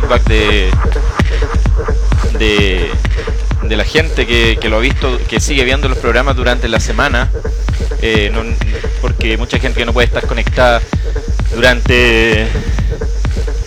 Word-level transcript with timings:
feedback 0.00 0.24
de, 0.24 0.70
de, 3.62 3.76
la 3.76 3.84
gente 3.84 4.26
que, 4.26 4.58
que, 4.60 4.68
lo 4.68 4.78
ha 4.78 4.80
visto, 4.80 5.20
que 5.28 5.38
sigue 5.38 5.62
viendo 5.62 5.88
los 5.88 5.98
programas 5.98 6.34
durante 6.34 6.66
la 6.66 6.80
semana, 6.80 7.30
eh, 8.02 8.32
porque 9.00 9.36
mucha 9.36 9.60
gente 9.60 9.78
que 9.78 9.86
no 9.86 9.92
puede 9.92 10.08
estar 10.08 10.26
conectada 10.26 10.82
durante 11.54 12.48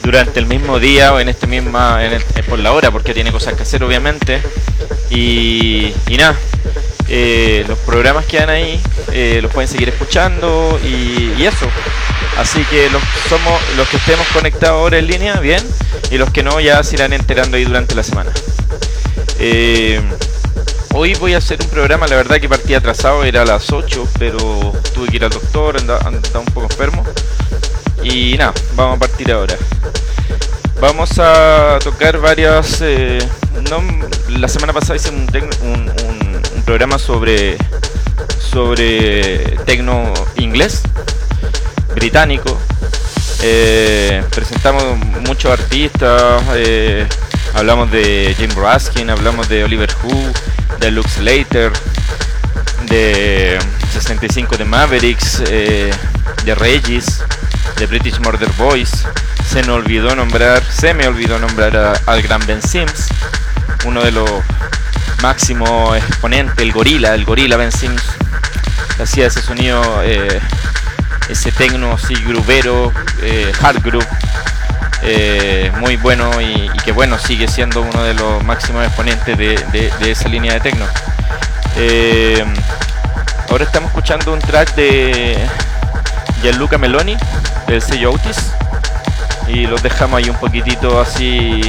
durante 0.04 0.40
el 0.40 0.48
mismo 0.48 0.80
día 0.80 1.14
o 1.14 1.20
en 1.22 1.30
este 1.30 1.48
misma 1.48 2.04
en 2.04 2.22
por 2.50 2.60
la 2.60 2.74
hora 2.74 2.92
porque 2.92 3.14
tiene 3.14 3.32
cosas 3.32 3.54
que 3.56 3.64
hacer 3.64 3.84
obviamente 3.84 4.42
y, 5.10 5.94
y 6.08 6.18
nada 6.18 6.38
eh, 7.10 7.64
los 7.68 7.78
programas 7.80 8.26
que 8.26 8.38
dan 8.38 8.50
ahí 8.50 8.82
eh, 9.14 9.40
los 9.42 9.52
pueden 9.54 9.70
seguir 9.70 9.90
escuchando 9.90 10.78
y, 10.84 11.44
eso. 11.46 11.68
Así 12.38 12.64
que 12.66 12.90
somos 13.30 13.62
los 13.78 13.88
que 13.88 13.98
estemos 13.98 14.28
conectados 14.28 14.80
ahora 14.80 14.98
en 14.98 15.08
línea, 15.08 15.40
bien, 15.40 15.64
y 16.12 16.18
los 16.18 16.30
que 16.32 16.44
no 16.44 16.60
ya 16.60 16.84
se 16.84 16.96
irán 16.96 17.14
enterando 17.14 17.58
ahí 17.58 17.66
durante 17.66 17.96
la 17.96 18.04
semana. 18.04 18.32
Eh, 19.40 20.02
hoy 20.94 21.14
voy 21.16 21.34
a 21.34 21.38
hacer 21.38 21.60
un 21.62 21.70
programa, 21.70 22.08
la 22.08 22.16
verdad 22.16 22.40
que 22.40 22.48
partí 22.48 22.74
atrasado, 22.74 23.24
era 23.24 23.42
a 23.42 23.46
las 23.46 23.72
8, 23.72 24.08
pero 24.18 24.74
tuve 24.94 25.08
que 25.10 25.16
ir 25.18 25.24
al 25.24 25.32
doctor, 25.32 25.78
andaba, 25.78 26.10
un 26.10 26.46
poco 26.54 26.64
enfermo. 26.64 27.04
Y 28.04 28.36
nada, 28.38 28.54
vamos 28.76 28.98
a 28.98 29.00
partir 29.00 29.32
ahora. 29.32 29.56
Vamos 30.80 31.12
a 31.20 31.80
tocar 31.84 32.20
varias... 32.20 32.82
la 34.30 34.48
semana 34.48 34.74
pasada 34.74 34.96
hice 34.96 35.10
un, 35.10 35.28
un 35.64 36.64
programa 36.64 37.00
sobre 37.00 37.58
sobre 38.52 39.58
tecno 39.66 40.14
inglés 40.38 40.82
británico 41.94 42.58
eh, 43.44 44.24
presentamos 44.34 44.84
muchos 45.28 45.52
eh, 45.80 47.08
hablamos 47.54 47.92
de 47.92 48.34
Jim 48.36 48.50
Raskin 48.56 49.12
hablamos 49.12 49.48
de 49.48 49.64
Oliver 49.64 49.90
Who 50.02 50.34
de 50.80 50.90
Lux 50.90 51.12
Slater 51.12 51.72
de 52.90 53.60
65 53.94 54.58
de 54.58 54.66
Mavericks 54.66 55.44
eh, 55.46 55.92
de 56.46 56.56
Regis 56.56 57.24
de 57.78 57.86
British 57.86 58.18
Murder 58.20 58.50
Boys. 58.58 59.06
Se 59.48 59.62
me 59.64 59.72
olvidó 59.72 60.16
nombrar 60.16 60.64
se 60.64 60.96
me 60.96 61.08
olvidó 61.08 61.38
nombrar 61.38 62.02
al 62.08 62.22
gran 62.24 62.44
Ben 62.48 62.62
Sims. 62.62 63.10
Uno 63.86 64.02
de 64.02 64.12
los 64.12 64.30
máximo 65.22 65.96
exponente, 65.96 66.64
el 66.64 66.72
gorila, 66.72 67.14
el 67.14 67.24
gorila 67.24 67.56
Ben 67.56 67.72
Sims, 67.72 68.02
hacía 69.00 69.28
ese 69.28 69.44
sonido, 69.44 70.02
eh, 70.04 70.40
ese 71.30 71.52
tecno 71.52 71.94
así 71.94 72.16
grubero, 72.16 72.92
eh, 73.22 73.52
hard 73.62 73.84
groove, 73.84 74.08
eh, 75.08 75.72
muy 75.80 75.96
bueno 75.96 76.30
y, 76.42 76.70
que 76.84 76.92
bueno, 76.92 77.18
sigue 77.18 77.48
siendo 77.48 77.82
uno 77.82 78.04
de 78.04 78.14
los 78.14 78.44
máximos 78.44 78.86
exponentes 78.86 79.38
de, 79.38 79.92
esa 80.02 80.28
línea 80.30 80.54
de 80.54 80.60
tecno. 80.60 80.86
ahora 83.50 83.64
estamos 83.64 83.90
escuchando 83.90 84.34
un 84.34 84.40
track 84.40 84.76
de 84.76 85.38
Gianluca 86.42 86.78
Meloni, 86.78 87.18
del 87.68 87.82
sello 87.82 88.10
Autis, 88.10 88.52
y 89.48 89.66
los 89.66 89.82
dejamos 89.82 90.18
ahí 90.18 90.30
un 90.30 90.38
poquitito 90.38 91.00
así 91.00 91.62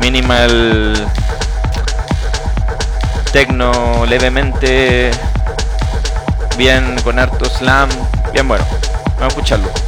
minimal 0.00 1.08
tecno 3.32 4.06
levemente 4.06 5.10
bien 6.56 6.96
con 7.02 7.18
harto 7.18 7.46
slam, 7.46 7.88
bien 8.32 8.46
bueno. 8.46 8.64
Vamos 9.18 9.22
a 9.22 9.26
escucharlo. 9.26 9.83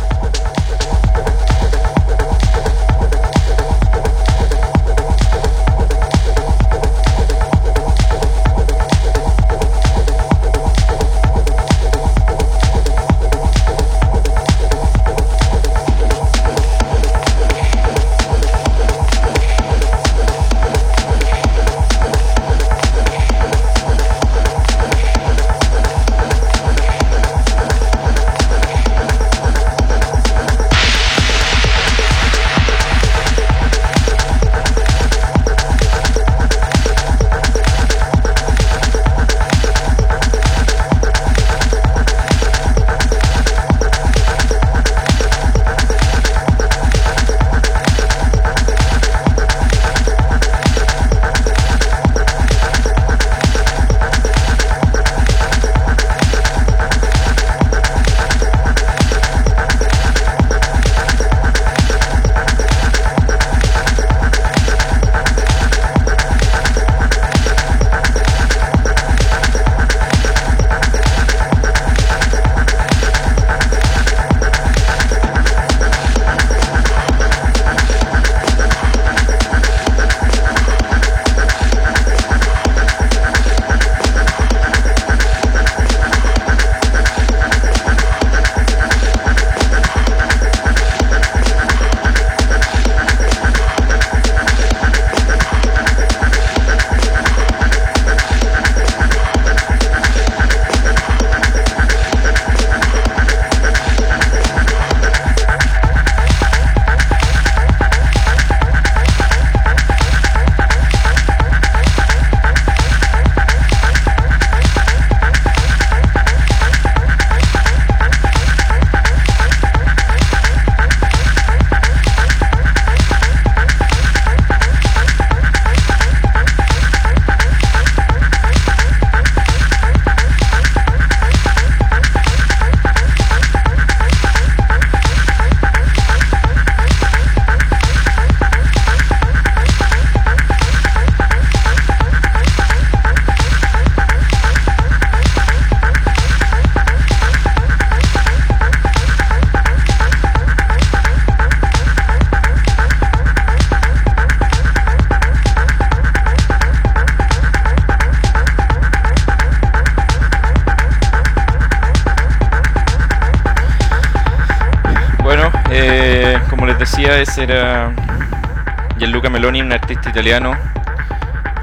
Italiano 170.09 170.57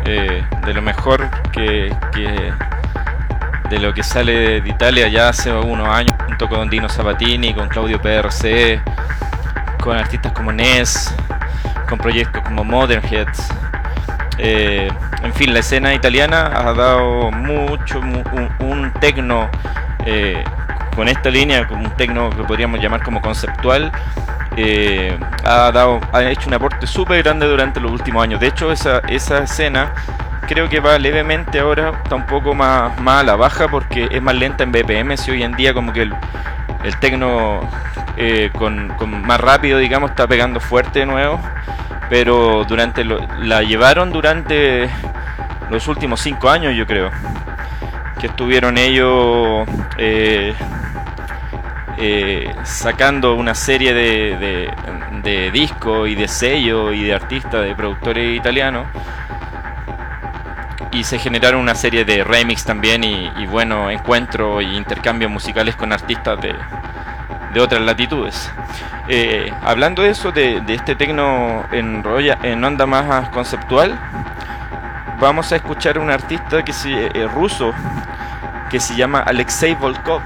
eh, 0.05 0.43
de 0.65 0.73
lo 0.73 0.81
mejor 0.81 1.29
que, 1.51 1.93
de 3.69 3.79
lo 3.79 3.93
que 3.93 4.03
sale 4.03 4.61
de 4.61 4.69
Italia 4.69 5.07
ya 5.07 5.29
hace 5.29 5.51
unos 5.51 5.87
años, 5.87 6.15
junto 6.25 6.49
con 6.49 6.69
Dino 6.69 6.89
Sabatini, 6.89 7.53
con 7.53 7.69
Claudio 7.69 8.01
PRC, 8.01 8.81
con 9.81 9.97
artistas 9.97 10.31
como 10.33 10.51
Ness, 10.51 11.15
con 11.87 11.97
proyectos 11.97 12.41
como 12.43 12.63
Modern 12.63 13.03
Heads. 13.05 13.49
Eh, 14.37 14.89
en 15.23 15.33
fin, 15.33 15.53
la 15.53 15.59
escena 15.59 15.93
italiana 15.93 16.51
ha 16.53 16.73
dado 16.73 17.31
mucho, 17.31 17.99
un, 17.99 18.49
un 18.59 18.91
tecno 18.99 19.49
eh, 20.05 20.43
con 20.95 21.07
esta 21.07 21.29
línea, 21.29 21.67
un 21.71 21.89
tecno 21.91 22.29
que 22.29 22.43
podríamos 22.43 22.79
llamar 22.79 23.03
como 23.03 23.21
conceptual, 23.21 23.91
eh, 24.55 25.17
ha, 25.43 25.71
dado, 25.71 25.99
ha 26.11 26.23
hecho 26.23 26.47
un 26.47 26.53
aporte 26.53 26.85
súper 26.87 27.23
grande 27.23 27.47
durante 27.47 27.79
los 27.79 27.91
últimos 27.91 28.23
años. 28.23 28.39
De 28.39 28.47
hecho, 28.47 28.71
esa, 28.71 28.99
escena 29.07 29.93
creo 30.47 30.69
que 30.69 30.79
va 30.79 30.97
levemente 30.99 31.59
ahora, 31.59 31.91
está 32.03 32.15
un 32.15 32.25
poco 32.25 32.53
más, 32.53 32.99
más 32.99 33.21
a 33.21 33.23
la 33.23 33.35
baja 33.35 33.67
porque 33.67 34.07
es 34.11 34.21
más 34.21 34.35
lenta 34.35 34.63
en 34.63 34.71
BPM. 34.71 35.17
Si 35.17 35.31
hoy 35.31 35.43
en 35.43 35.53
día 35.53 35.73
como 35.73 35.93
que 35.93 36.03
el, 36.03 36.13
el 36.83 36.93
eh, 38.17 38.51
con, 38.53 38.95
más 39.25 39.39
rápido, 39.39 39.79
digamos, 39.79 40.11
está 40.11 40.27
pegando 40.27 40.59
fuerte 40.59 40.99
de 40.99 41.05
nuevo. 41.05 41.39
Pero 42.09 42.63
durante 42.65 43.03
la 43.03 43.63
llevaron 43.63 44.11
durante 44.11 44.89
los 45.71 45.87
últimos 45.87 46.21
cinco 46.21 46.49
años, 46.49 46.75
yo 46.75 46.85
creo. 46.85 47.09
Que 48.19 48.27
estuvieron 48.27 48.77
ellos 48.77 49.67
eh, 49.97 50.53
eh, 51.97 52.53
sacando 52.63 53.35
una 53.35 53.55
serie 53.55 53.93
de, 53.93 54.69
de, 55.23 55.51
discos 55.51 56.09
y 56.09 56.15
de 56.15 56.27
sellos 56.27 56.93
y 56.93 57.03
de 57.03 57.13
artistas, 57.13 57.63
de 57.63 57.75
productores 57.75 58.37
italianos. 58.37 58.87
Y 60.91 61.03
se 61.03 61.17
generaron 61.17 61.61
una 61.61 61.75
serie 61.75 62.05
de 62.05 62.23
remix 62.23 62.63
también 62.65 63.03
y, 63.03 63.31
y 63.37 63.45
bueno, 63.47 63.89
encuentros 63.89 64.61
e 64.61 64.65
intercambios 64.65 65.31
musicales 65.31 65.75
con 65.75 65.91
artistas 65.91 66.39
de, 66.39 66.53
de 67.53 67.59
otras 67.61 67.81
latitudes. 67.81 68.51
Eh, 69.07 69.51
hablando 69.63 70.01
de 70.01 70.09
eso, 70.09 70.31
de, 70.31 70.61
este 70.67 70.95
tecno 70.95 71.63
en, 71.71 72.03
en 72.43 72.63
onda 72.63 72.85
más 72.85 73.29
conceptual, 73.29 73.97
vamos 75.19 75.51
a 75.51 75.57
escuchar 75.57 75.97
a 75.97 75.99
un 75.99 76.09
artista 76.09 76.63
que 76.63 76.73
se, 76.73 77.07
eh, 77.07 77.27
ruso 77.27 77.73
que 78.69 78.79
se 78.79 78.95
llama 78.95 79.19
Alexei 79.19 79.75
Volkov. 79.75 80.21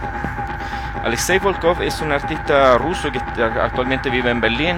Alexei 1.07 1.39
Volkov 1.39 1.81
es 1.81 2.01
un 2.01 2.12
artista 2.12 2.77
ruso 2.77 3.09
que 3.09 3.19
actualmente 3.42 4.09
vive 4.09 4.30
en 4.30 4.42
Berlín, 4.42 4.75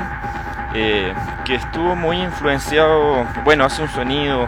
eh, 0.75 1.11
que 1.43 1.55
estuvo 1.55 1.95
muy 1.95 2.21
influenciado, 2.21 3.25
bueno, 3.43 3.65
hace 3.65 3.81
un 3.81 3.89
sonido, 3.89 4.47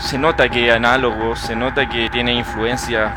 se 0.00 0.18
nota 0.18 0.48
que 0.48 0.68
es 0.68 0.74
análogo, 0.74 1.36
se 1.36 1.54
nota 1.54 1.88
que 1.88 2.10
tiene 2.10 2.32
influencias 2.32 3.12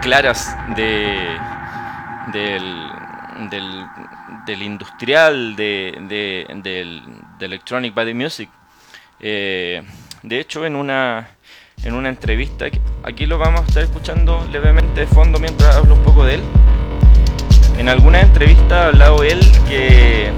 claras 0.00 0.56
de, 0.76 1.36
del, 2.32 2.90
del, 4.46 4.62
industrial, 4.62 5.56
de, 5.56 5.98
del, 6.62 7.02
Electronic 7.40 7.92
Body 7.92 8.14
Music. 8.14 8.48
Eh, 9.18 9.82
de 10.22 10.38
hecho, 10.38 10.64
en 10.64 10.76
una, 10.76 11.28
en 11.82 11.94
una 11.94 12.08
entrevista, 12.08 12.66
aquí 13.08 13.24
lo 13.24 13.38
vamos 13.38 13.62
a 13.62 13.64
estar 13.64 13.82
escuchando 13.82 14.46
levemente 14.52 15.00
de 15.00 15.06
fondo 15.06 15.38
mientras 15.38 15.74
hablo 15.76 15.94
un 15.94 16.02
poco 16.02 16.24
de 16.24 16.34
él. 16.34 16.42
En 17.78 17.88
alguna 17.88 18.20
entrevista 18.20 18.82
ha 18.82 18.86
hablado 18.88 19.22
él 19.22 19.40
que, 19.66 20.30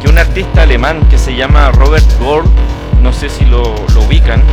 que 0.00 0.08
un 0.08 0.16
artista 0.16 0.62
alemán 0.62 1.08
que 1.10 1.18
se 1.18 1.34
llama 1.34 1.72
Robert 1.72 2.06
Gold, 2.20 2.48
no 3.02 3.12
sé 3.12 3.28
si 3.28 3.44
lo, 3.44 3.74
ubican, 4.06 4.44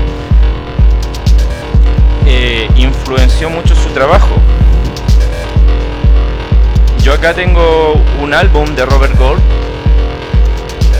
eh, 2.25 2.67
influenció 2.75 3.49
mucho 3.49 3.75
su 3.75 3.89
trabajo 3.89 4.35
yo 7.01 7.13
acá 7.13 7.33
tengo 7.33 7.93
un 8.21 8.33
álbum 8.33 8.75
de 8.75 8.85
Robert 8.85 9.17
Gold 9.17 9.41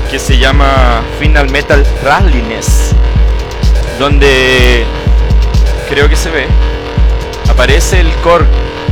que 0.09 0.17
se 0.17 0.37
llama 0.37 1.03
Final 1.19 1.51
Metal 1.51 1.85
Ralliness, 2.03 2.95
donde 3.99 4.85
creo 5.89 6.07
que 6.07 6.15
se 6.15 6.29
ve, 6.29 6.45
aparece 7.49 7.99
el 7.99 8.11
core, 8.23 8.45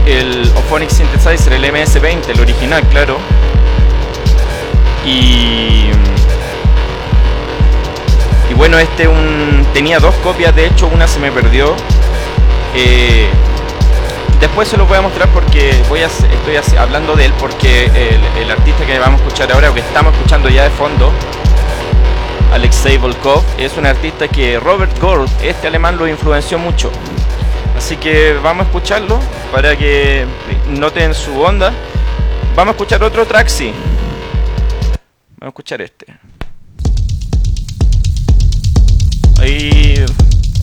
el 0.06 0.52
Ophonic 0.56 0.90
Synthesizer, 0.90 1.54
el 1.54 1.64
MS-20, 1.66 2.30
el 2.30 2.40
original, 2.40 2.84
claro, 2.90 3.18
y 5.06 5.92
y 8.50 8.54
bueno, 8.56 8.80
este 8.80 9.08
un 9.08 9.66
tenía 9.74 10.00
dos 10.00 10.16
copias, 10.16 10.56
de 10.56 10.68
hecho 10.68 10.88
una 10.88 11.08
se 11.08 11.20
me 11.20 11.32
perdió. 11.32 11.76
Eh, 12.74 13.30
Después 14.40 14.68
se 14.68 14.78
lo 14.78 14.86
voy 14.86 14.98
a 14.98 15.02
mostrar 15.02 15.28
porque 15.30 15.74
voy 15.90 16.02
a, 16.02 16.06
estoy 16.06 16.78
hablando 16.78 17.16
de 17.16 17.26
él 17.26 17.34
porque 17.40 17.86
el, 18.40 18.52
artista 18.52 18.86
que 18.86 19.00
vamos 19.00 19.20
a 19.20 19.24
escuchar 19.24 19.52
ahora 19.52 19.72
o 19.72 19.74
que 19.74 19.80
estamos 19.80 20.14
escuchando 20.14 20.48
ya 20.48 20.64
de 20.64 20.70
fondo, 20.70 21.12
Alexei 22.52 22.98
Volkov, 22.98 23.44
es 23.58 23.78
un 23.78 23.86
artista 23.86 24.28
que 24.28 24.60
Robert 24.60 24.98
Gold, 25.00 25.30
este 25.44 25.68
alemán, 25.68 25.98
lo 25.98 26.08
influenció 26.08 26.58
mucho. 26.58 26.92
Así 27.76 27.98
que 27.98 28.34
vamos 28.42 28.66
a 28.66 28.70
escucharlo 28.70 29.20
para 29.52 29.76
que 29.78 30.26
noten 30.70 31.14
su 31.14 31.40
onda. 31.40 31.72
Vamos 32.56 32.74
a 32.74 32.76
escuchar 32.76 33.04
otro 33.04 33.26
Traxi. 33.26 33.72
Vamos 35.38 35.42
a 35.42 35.48
escuchar 35.48 35.82
este. 35.82 36.06
Ahí, 39.40 40.04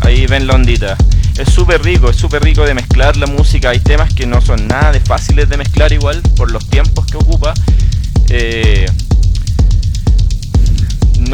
ahí 0.02 0.26
ven 0.26 0.46
la 0.46 0.54
ondita 0.54 0.96
es 1.38 1.52
súper 1.52 1.82
rico, 1.82 2.10
es 2.10 2.16
súper 2.16 2.42
rico 2.42 2.64
de 2.64 2.74
mezclar 2.74 3.16
la 3.16 3.26
música. 3.26 3.70
Hay 3.70 3.80
temas 3.80 4.12
que 4.14 4.26
no 4.26 4.40
son 4.40 4.66
nada 4.68 4.92
de 4.92 5.00
fáciles 5.00 5.48
de 5.48 5.56
mezclar 5.56 5.92
igual 5.92 6.22
por 6.36 6.50
los 6.50 6.68
tiempos 6.68 7.06
que 7.06 7.16
ocupa. 7.16 7.54
Eh, 8.28 8.86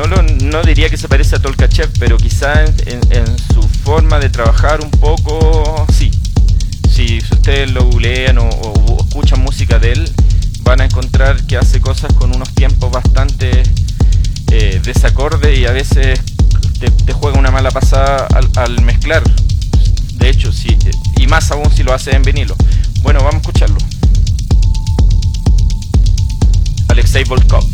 no, 0.07 0.23
lo, 0.23 0.63
diría 0.63 0.89
que 0.89 0.97
se 0.97 1.09
parece 1.09 1.37
a 1.37 1.39
Tolkachev, 1.41 1.91
pero 1.99 2.17
quizá 2.17 2.65
en, 2.65 3.39
su 3.53 3.63
forma 3.85 4.19
de 4.19 4.31
trabajar 4.31 4.81
un 4.83 4.91
poco, 4.91 5.87
sí. 5.93 6.11
Si 6.89 7.19
ustedes 7.19 7.71
lo 7.71 7.85
googlean 7.85 8.39
o, 8.39 8.49
escuchan 9.07 9.41
música 9.41 9.79
de 9.79 9.93
él, 9.93 10.13
van 10.63 10.81
a 10.81 10.85
encontrar 10.85 11.45
que 11.47 11.57
hace 11.57 11.81
cosas 11.81 12.13
con 12.15 12.35
unos 12.35 12.51
tiempos 12.55 12.91
bastante 12.91 13.63
eh, 14.51 14.81
desacordes 14.85 15.59
y 15.59 15.67
a 15.67 15.73
veces 15.73 16.21
te, 17.05 17.13
juega 17.13 17.39
una 17.39 17.51
mala 17.51 17.71
pasada 17.71 18.27
al 18.57 18.83
mezclar. 18.83 19.23
De 20.15 20.29
hecho, 20.29 20.53
sí, 20.53 20.77
y 21.17 21.27
más 21.27 21.51
aún 21.51 21.71
si 21.75 21.83
lo 21.83 21.93
hace 21.93 22.15
en 22.15 22.23
vinilo. 22.23 22.55
Bueno, 23.03 23.21
vamos 23.21 23.37
a 23.37 23.39
escucharlo. 23.39 23.79
Alexei 26.89 27.25
Volkov. 27.25 27.65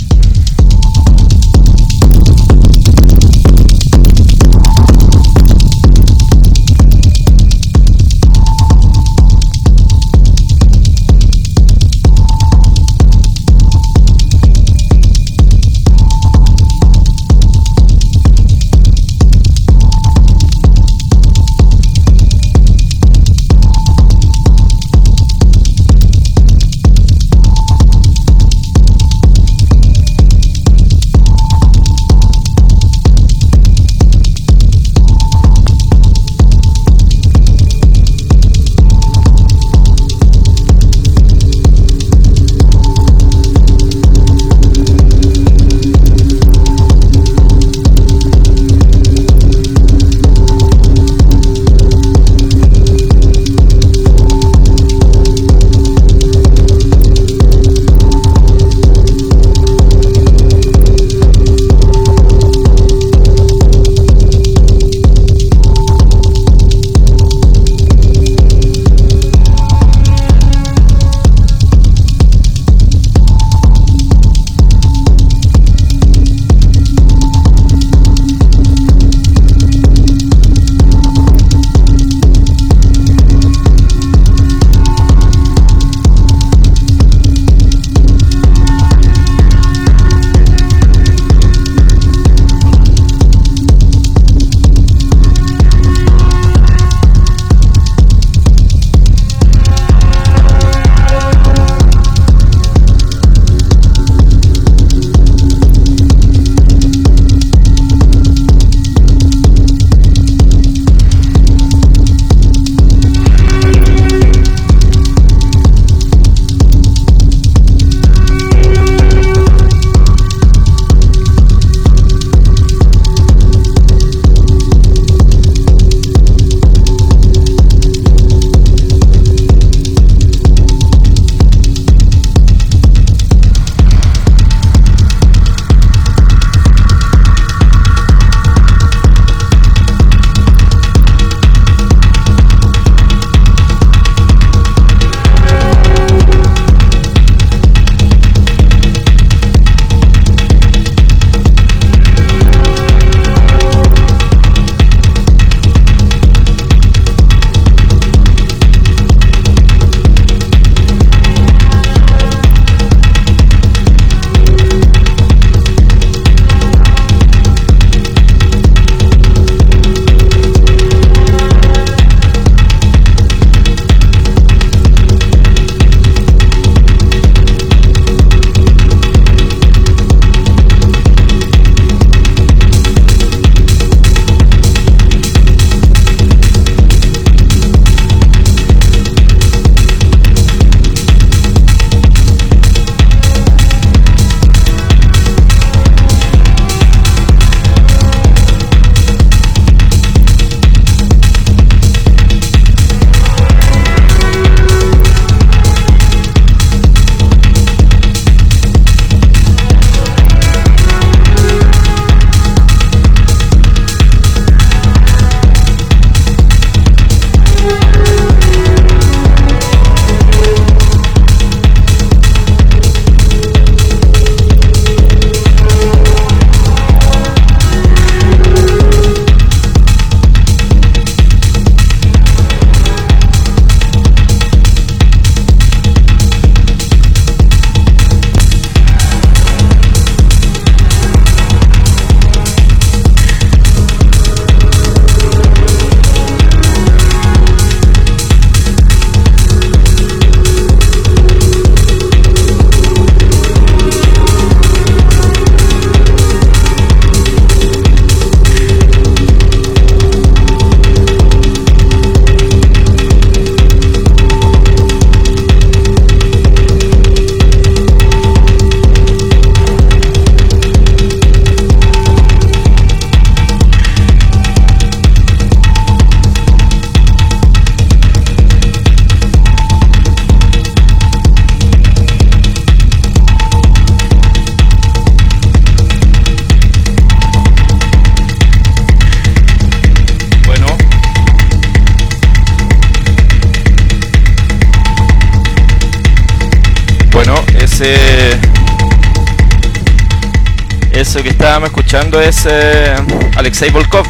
Es 302.21 302.47
eh, 302.49 302.95
Alexei 303.37 303.71
Volkov, 303.71 304.07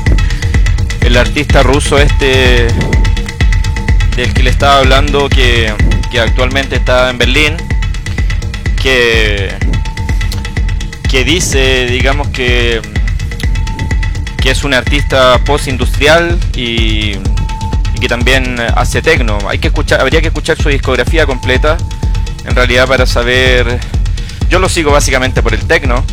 el 1.02 1.16
artista 1.16 1.62
ruso 1.62 1.98
este 1.98 2.68
del 4.16 4.32
que 4.32 4.42
le 4.42 4.50
estaba 4.50 4.78
hablando 4.78 5.28
que, 5.28 5.72
que 6.10 6.20
actualmente 6.20 6.76
está 6.76 7.10
en 7.10 7.18
Berlín, 7.18 7.56
que, 8.82 9.54
que 11.08 11.24
dice, 11.24 11.86
digamos 11.86 12.28
que, 12.28 12.80
que 14.42 14.50
es 14.50 14.64
un 14.64 14.74
artista 14.74 15.38
post-industrial 15.44 16.38
y, 16.54 17.12
y 17.94 17.98
que 18.00 18.08
también 18.08 18.58
hace 18.74 19.02
tecno. 19.02 19.38
Hay 19.48 19.58
que 19.58 19.68
escuchar, 19.68 20.00
habría 20.00 20.20
que 20.20 20.28
escuchar 20.28 20.56
su 20.56 20.68
discografía 20.68 21.26
completa, 21.26 21.76
en 22.44 22.54
realidad 22.54 22.86
para 22.88 23.06
saber. 23.06 23.78
Yo 24.48 24.58
lo 24.60 24.68
sigo 24.68 24.92
básicamente 24.92 25.42
por 25.42 25.54
el 25.54 25.66
tecno. 25.66 26.04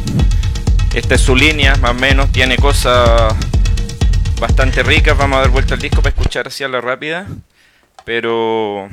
Esta 0.93 1.15
es 1.15 1.21
su 1.21 1.35
línea, 1.35 1.75
más 1.77 1.91
o 1.91 1.95
menos, 1.95 2.31
tiene 2.31 2.55
cosas 2.57 3.33
bastante 4.39 4.83
ricas. 4.83 5.17
Vamos 5.17 5.37
a 5.37 5.41
dar 5.41 5.49
vuelta 5.49 5.73
al 5.73 5.79
disco 5.79 6.01
para 6.01 6.15
escuchar 6.15 6.47
así 6.47 6.63
a 6.63 6.67
la 6.67 6.81
rápida. 6.81 7.25
Pero 8.05 8.89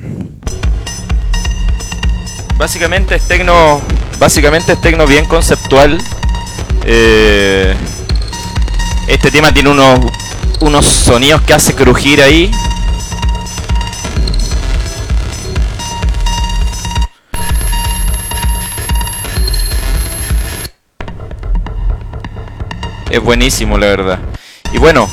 básicamente 2.57 3.15
es 3.15 3.27
tecno, 3.27 3.81
básicamente 4.17 4.73
es 4.73 4.81
tecno 4.81 5.05
bien 5.05 5.25
conceptual. 5.25 6.01
Eh, 6.85 7.75
este 9.07 9.29
tema 9.29 9.53
tiene 9.53 9.69
unos 9.69 9.99
unos 10.61 10.85
sonidos 10.85 11.41
que 11.41 11.53
hace 11.53 11.75
crujir 11.75 12.21
ahí. 12.21 12.51
Es 23.11 23.21
buenísimo, 23.21 23.77
la 23.77 23.87
verdad. 23.87 24.19
Y 24.71 24.77
bueno, 24.77 25.09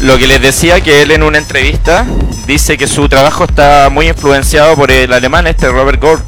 lo 0.00 0.18
que 0.18 0.26
les 0.26 0.42
decía 0.42 0.82
que 0.82 1.00
él 1.00 1.10
en 1.12 1.22
una 1.22 1.38
entrevista 1.38 2.06
dice 2.46 2.76
que 2.76 2.86
su 2.86 3.08
trabajo 3.08 3.44
está 3.44 3.88
muy 3.90 4.08
influenciado 4.08 4.76
por 4.76 4.90
el 4.90 5.10
alemán 5.14 5.46
este 5.46 5.68
Robert 5.68 5.98
Gore, 5.98 6.22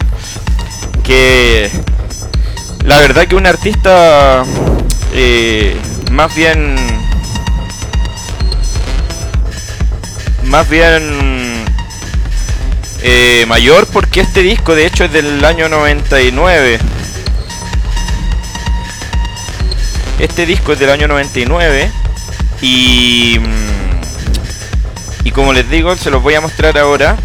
que 1.05 1.71
la 2.85 3.01
verdad 3.01 3.27
que 3.27 3.37
un 3.37 3.47
artista 3.47 4.45
eh, 5.13 5.77
más 6.11 6.35
bien 6.35 6.77
más 10.45 10.69
bien 10.71 11.67
eh, 13.03 13.45
mayor 13.47 13.87
porque 13.89 14.23
este 14.23 14.43
disco 14.43 14.75
de 14.75 14.87
hecho 14.87 15.05
es 15.05 15.13
del 15.13 15.45
año 15.45 15.69
99 15.69 16.79
este 20.19 20.47
disco 20.47 20.73
es 20.73 20.79
del 20.79 20.91
año 20.91 21.09
99 21.09 21.91
y, 22.61 23.39
mm, 23.39 25.27
y 25.27 25.31
como 25.31 25.53
les 25.53 25.69
digo, 25.71 25.97
se 25.97 26.11
los 26.11 26.23
voy 26.23 26.35
a 26.35 26.41
mostrar 26.41 26.77
ahora. 26.79 27.17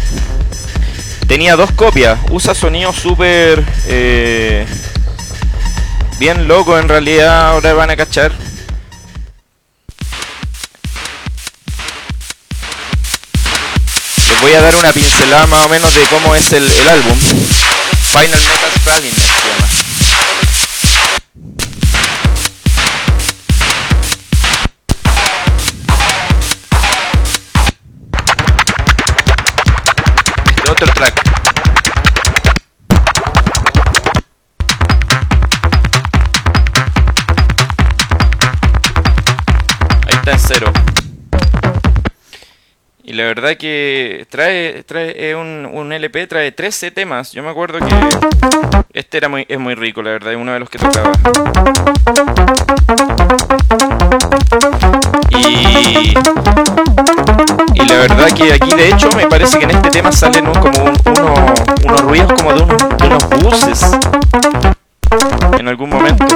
Tenía 1.26 1.56
dos 1.56 1.72
copias. 1.72 2.18
Usa 2.30 2.54
sonido 2.54 2.92
súper... 2.92 3.64
Eh, 3.86 4.66
bien 6.18 6.46
loco 6.46 6.78
en 6.78 6.88
realidad. 6.88 7.48
Ahora 7.48 7.72
van 7.72 7.90
a 7.90 7.96
cachar. 7.96 8.32
Les 14.28 14.40
voy 14.40 14.52
a 14.52 14.60
dar 14.60 14.76
una 14.76 14.92
pincelada 14.92 15.46
más 15.46 15.64
o 15.64 15.68
menos 15.68 15.94
de 15.94 16.02
cómo 16.04 16.34
es 16.34 16.52
el, 16.52 16.68
álbum. 16.88 17.18
Final 18.12 18.40
Metal 18.40 18.70
Praline 18.84 19.63
otro 30.74 30.92
track. 30.92 31.22
Ahí 40.06 40.14
está 40.16 40.32
en 40.32 40.38
cero. 40.40 40.72
Y 43.04 43.12
la 43.12 43.24
verdad 43.24 43.56
que 43.56 44.26
trae, 44.28 44.82
trae 44.82 45.36
un, 45.36 45.68
un 45.70 45.92
LP, 45.92 46.26
trae 46.26 46.50
13 46.50 46.90
temas. 46.90 47.30
Yo 47.30 47.44
me 47.44 47.50
acuerdo 47.50 47.78
que 47.78 47.94
este 48.94 49.18
era 49.18 49.28
muy, 49.28 49.46
es 49.48 49.58
muy 49.60 49.76
rico, 49.76 50.02
la 50.02 50.10
verdad, 50.10 50.32
es 50.32 50.38
uno 50.38 50.52
de 50.54 50.58
los 50.58 50.70
que 50.70 50.78
tocaba. 50.78 51.12
La 57.94 58.00
verdad 58.00 58.32
que 58.32 58.52
aquí 58.52 58.74
de 58.74 58.88
hecho 58.88 59.08
me 59.16 59.26
parece 59.28 59.56
que 59.58 59.64
en 59.64 59.70
este 59.70 59.90
tema 59.90 60.10
salen 60.10 60.46
como 60.46 60.82
unos 60.82 62.00
ruidos 62.02 62.32
como 62.32 62.52
de, 62.52 62.62
unos 62.62 63.28
buses 63.40 63.90
en 65.58 65.68
algún 65.68 65.90
momento. 65.90 66.26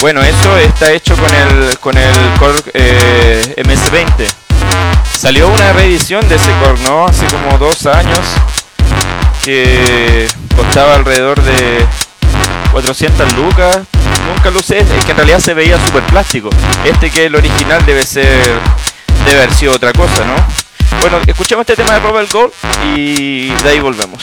Bueno, 0.00 0.20
eso 0.20 0.58
está 0.58 0.92
hecho 0.92 1.16
con 1.16 1.34
el 1.34 1.78
con 1.78 1.96
el 1.96 2.14
Core 2.38 2.62
eh, 2.74 3.54
MS-20. 3.64 4.26
Salió 5.16 5.48
una 5.48 5.72
reedición 5.72 6.28
de 6.28 6.34
ese 6.34 6.50
Core, 6.60 6.80
¿no? 6.82 7.06
Hace 7.06 7.24
como 7.26 7.56
dos 7.56 7.86
años 7.86 8.20
que 9.42 10.26
costaba 10.54 10.96
alrededor 10.96 11.40
de 11.40 11.86
400 12.72 13.34
lucas. 13.34 13.80
Nunca 14.26 14.50
lo 14.50 14.60
es 14.60 14.66
que 15.04 15.10
en 15.10 15.16
realidad 15.16 15.40
se 15.40 15.54
veía 15.54 15.78
súper 15.86 16.02
plástico. 16.04 16.50
Este 16.84 17.10
que 17.10 17.22
es 17.22 17.26
el 17.26 17.34
original 17.36 17.84
debe 17.84 18.02
ser, 18.02 18.42
debe 19.26 19.42
haber 19.42 19.54
sido 19.54 19.74
otra 19.74 19.92
cosa, 19.92 20.24
¿no? 20.24 20.34
Bueno, 21.00 21.18
escuchemos 21.26 21.62
este 21.62 21.76
tema 21.76 21.94
de 21.94 22.00
Robert 22.00 22.32
Gold 22.32 22.52
y 22.94 23.48
de 23.50 23.68
ahí 23.68 23.80
volvemos. 23.80 24.22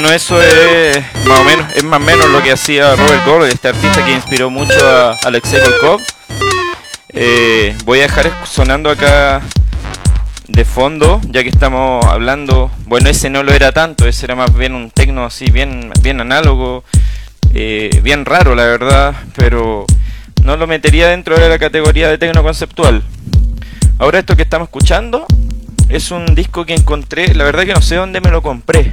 Bueno, 0.00 0.14
eso 0.14 0.40
es 0.40 0.96
más 1.26 1.40
o 1.40 1.42
menos, 1.42 1.66
es 1.74 1.82
más 1.82 2.00
o 2.00 2.04
menos 2.04 2.30
lo 2.30 2.40
que 2.40 2.52
hacía 2.52 2.94
Robert 2.94 3.26
Gore, 3.26 3.48
este 3.48 3.66
artista 3.66 4.04
que 4.04 4.12
inspiró 4.12 4.48
mucho 4.48 4.78
a 4.88 5.14
Alexei 5.24 5.58
Volkov. 5.60 6.00
Eh, 7.08 7.76
voy 7.84 7.98
a 7.98 8.02
dejar 8.02 8.30
sonando 8.46 8.90
acá 8.90 9.42
de 10.46 10.64
fondo, 10.64 11.20
ya 11.28 11.42
que 11.42 11.48
estamos 11.48 12.06
hablando, 12.06 12.70
bueno, 12.86 13.10
ese 13.10 13.28
no 13.28 13.42
lo 13.42 13.52
era 13.52 13.72
tanto, 13.72 14.06
ese 14.06 14.26
era 14.26 14.36
más 14.36 14.54
bien 14.54 14.76
un 14.76 14.92
tecno 14.92 15.24
así, 15.24 15.50
bien, 15.50 15.90
bien 16.00 16.20
análogo, 16.20 16.84
eh, 17.52 17.98
bien 18.04 18.24
raro 18.24 18.54
la 18.54 18.66
verdad, 18.66 19.16
pero 19.34 19.84
no 20.44 20.56
lo 20.56 20.68
metería 20.68 21.08
dentro 21.08 21.36
de 21.36 21.48
la 21.48 21.58
categoría 21.58 22.08
de 22.08 22.18
tecno 22.18 22.44
conceptual. 22.44 23.02
Ahora 23.98 24.20
esto 24.20 24.36
que 24.36 24.42
estamos 24.42 24.68
escuchando 24.68 25.26
es 25.88 26.12
un 26.12 26.36
disco 26.36 26.64
que 26.64 26.74
encontré, 26.74 27.34
la 27.34 27.42
verdad 27.42 27.64
que 27.64 27.74
no 27.74 27.82
sé 27.82 27.96
dónde 27.96 28.20
me 28.20 28.30
lo 28.30 28.42
compré. 28.42 28.92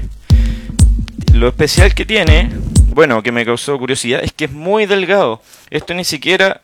Lo 1.35 1.49
especial 1.49 1.93
que 1.93 2.05
tiene, 2.05 2.49
bueno, 2.93 3.21
que 3.21 3.33
me 3.33 3.43
causó 3.43 3.77
curiosidad, 3.77 4.23
es 4.23 4.31
que 4.31 4.45
es 4.45 4.51
muy 4.51 4.85
delgado. 4.85 5.41
Esto 5.69 5.93
ni 5.93 6.05
siquiera, 6.05 6.61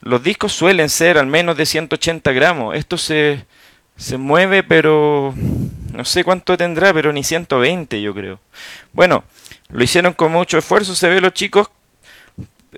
los 0.00 0.20
discos 0.20 0.52
suelen 0.52 0.88
ser 0.88 1.16
al 1.16 1.28
menos 1.28 1.56
de 1.56 1.64
180 1.64 2.32
gramos. 2.32 2.74
Esto 2.74 2.98
se, 2.98 3.44
se 3.96 4.16
mueve, 4.16 4.64
pero 4.64 5.32
no 5.92 6.04
sé 6.04 6.24
cuánto 6.24 6.56
tendrá, 6.56 6.92
pero 6.92 7.12
ni 7.12 7.22
120 7.22 8.02
yo 8.02 8.12
creo. 8.12 8.40
Bueno, 8.92 9.22
lo 9.68 9.84
hicieron 9.84 10.12
con 10.12 10.32
mucho 10.32 10.58
esfuerzo, 10.58 10.96
se 10.96 11.08
ve 11.08 11.20
los 11.20 11.32
chicos 11.32 11.70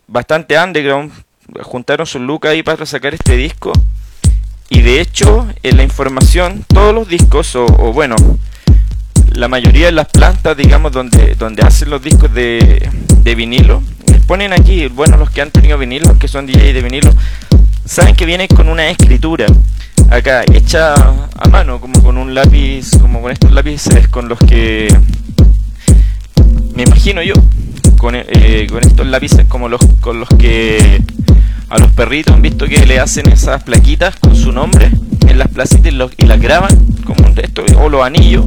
bastante 0.06 0.58
underground, 0.58 1.12
juntaron 1.62 2.06
su 2.06 2.18
look 2.18 2.46
ahí 2.46 2.62
para 2.62 2.84
sacar 2.84 3.14
este 3.14 3.38
disco. 3.38 3.72
Y 4.68 4.82
de 4.82 5.00
hecho, 5.00 5.48
en 5.62 5.78
la 5.78 5.82
información, 5.82 6.62
todos 6.68 6.94
los 6.94 7.08
discos, 7.08 7.56
o, 7.56 7.66
bueno, 7.94 8.16
la 9.34 9.48
mayoría 9.48 9.86
de 9.86 9.92
las 9.92 10.08
plantas, 10.08 10.56
digamos, 10.56 10.92
donde, 10.92 11.34
donde 11.34 11.62
hacen 11.62 11.90
los 11.90 12.02
discos 12.02 12.32
de, 12.32 12.88
de 13.22 13.34
vinilo, 13.34 13.82
ponen 14.26 14.52
aquí, 14.52 14.88
bueno, 14.88 15.16
los 15.16 15.30
que 15.30 15.42
han 15.42 15.50
tenido 15.50 15.78
vinilo, 15.78 16.18
que 16.18 16.28
son 16.28 16.46
DJ 16.46 16.72
de 16.72 16.82
vinilo, 16.82 17.12
saben 17.84 18.14
que 18.14 18.26
vienen 18.26 18.48
con 18.48 18.68
una 18.68 18.88
escritura 18.88 19.46
acá 20.10 20.42
hecha 20.52 20.94
a 20.94 21.48
mano, 21.48 21.80
como 21.80 22.02
con 22.02 22.18
un 22.18 22.34
lápiz, 22.34 22.90
como 23.00 23.22
con 23.22 23.32
estos 23.32 23.52
lápices 23.52 24.08
con 24.08 24.28
los 24.28 24.38
que 24.38 24.88
me 26.74 26.82
imagino 26.84 27.22
yo, 27.22 27.34
con, 27.98 28.14
eh, 28.16 28.66
con 28.70 28.86
estos 28.86 29.06
lápices 29.06 29.46
como 29.46 29.68
los 29.68 29.80
con 30.00 30.20
los 30.20 30.28
que 30.28 31.02
a 31.68 31.78
los 31.78 31.90
perritos 31.92 32.34
han 32.34 32.42
visto 32.42 32.66
que 32.66 32.84
le 32.84 32.98
hacen 32.98 33.28
esas 33.28 33.62
plaquitas 33.62 34.16
con 34.16 34.36
su 34.36 34.52
nombre 34.52 34.90
en 35.26 35.38
las 35.38 35.48
placitas 35.48 35.92
y, 36.18 36.26
las 36.26 36.40
graban 36.40 36.76
como 37.04 37.28
esto 37.36 37.64
o 37.78 37.88
los 37.88 38.04
anillos. 38.04 38.44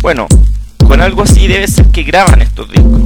Bueno, 0.00 0.26
con 0.86 1.00
algo 1.00 1.22
así 1.22 1.46
debe 1.46 1.66
ser 1.66 1.86
que 1.86 2.02
graban 2.02 2.40
estos 2.40 2.70
discos. 2.70 3.00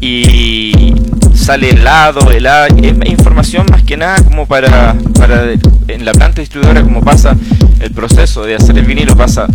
Y 0.00 0.94
sale 1.34 1.70
helado, 1.70 2.30
helado, 2.30 2.76
es 2.76 3.10
información 3.10 3.66
más 3.70 3.82
que 3.82 3.96
nada 3.96 4.22
como 4.22 4.46
para, 4.46 4.94
para 5.18 5.52
en 5.88 6.04
la 6.04 6.12
planta 6.12 6.40
distribuidora 6.40 6.82
como 6.82 7.02
pasa 7.02 7.36
el 7.80 7.90
proceso 7.90 8.44
de 8.44 8.54
hacer 8.54 8.78
el 8.78 8.84
vinilo, 8.84 9.16
pasa 9.16 9.46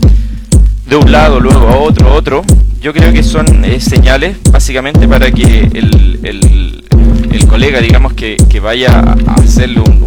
de 0.87 0.95
un 0.95 1.11
lado, 1.11 1.39
luego 1.39 1.67
a 1.67 1.77
otro, 1.77 2.13
otro. 2.13 2.43
Yo 2.81 2.93
creo 2.93 3.13
que 3.13 3.23
son 3.23 3.63
eh, 3.63 3.79
señales 3.79 4.37
básicamente 4.51 5.07
para 5.07 5.31
que 5.31 5.69
el, 5.73 6.19
el, 6.23 7.47
colega, 7.47 7.81
digamos, 7.81 8.13
que, 8.13 8.35
que, 8.49 8.59
vaya 8.59 9.15
a 9.27 9.35
hacerle 9.35 9.79
un, 9.79 10.03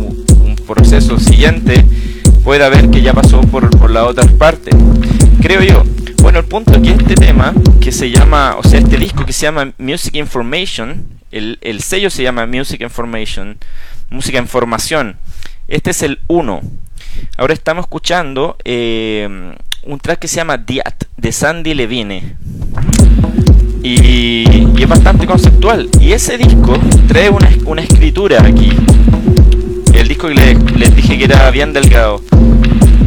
proceso 0.67 1.17
siguiente, 1.21 1.85
pueda 2.47 2.69
ver 2.69 2.91
que 2.91 3.03
ya 3.03 3.13
pasó 3.13 3.41
por, 3.41 3.77
por 3.77 3.91
la 3.91 4.05
otra 4.05 4.25
parte. 4.39 4.71
Creo 5.43 5.63
yo. 5.63 5.83
Bueno, 6.23 6.39
el 6.39 6.45
punto 6.45 6.75
es 6.75 6.79
que 6.79 6.93
este 6.93 7.17
tema, 7.17 7.53
que 7.81 7.91
se 7.91 8.09
llama, 8.09 8.55
o 8.57 8.63
sea, 8.63 8.79
este 8.79 8.99
disco 8.99 9.27
que 9.27 9.33
se 9.33 9.47
llama 9.47 9.73
Music 9.79 10.15
Information, 10.15 11.09
el, 11.33 11.81
sello 11.81 12.09
se 12.09 12.23
llama 12.23 12.47
Music 12.47 12.83
Information, 12.83 13.59
música 14.11 14.39
información. 14.39 15.17
Este 15.67 15.91
es 15.91 16.03
el 16.03 16.21
1. 16.29 16.61
Ahora 17.37 17.53
estamos 17.53 17.87
escuchando 17.87 18.57
eh, 18.65 19.29
un 19.83 19.99
track 19.99 20.21
que 20.21 20.29
se 20.29 20.37
llama 20.37 20.57
Diat 20.57 21.03
de 21.17 21.33
Sandy 21.33 21.75
Levine. 21.75 22.37
Y, 23.83 24.81
es 24.81 24.89
bastante 24.89 25.27
conceptual. 25.27 25.89
Y 26.01 26.13
ese 26.13 26.39
disco 26.39 26.79
trae 27.09 27.29
una, 27.29 27.81
escritura 27.81 28.41
aquí. 28.47 28.71
El 29.97 30.09
disco 30.09 30.29
que 30.29 30.35
les, 30.35 30.95
dije 30.95 31.19
que 31.19 31.25
era 31.25 31.51
bien 31.51 31.73
delgado. 31.73 32.21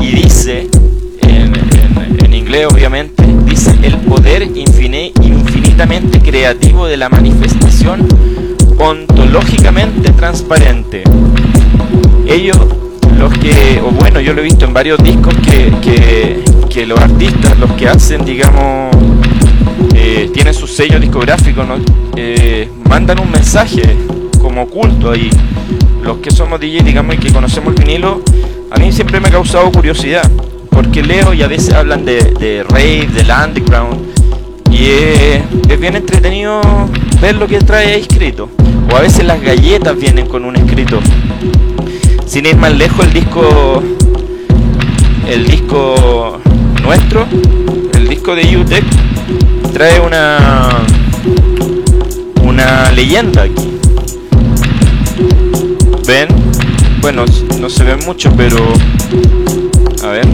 Y 0.01 0.11
dice, 0.11 0.67
en, 1.21 2.33
inglés 2.33 2.67
obviamente, 2.71 3.23
dice 3.45 3.75
el 3.83 3.95
poder 3.97 4.41
infinitamente 4.41 6.19
creativo 6.19 6.87
de 6.87 6.97
la 6.97 7.07
manifestación 7.09 8.07
ontológicamente 8.79 10.11
transparente. 10.13 11.03
Ellos, 12.27 12.57
los 13.17 13.37
que, 13.37 13.79
o 13.85 13.91
bueno, 13.91 14.19
yo 14.19 14.33
lo 14.33 14.41
he 14.41 14.45
visto 14.45 14.65
en 14.65 14.73
varios 14.73 14.97
discos 15.03 15.35
que, 15.35 15.71
que, 16.69 16.85
los 16.87 16.99
artistas, 16.99 17.59
los 17.59 17.71
que 17.73 17.87
hacen, 17.87 18.25
digamos, 18.25 18.95
eh, 19.93 20.29
tienen 20.33 20.53
su 20.55 20.65
sello 20.65 20.99
discográfico. 20.99 21.63
Eh, 22.15 22.67
mandan 22.89 23.19
un 23.19 23.29
mensaje 23.29 23.83
como 24.41 24.63
oculto 24.63 25.11
ahí. 25.11 25.29
Los 26.09 26.17
que 26.17 26.31
somos 26.31 26.59
DJ, 26.59 26.81
digamos, 26.81 27.13
y 27.13 27.17
que 27.19 27.31
conocemos 27.31 27.75
el 27.75 27.83
vinilo, 27.83 28.23
a 28.71 28.79
mí 28.79 28.91
siempre 28.91 29.19
me 29.19 29.27
ha 29.27 29.31
causado 29.31 29.71
curiosidad 29.71 30.23
porque 30.71 31.03
leo 31.03 31.35
y 31.35 31.43
a 31.43 31.47
veces 31.47 31.71
hablan 31.71 32.03
de, 32.03 32.33
de 32.39 32.63
rave, 32.63 33.07
del 33.13 33.27
underground, 33.29 33.95
y 34.71 34.87
es, 34.87 35.79
bien 35.79 35.95
entretenido 35.95 36.61
ver 37.21 37.35
lo 37.35 37.45
que 37.45 37.59
trae 37.59 37.93
ahí 37.93 38.01
escrito. 38.01 38.49
O 38.91 38.95
a 38.95 39.01
veces 39.01 39.23
las 39.23 39.39
galletas 39.39 39.95
vienen 39.99 40.25
con 40.25 40.45
un 40.45 40.55
escrito. 40.55 40.99
Sin 42.25 42.47
ir 42.47 42.57
más 42.57 42.75
lejos, 42.75 43.05
el 43.05 43.13
disco, 43.13 43.83
el 45.27 45.45
disco 45.45 46.39
nuestro, 46.81 47.27
el 47.93 48.07
disco 48.07 48.33
de 48.33 48.57
UTEC, 48.57 48.83
trae 49.73 49.99
una, 49.99 50.69
una 52.41 52.91
leyenda 52.93 53.43
aquí. 53.43 53.68
¿Ven? 56.09 56.27
Bueno, 57.01 57.23
no 57.59 57.69
se 57.69 57.83
ve 57.83 57.95
mucho, 57.97 58.33
pero... 58.35 58.57
A 60.03 60.07
ver. 60.07 60.25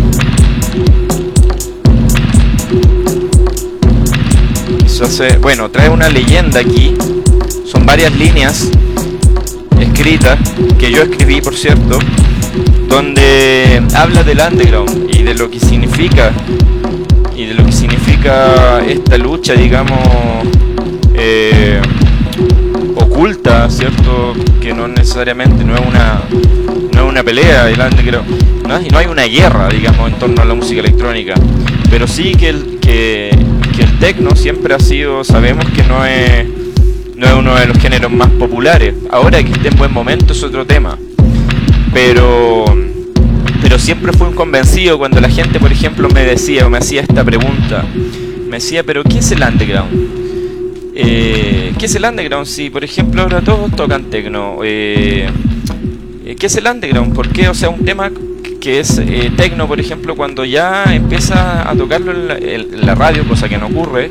bueno, 5.42 5.70
trae 5.70 5.90
una 5.90 6.08
leyenda 6.08 6.62
aquí. 6.62 6.94
Son 7.66 7.86
varias 7.86 8.16
líneas 8.16 8.70
escritas, 9.78 10.40
que 10.80 10.90
yo 10.92 11.04
escribí 11.04 11.42
por 11.42 11.54
cierto, 11.54 12.00
donde 12.88 13.84
habla 13.96 14.24
del 14.24 14.40
underground 14.40 15.14
y 15.14 15.24
de 15.24 15.34
lo 15.34 15.52
que 15.52 15.60
significa 15.60 16.32
y 17.36 17.48
de 17.48 17.54
lo 17.54 17.66
que 17.66 17.74
significa 17.74 18.80
esta 18.88 19.18
lucha, 19.18 19.56
digamos, 19.56 20.00
eh, 21.16 21.82
oculta, 23.46 23.70
¿cierto? 23.70 24.34
Que 24.62 24.74
no 24.74 24.88
necesariamente 24.88 25.64
no 25.64 25.76
es 25.76 25.82
una 25.86 26.22
no 26.94 27.06
es 27.06 27.10
una 27.10 27.24
pelea 27.24 27.70
y 27.72 27.76
no 28.92 28.98
hay 28.98 29.06
una 29.08 29.24
guerra, 29.24 29.68
digamos, 29.70 30.12
en 30.12 30.20
torno 30.20 30.42
a 30.42 30.46
la 30.46 30.54
música 30.54 30.80
electrónica, 30.80 31.34
pero 31.90 32.08
sí 32.08 32.34
que 32.36 32.50
el 32.50 32.80
que 32.80 33.30
que 33.76 33.84
el 33.84 34.00
techno 34.00 34.36
siempre 34.36 34.74
ha 34.74 34.80
sido, 34.80 35.24
sabemos 35.24 35.66
que 35.72 35.84
no 35.84 36.06
es, 36.06 36.48
no 37.16 37.28
es 37.28 37.34
uno 37.34 37.56
de 37.56 37.68
los 37.68 37.78
géneros 37.78 38.10
más 38.10 38.30
populares. 38.30 38.96
Ahora 39.12 39.44
que 39.44 39.52
esté 39.52 39.68
en 39.68 39.76
buen 39.76 39.92
momento 39.92 40.32
es 40.32 40.42
otro 40.44 40.66
tema. 40.66 40.98
Pero, 41.94 42.64
pero 43.62 43.78
siempre 43.78 44.14
fui 44.14 44.28
un 44.28 44.34
convencido 44.34 44.98
cuando 44.98 45.20
la 45.20 45.30
gente, 45.30 45.60
por 45.60 45.74
ejemplo, 45.74 46.08
me 46.08 46.24
decía 46.24 46.66
o 46.66 46.70
me 46.70 46.78
hacía 46.78 47.02
esta 47.02 47.26
pregunta. 47.26 47.84
Me 48.48 48.58
decía, 48.58 48.84
pero 48.84 49.04
¿qué 49.04 49.20
es 49.20 49.32
el 49.32 49.44
underground? 49.44 50.25
Eh, 50.96 51.74
¿Qué 51.78 51.86
es 51.86 51.96
el 51.96 52.06
underground? 52.06 52.48
Si, 52.48 52.70
por 52.70 52.84
ejemplo, 52.84 53.24
ahora 53.24 53.42
todos 53.42 53.76
tocan 53.76 54.06
techno. 54.06 54.60
Eh, 54.64 55.30
¿Qué 56.40 56.46
es 56.46 56.56
el 56.56 56.66
underground? 56.68 57.14
¿Por 57.14 57.30
qué? 57.30 57.50
O 57.50 57.54
sea, 57.54 57.70
un 57.70 57.84
tema 57.84 58.10
que 58.66 58.80
es 58.80 58.98
eh, 58.98 59.32
tecno, 59.38 59.68
por 59.68 59.80
ejemplo, 59.80 60.16
cuando 60.16 60.44
ya 60.44 60.86
empieza 60.86 61.70
a 61.70 61.76
tocarlo 61.76 62.36
en 62.36 62.84
la, 62.84 62.96
radio, 62.96 63.24
cosa 63.28 63.48
que 63.48 63.60
no 63.60 63.68
ocurre, 63.68 64.10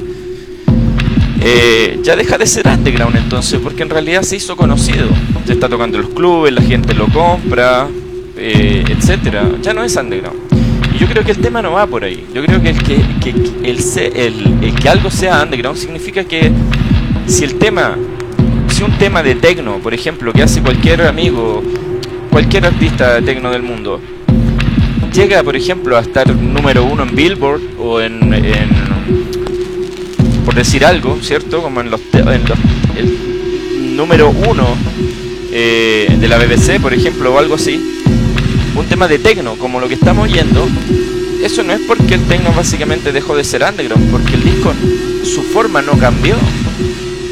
eh, 1.41 1.99
ya 2.05 2.15
deja 2.15 2.39
de 2.39 2.47
ser 2.47 2.69
underground 2.69 3.17
entonces, 3.17 3.59
porque 3.61 3.83
en 3.83 3.91
realidad 3.91 4.23
se 4.23 4.37
hizo 4.37 4.57
conocido. 4.57 5.09
Se 5.45 5.55
está 5.55 5.69
tocando 5.69 5.99
en 5.99 6.05
los 6.05 6.13
clubes, 6.13 6.53
la 6.53 6.63
gente 6.63 6.95
lo 6.95 7.09
compra, 7.09 7.89
eh, 8.37 8.85
etcétera. 8.89 9.45
Ya 9.61 9.75
no 9.75 9.83
es 9.83 9.97
underground. 9.97 10.44
Yo 10.99 11.09
creo 11.09 11.25
que 11.25 11.33
el 11.33 11.39
tema 11.39 11.61
no 11.61 11.73
va 11.73 11.87
por 11.87 12.05
ahí. 12.05 12.25
Yo 12.33 12.45
creo 12.45 12.63
que 12.63 12.71
el 12.71 12.83
que, 12.83 12.95
el, 13.65 14.63
el, 14.63 14.75
que 14.75 14.89
algo 14.89 15.11
sea 15.11 15.43
underground 15.43 15.79
significa 15.79 16.25
que 16.25 16.53
si 17.27 17.45
el 17.45 17.57
tema, 17.57 17.97
si 18.69 18.83
un 18.83 18.93
tema 18.99 19.23
de 19.23 19.35
tecno, 19.35 19.79
por 19.79 19.93
ejemplo, 19.93 20.33
que 20.33 20.43
hace 20.43 20.63
cualquier 20.63 21.03
amigo, 21.03 21.63
cualquier 22.31 22.67
artista 22.67 23.15
de 23.15 23.23
tecno 23.23 23.51
del 23.51 23.63
mundo, 23.63 24.01
llega, 25.13 25.43
por 25.43 25.57
ejemplo, 25.57 25.97
a 25.97 26.01
estar 26.01 26.29
número 26.35 26.85
uno 26.85 27.03
en 27.03 27.15
Billboard 27.15 27.61
o 27.79 28.01
en, 28.01 28.21
por 30.45 30.55
decir 30.55 30.85
algo, 30.85 31.19
¿cierto? 31.23 31.63
Como 31.63 31.81
en 31.81 31.91
los, 31.91 32.01
en 32.13 32.45
los 32.49 32.59
el 32.97 33.97
número 33.97 34.31
uno 34.31 34.67
eh, 35.53 36.17
de 36.19 36.29
la 36.29 36.39
BBC, 36.39 36.81
por 36.81 36.93
ejemplo, 36.95 37.35
o 37.35 37.39
algo 37.39 37.55
así, 37.55 38.04
un 38.77 38.87
tema 38.87 39.09
de 39.09 39.19
tecno, 39.19 39.57
como 39.57 39.81
lo 39.81 39.89
que 39.89 39.95
estamos 39.95 40.25
oyendo, 40.25 40.67
eso 41.43 41.63
no 41.63 41.73
es 41.73 41.81
porque 41.87 42.15
el 42.15 42.23
tecno 42.23 42.53
básicamente 42.53 43.13
dejó 43.13 43.37
de 43.37 43.45
ser 43.45 43.63
underground, 43.63 44.11
porque 44.11 44.35
el 44.35 44.45
disco, 44.45 44.73
su 45.25 45.43
forma 45.43 45.83
no 45.83 45.99
cambió. 45.99 46.37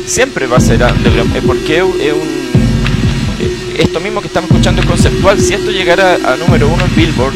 Siempre 0.07 0.47
va 0.47 0.57
a 0.57 0.61
ser 0.61 0.83
underground, 0.83 1.37
es 1.37 1.45
porque 1.45 1.79
es 1.79 1.83
un 2.13 2.43
esto 3.79 4.01
mismo 4.01 4.21
que 4.21 4.27
estamos 4.27 4.51
escuchando 4.51 4.83
es 4.83 4.87
conceptual. 4.87 5.41
Si 5.41 5.55
esto 5.55 5.71
llegara 5.71 6.15
a 6.15 6.37
número 6.37 6.69
uno 6.69 6.85
en 6.85 6.95
Billboard, 6.95 7.35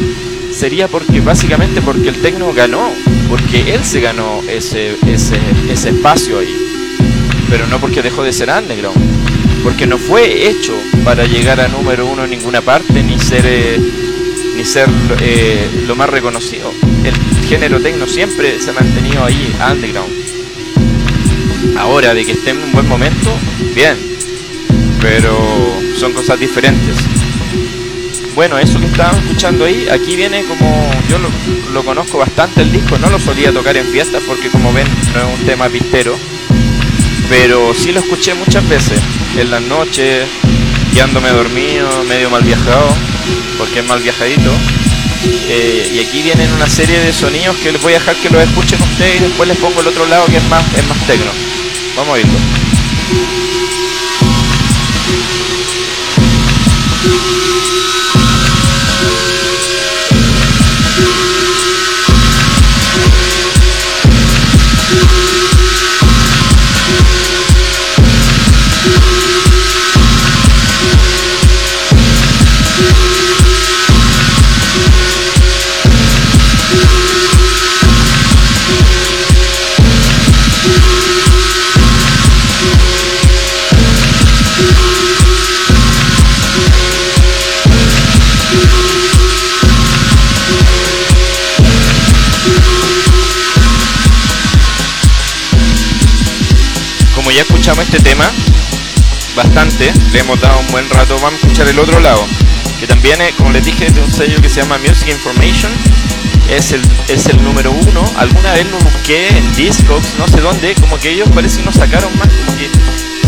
sería 0.53 0.87
porque 0.87 1.21
básicamente 1.21 1.81
porque 1.81 2.09
el 2.09 2.15
tecno 2.21 2.53
ganó, 2.53 2.89
porque 3.29 3.73
él 3.73 3.83
se 3.83 3.99
ganó 3.99 4.41
ese, 4.49 4.95
ese, 5.07 5.37
ese 5.69 5.89
espacio 5.89 6.39
ahí, 6.39 6.55
pero 7.49 7.67
no 7.67 7.79
porque 7.79 8.01
dejó 8.01 8.23
de 8.23 8.33
ser 8.33 8.49
underground, 8.49 8.97
porque 9.67 9.85
no 9.85 9.97
fue 9.97 10.47
hecho 10.47 10.73
para 11.03 11.25
llegar 11.25 11.59
a 11.59 11.67
número 11.67 12.05
uno 12.05 12.23
en 12.23 12.29
ninguna 12.29 12.61
parte 12.61 13.03
ni 13.03 13.19
ser 13.19 13.45
eh, 13.45 13.77
ni 14.55 14.63
ser 14.63 14.87
eh, 15.19 15.83
lo 15.85 15.93
más 15.93 16.09
reconocido. 16.09 16.71
El 17.03 17.13
género 17.49 17.81
tecno 17.81 18.07
siempre 18.07 18.61
se 18.61 18.69
ha 18.69 18.73
mantenido 18.73 19.25
ahí 19.25 19.53
underground. 19.69 20.13
Ahora 21.77 22.13
de 22.13 22.25
que 22.25 22.31
esté 22.31 22.51
en 22.51 22.59
un 22.59 22.71
buen 22.71 22.87
momento, 22.87 23.29
bien, 23.75 23.97
pero 25.01 25.37
son 25.99 26.13
cosas 26.13 26.39
diferentes. 26.39 26.95
Bueno, 28.33 28.57
eso 28.57 28.79
que 28.79 28.85
estaban 28.85 29.17
escuchando 29.17 29.65
ahí, 29.65 29.85
aquí 29.91 30.15
viene 30.15 30.45
como, 30.45 30.89
yo 31.09 31.17
lo, 31.73 31.83
conozco 31.83 32.19
bastante 32.19 32.61
el 32.61 32.71
disco, 32.71 32.97
no 32.99 33.09
lo 33.09 33.19
solía 33.19 33.51
tocar 33.51 33.75
en 33.75 33.85
fiestas 33.87 34.23
porque 34.25 34.47
como 34.47 34.71
ven 34.71 34.87
no 35.13 35.27
es 35.27 35.39
un 35.41 35.45
tema 35.45 35.67
pistero, 35.67 36.17
pero 37.29 37.73
sí 37.73 37.91
lo 37.91 37.99
escuché 37.99 38.33
muchas 38.33 38.67
veces, 38.69 38.99
en 39.37 39.51
las 39.51 39.61
noches, 39.61 40.27
guiándome 40.93 41.29
dormido, 41.29 42.03
medio 42.05 42.29
mal 42.29 42.43
viajado, 42.43 42.87
porque 43.57 43.79
es 43.79 43.87
mal 43.87 44.01
viajadito. 44.01 44.51
Eh, 45.49 45.91
y 45.95 45.99
aquí 45.99 46.21
vienen 46.21 46.51
una 46.53 46.69
serie 46.69 46.99
de 46.99 47.11
sonidos 47.11 47.55
que 47.57 47.71
les 47.71 47.81
voy 47.81 47.93
a 47.93 47.99
dejar 47.99 48.15
que 48.15 48.29
los 48.29 48.41
escuchen 48.41 48.81
ustedes 48.81 49.17
y 49.17 49.23
después 49.23 49.47
les 49.47 49.57
pongo 49.57 49.81
el 49.81 49.87
otro 49.87 50.05
lado 50.05 50.25
que 50.27 50.37
es 50.37 50.43
más, 50.49 50.63
es 50.75 50.87
más 50.87 50.97
tecno. 51.07 51.31
Vamos 51.95 52.09
a 52.09 52.13
oírlo. 52.13 52.37
Bastante, 99.37 99.93
le 100.11 100.19
hemos 100.19 100.41
dado 100.41 100.59
un 100.59 100.67
buen 100.71 100.89
rato, 100.89 101.15
vamos 101.21 101.35
a 101.35 101.45
escuchar 101.45 101.67
el 101.67 101.77
otro 101.77 101.99
lado, 101.99 102.25
que 102.79 102.87
también, 102.87 103.21
es, 103.21 103.33
como 103.35 103.51
les 103.51 103.63
dije, 103.63 103.89
de 103.89 104.01
un 104.01 104.11
sello 104.11 104.41
que 104.41 104.49
se 104.49 104.61
llama 104.61 104.79
Music 104.79 105.09
Information, 105.09 105.71
es 106.49 106.71
el, 106.71 106.81
es 107.07 107.27
el 107.27 107.41
número 107.43 107.71
uno, 107.71 108.03
alguna 108.17 108.53
vez 108.53 108.65
lo 108.71 108.79
busqué 108.79 109.29
en 109.29 109.55
Discogs, 109.55 110.15
no 110.17 110.27
sé 110.27 110.41
dónde, 110.41 110.73
como 110.81 110.97
que 110.97 111.11
ellos 111.11 111.29
parece 111.33 111.59
que 111.59 111.65
no 111.65 111.71
sacaron 111.71 112.09
más, 112.17 112.29
como 112.45 112.57
que 112.57 112.69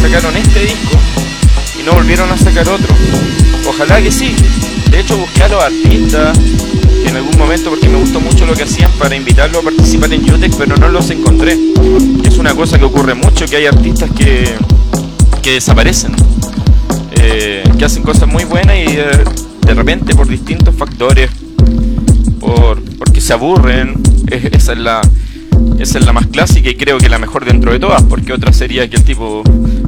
sacaron 0.01 0.35
este 0.35 0.61
disco 0.61 0.97
y 1.79 1.83
no 1.83 1.93
volvieron 1.93 2.31
a 2.31 2.37
sacar 2.37 2.67
otro. 2.67 2.93
Ojalá 3.67 4.01
que 4.01 4.11
sí. 4.11 4.35
De 4.89 5.01
hecho 5.01 5.17
busqué 5.17 5.43
a 5.43 5.47
los 5.49 5.63
artistas 5.63 6.37
en 7.05 7.15
algún 7.15 7.37
momento 7.37 7.69
porque 7.69 7.87
me 7.87 7.97
gustó 7.97 8.19
mucho 8.19 8.45
lo 8.45 8.53
que 8.53 8.63
hacían 8.63 8.91
para 8.93 9.15
invitarlo 9.15 9.59
a 9.59 9.61
participar 9.61 10.11
en 10.11 10.33
Utec, 10.33 10.55
pero 10.57 10.75
no 10.77 10.89
los 10.89 11.09
encontré. 11.09 11.57
Es 12.23 12.37
una 12.37 12.55
cosa 12.55 12.79
que 12.79 12.85
ocurre 12.85 13.13
mucho, 13.13 13.45
que 13.45 13.57
hay 13.57 13.65
artistas 13.67 14.09
que, 14.17 14.55
desaparecen, 15.53 16.13
eh, 17.11 17.63
que 17.77 17.85
hacen 17.85 18.03
cosas 18.03 18.27
muy 18.27 18.43
buenas 18.43 18.75
y 18.75 18.97
eh, 18.97 19.23
de 19.65 19.73
repente 19.73 20.15
por 20.15 20.27
distintos 20.27 20.75
factores, 20.75 21.29
por, 22.39 22.81
porque 22.97 23.21
se 23.21 23.33
aburren, 23.33 24.01
esa, 24.27 24.73
es 24.73 24.79
la, 24.79 25.01
es 25.79 26.05
la 26.05 26.13
más 26.13 26.27
clásica 26.27 26.69
y 26.69 26.75
creo 26.75 26.97
que 26.97 27.09
la 27.09 27.19
mejor 27.19 27.45
dentro 27.45 27.71
de 27.71 27.79
todas, 27.79 28.03
porque 28.03 28.33
otra 28.33 28.53
sería 28.53 28.89
que 28.89 28.97
el 28.97 29.03
tipo 29.03 29.43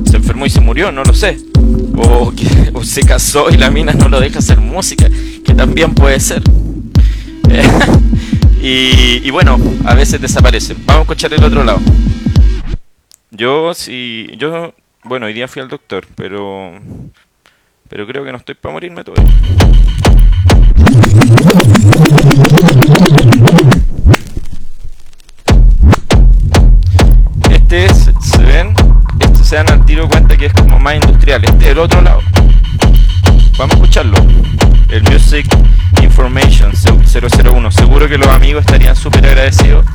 se 0.09 0.17
enfermó 0.17 0.45
y 0.45 0.49
se 0.49 0.59
murió, 0.61 0.91
no 0.91 1.03
lo 1.03 1.13
sé. 1.13 1.37
O, 1.95 2.33
se 2.83 3.01
casó 3.03 3.49
y 3.49 3.57
la 3.57 3.69
mina 3.69 3.93
no 3.93 4.09
lo 4.09 4.19
deja 4.19 4.39
hacer 4.39 4.59
música, 4.59 5.09
que 5.45 5.53
también 5.53 5.93
puede 5.93 6.19
ser. 6.19 6.41
y, 8.61 9.29
bueno, 9.31 9.59
a 9.85 9.93
veces 9.93 10.21
desaparecen. 10.21 10.77
Vamos 10.85 10.99
a 10.99 11.03
escuchar 11.03 11.33
el 11.33 11.43
otro 11.43 11.63
lado. 11.63 11.79
Yo 13.31 13.73
sí, 13.73 14.27
yo, 14.37 14.73
bueno, 15.03 15.25
hoy 15.25 15.33
día 15.33 15.47
fui 15.47 15.61
al 15.61 15.67
doctor, 15.67 16.05
pero, 16.15 16.73
pero 17.89 18.07
creo 18.07 18.23
que 18.23 18.31
no 18.31 18.37
estoy 18.37 18.55
para 18.55 18.73
morirme 18.73 19.03
todavía. 19.03 19.33
Este 27.49 27.85
es, 27.85 28.11
se 28.21 28.43
ven, 28.43 28.73
este 29.19 29.43
se 29.43 29.55
dan 29.55 29.71
al 29.71 29.85
tiro 29.85 30.07
cuenta 30.07 30.37
que 30.37 30.47
es 30.47 30.53
como 30.53 30.79
más 30.79 30.95
industrial. 30.95 31.43
Este 31.43 31.65
es 31.65 31.71
el 31.71 31.79
otro 31.79 32.01
lado. 32.01 32.21
Vamos 33.57 33.75
a 33.75 33.77
escucharlo. 33.77 34.17
El 34.89 35.03
Music 35.03 35.45
Information 36.01 36.71
001. 36.73 37.71
Seguro 37.71 38.07
que 38.07 38.17
los 38.17 38.27
amigos 38.27 38.61
estarían 38.65 38.95
súper 38.95 39.25
agradecidos. 39.25 39.85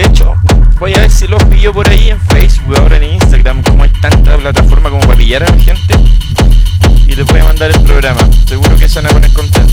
De 0.00 0.06
hecho, 0.06 0.34
voy 0.78 0.94
a 0.94 1.00
ver 1.00 1.10
si 1.10 1.26
los 1.26 1.44
pillo 1.44 1.74
por 1.74 1.86
ahí 1.86 2.08
en 2.08 2.18
Facebook, 2.18 2.74
ahora 2.78 2.96
en 2.96 3.04
Instagram, 3.04 3.62
como 3.62 3.84
hay 3.84 3.90
tanta 4.00 4.34
plataforma 4.38 4.88
como 4.88 5.02
para 5.02 5.14
pillar 5.14 5.42
a 5.42 5.50
la 5.50 5.62
gente. 5.62 5.94
Y 7.06 7.14
les 7.14 7.26
voy 7.26 7.40
a 7.40 7.44
mandar 7.44 7.70
el 7.70 7.82
programa. 7.82 8.26
Seguro 8.46 8.74
que 8.78 8.88
se 8.88 9.02
van 9.02 9.10
a 9.10 9.12
poner 9.12 9.30
contentos. 9.34 9.69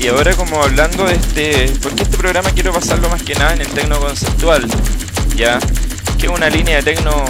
Y 0.00 0.06
ahora 0.08 0.34
como 0.34 0.62
hablando 0.62 1.04
de 1.04 1.14
este, 1.14 1.72
porque 1.82 2.04
este 2.04 2.16
programa 2.16 2.50
quiero 2.50 2.72
pasarlo 2.72 3.08
más 3.08 3.22
que 3.22 3.34
nada 3.34 3.54
en 3.54 3.62
el 3.62 3.68
tecno 3.68 3.98
conceptual, 3.98 4.66
ya, 5.36 5.58
que 6.18 6.26
es 6.26 6.32
una 6.32 6.48
línea 6.48 6.76
de 6.76 6.82
tecno, 6.82 7.24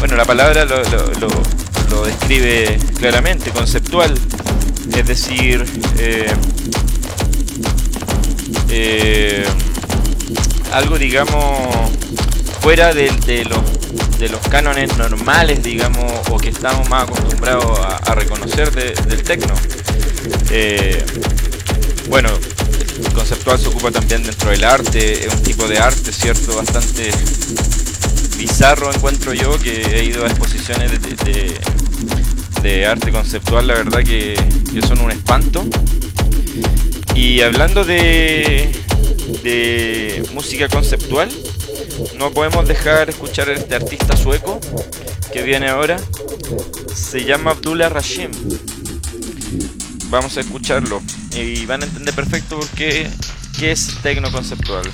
bueno, 0.00 0.16
la 0.16 0.24
palabra 0.24 0.64
lo, 0.64 2.04
describe 2.04 2.78
claramente, 2.98 3.50
conceptual, 3.50 4.14
es 4.96 5.06
decir, 5.06 5.64
eh, 5.98 6.26
eh, 8.68 9.44
algo 10.72 10.98
digamos 10.98 11.30
fuera 12.60 12.92
de, 12.92 13.06
los, 13.44 14.18
de 14.18 14.28
los 14.28 14.40
cánones 14.48 14.96
normales, 14.96 15.62
digamos, 15.62 16.10
o 16.30 16.38
que 16.38 16.48
estamos 16.48 16.88
más 16.88 17.04
acostumbrados 17.04 17.78
a, 17.78 18.14
reconocer 18.14 18.70
del 18.72 19.22
tecno. 19.22 19.54
Eh, 20.50 21.04
bueno, 22.08 22.28
conceptual 23.14 23.58
se 23.58 23.68
ocupa 23.68 23.90
también 23.90 24.22
dentro 24.22 24.50
del 24.50 24.64
arte, 24.64 25.26
es 25.26 25.32
un 25.32 25.42
tipo 25.42 25.66
de 25.66 25.78
arte, 25.78 26.12
¿cierto? 26.12 26.56
Bastante 26.56 27.10
bizarro 28.38 28.92
encuentro 28.92 29.32
yo, 29.32 29.58
que 29.58 29.80
he 29.80 30.04
ido 30.04 30.24
a 30.24 30.28
exposiciones 30.28 30.90
de, 32.62 32.86
arte 32.86 33.12
conceptual, 33.12 33.66
la 33.66 33.74
verdad 33.74 34.02
que, 34.02 34.34
son 34.86 35.00
un 35.00 35.10
espanto. 35.10 35.64
Y 37.14 37.40
hablando 37.42 37.84
de, 37.84 38.70
de 39.42 40.22
música 40.32 40.68
conceptual, 40.68 41.28
no 42.18 42.30
podemos 42.32 42.66
dejar 42.66 43.10
escuchar 43.10 43.48
a 43.50 43.54
este 43.54 43.74
artista 43.74 44.16
sueco 44.16 44.60
que 45.32 45.42
viene 45.42 45.68
ahora. 45.68 45.96
Se 46.94 47.24
llama 47.24 47.52
Abdullah 47.52 47.88
Rashim 47.88 48.30
vamos 50.14 50.36
a 50.36 50.40
escucharlo 50.40 51.02
y 51.36 51.66
van 51.66 51.82
a 51.82 51.86
entender 51.86 52.14
perfecto 52.14 52.60
por 52.60 52.68
qué, 52.68 53.10
es 53.60 53.98
tecno 54.02 54.30
conceptual. 54.30 54.84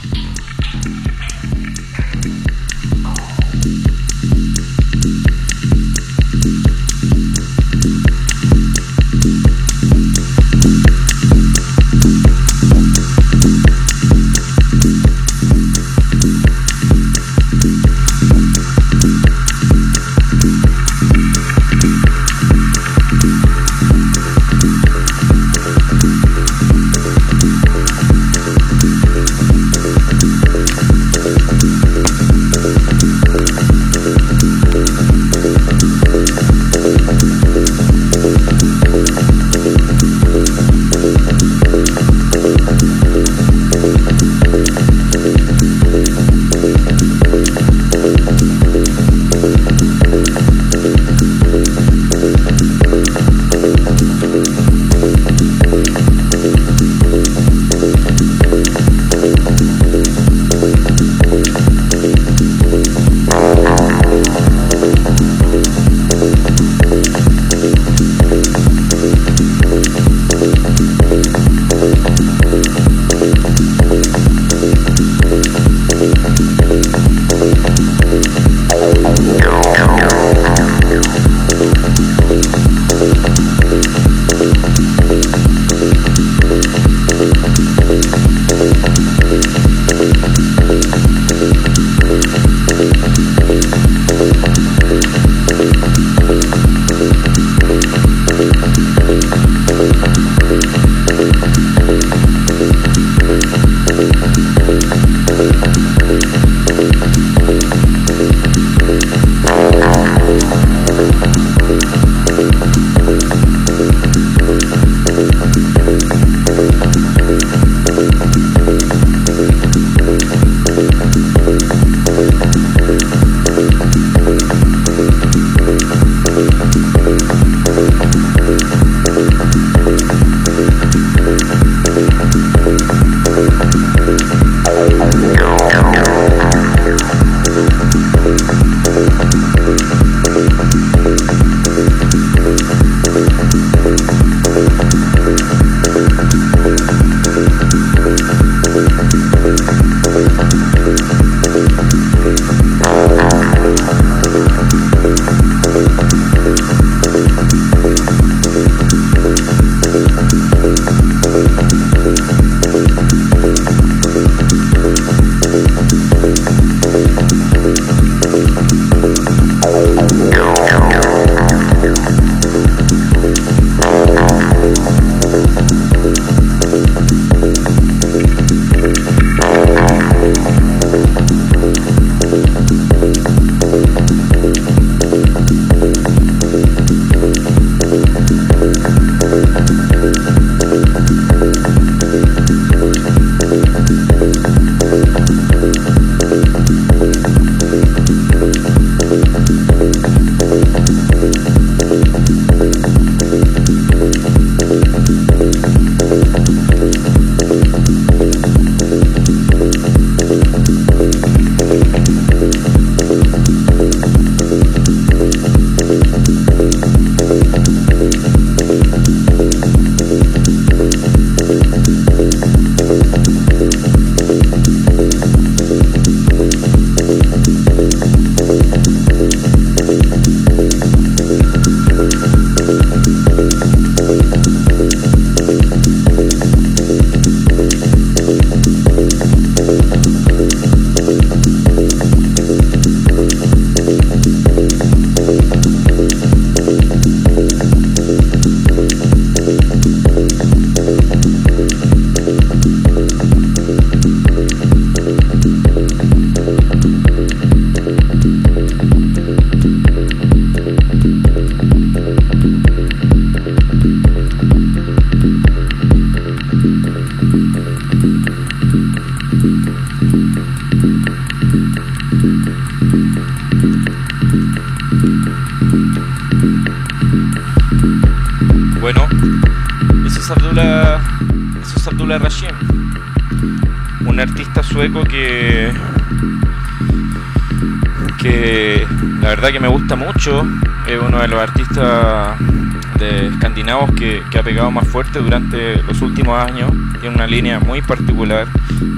Pegado 294.50 294.72
más 294.72 294.88
fuerte 294.88 295.20
durante 295.20 295.80
los 295.84 296.02
últimos 296.02 296.36
años. 296.36 296.72
Tiene 297.00 297.14
una 297.14 297.28
línea 297.28 297.60
muy 297.60 297.82
particular. 297.82 298.48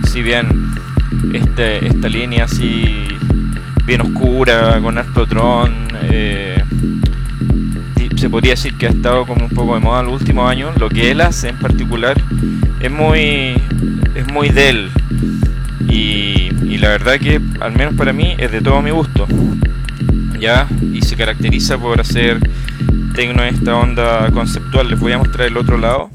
Si 0.04 0.22
bien 0.22 0.46
este, 1.34 1.86
esta 1.86 2.08
línea 2.08 2.44
así 2.44 3.06
bien 3.84 4.00
oscura, 4.00 4.80
con 4.80 4.96
harto 4.96 5.26
eh, 6.04 6.64
se 8.16 8.30
podría 8.30 8.52
decir 8.52 8.78
que 8.78 8.86
ha 8.86 8.88
estado 8.88 9.26
como 9.26 9.44
un 9.44 9.50
poco 9.50 9.74
de 9.74 9.80
moda 9.80 10.00
en 10.00 10.06
los 10.06 10.22
últimos 10.22 10.50
años. 10.50 10.74
Lo 10.78 10.88
que 10.88 11.10
él 11.10 11.20
hace 11.20 11.50
en 11.50 11.58
particular 11.58 12.18
es 12.80 12.90
muy, 12.90 13.60
es 14.14 14.32
muy 14.32 14.48
de 14.48 14.70
él. 14.70 14.90
Y, 15.86 16.78
la 16.78 16.88
verdad 16.88 17.18
que, 17.18 17.38
al 17.60 17.72
menos 17.72 17.94
para 17.94 18.14
mí, 18.14 18.34
es 18.38 18.50
de 18.50 18.62
todo 18.62 18.80
mi 18.80 18.90
gusto. 18.90 19.26
¿Ya? 20.40 20.66
Y 20.94 21.02
se 21.02 21.14
caracteriza 21.14 21.76
por 21.76 22.00
hacer 22.00 22.40
tecno 23.14 23.42
esta 23.42 23.76
onda 23.76 24.30
conceptual. 24.32 24.88
Les 24.88 24.98
voy 24.98 25.12
a 25.12 25.18
mostrar 25.18 25.46
el 25.46 25.56
otro 25.56 25.76
lado. 25.76 26.10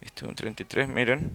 Este 0.00 0.24
es 0.24 0.28
un 0.28 0.34
33, 0.34 0.88
miren. 0.88 1.32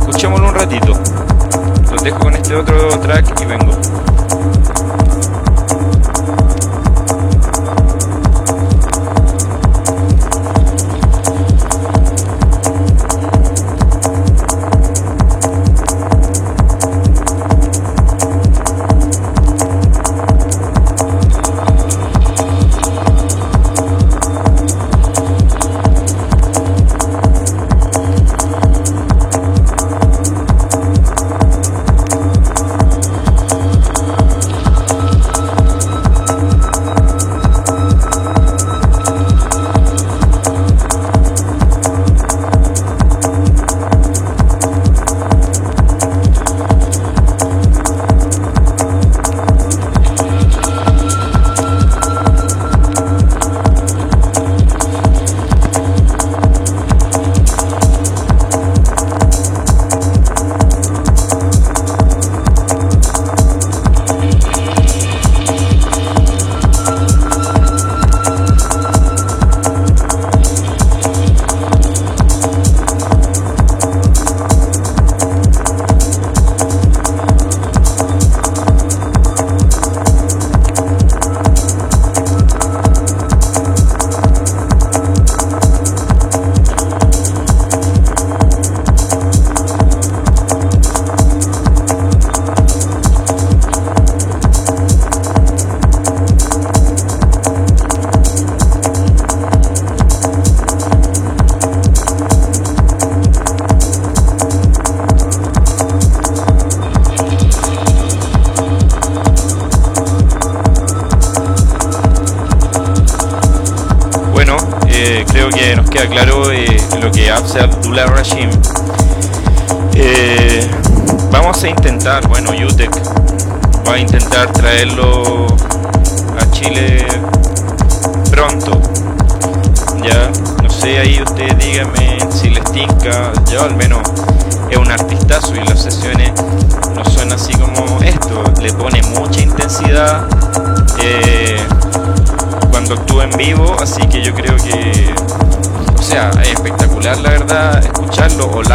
Escuchémoslo 0.00 0.48
un 0.48 0.54
ratito. 0.54 0.92
Los 1.90 2.02
dejo 2.02 2.18
con 2.18 2.34
este 2.34 2.54
otro 2.54 2.88
track 3.00 3.40
y 3.40 3.44
vengo. 3.44 4.07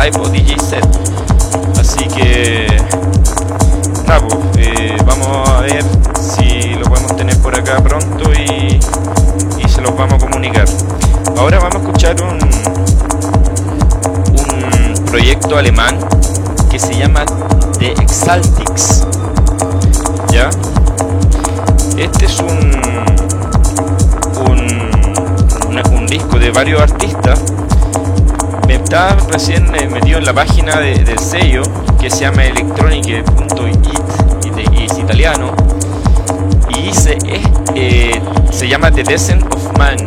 Live 0.03 0.19
o 0.19 0.27
DJ 0.27 0.59
set. 0.59 0.85
Así 1.79 2.05
que, 2.07 2.67
eh, 4.57 4.97
vamos 5.05 5.49
a 5.49 5.61
ver 5.61 5.83
si 6.19 6.73
lo 6.75 6.85
podemos 6.85 7.15
tener 7.15 7.37
por 7.37 7.55
acá 7.55 7.77
pronto 7.81 8.33
y, 8.33 8.79
y 9.63 9.69
se 9.69 9.81
los 9.81 9.95
vamos 9.95 10.15
a 10.15 10.17
comunicar. 10.17 10.65
Ahora 11.37 11.59
vamos 11.59 11.75
a 11.75 11.79
escuchar 11.79 12.21
un, 12.21 12.39
un 14.97 15.05
proyecto 15.05 15.57
alemán 15.57 15.97
que 16.69 16.79
se 16.79 16.97
llama 16.97 17.23
The 17.79 17.91
Exaltix. 17.93 19.07
¿Ya? 20.31 20.49
Este 21.97 22.25
es 22.25 22.39
un 22.39 22.73
disco 26.13 26.37
de 26.37 26.51
varios 26.51 26.79
artistas. 26.79 26.92
Estaba 28.93 29.17
recién 29.31 29.73
eh, 29.73 29.89
metido 29.89 30.19
en 30.19 30.25
la 30.25 30.33
página 30.33 30.79
del 30.79 31.17
sello 31.17 31.63
que 31.99 32.11
se 32.11 32.25
llama 32.25 32.45
electronic.it 32.45 33.87
y, 34.71 34.83
es 34.83 34.99
italiano. 34.99 35.51
Y 36.69 36.83
dice, 36.83 37.17
eh, 37.73 38.21
se 38.51 38.67
llama 38.67 38.91
The 38.91 39.01
Descent 39.01 39.51
of 39.51 39.75
Man 39.79 39.97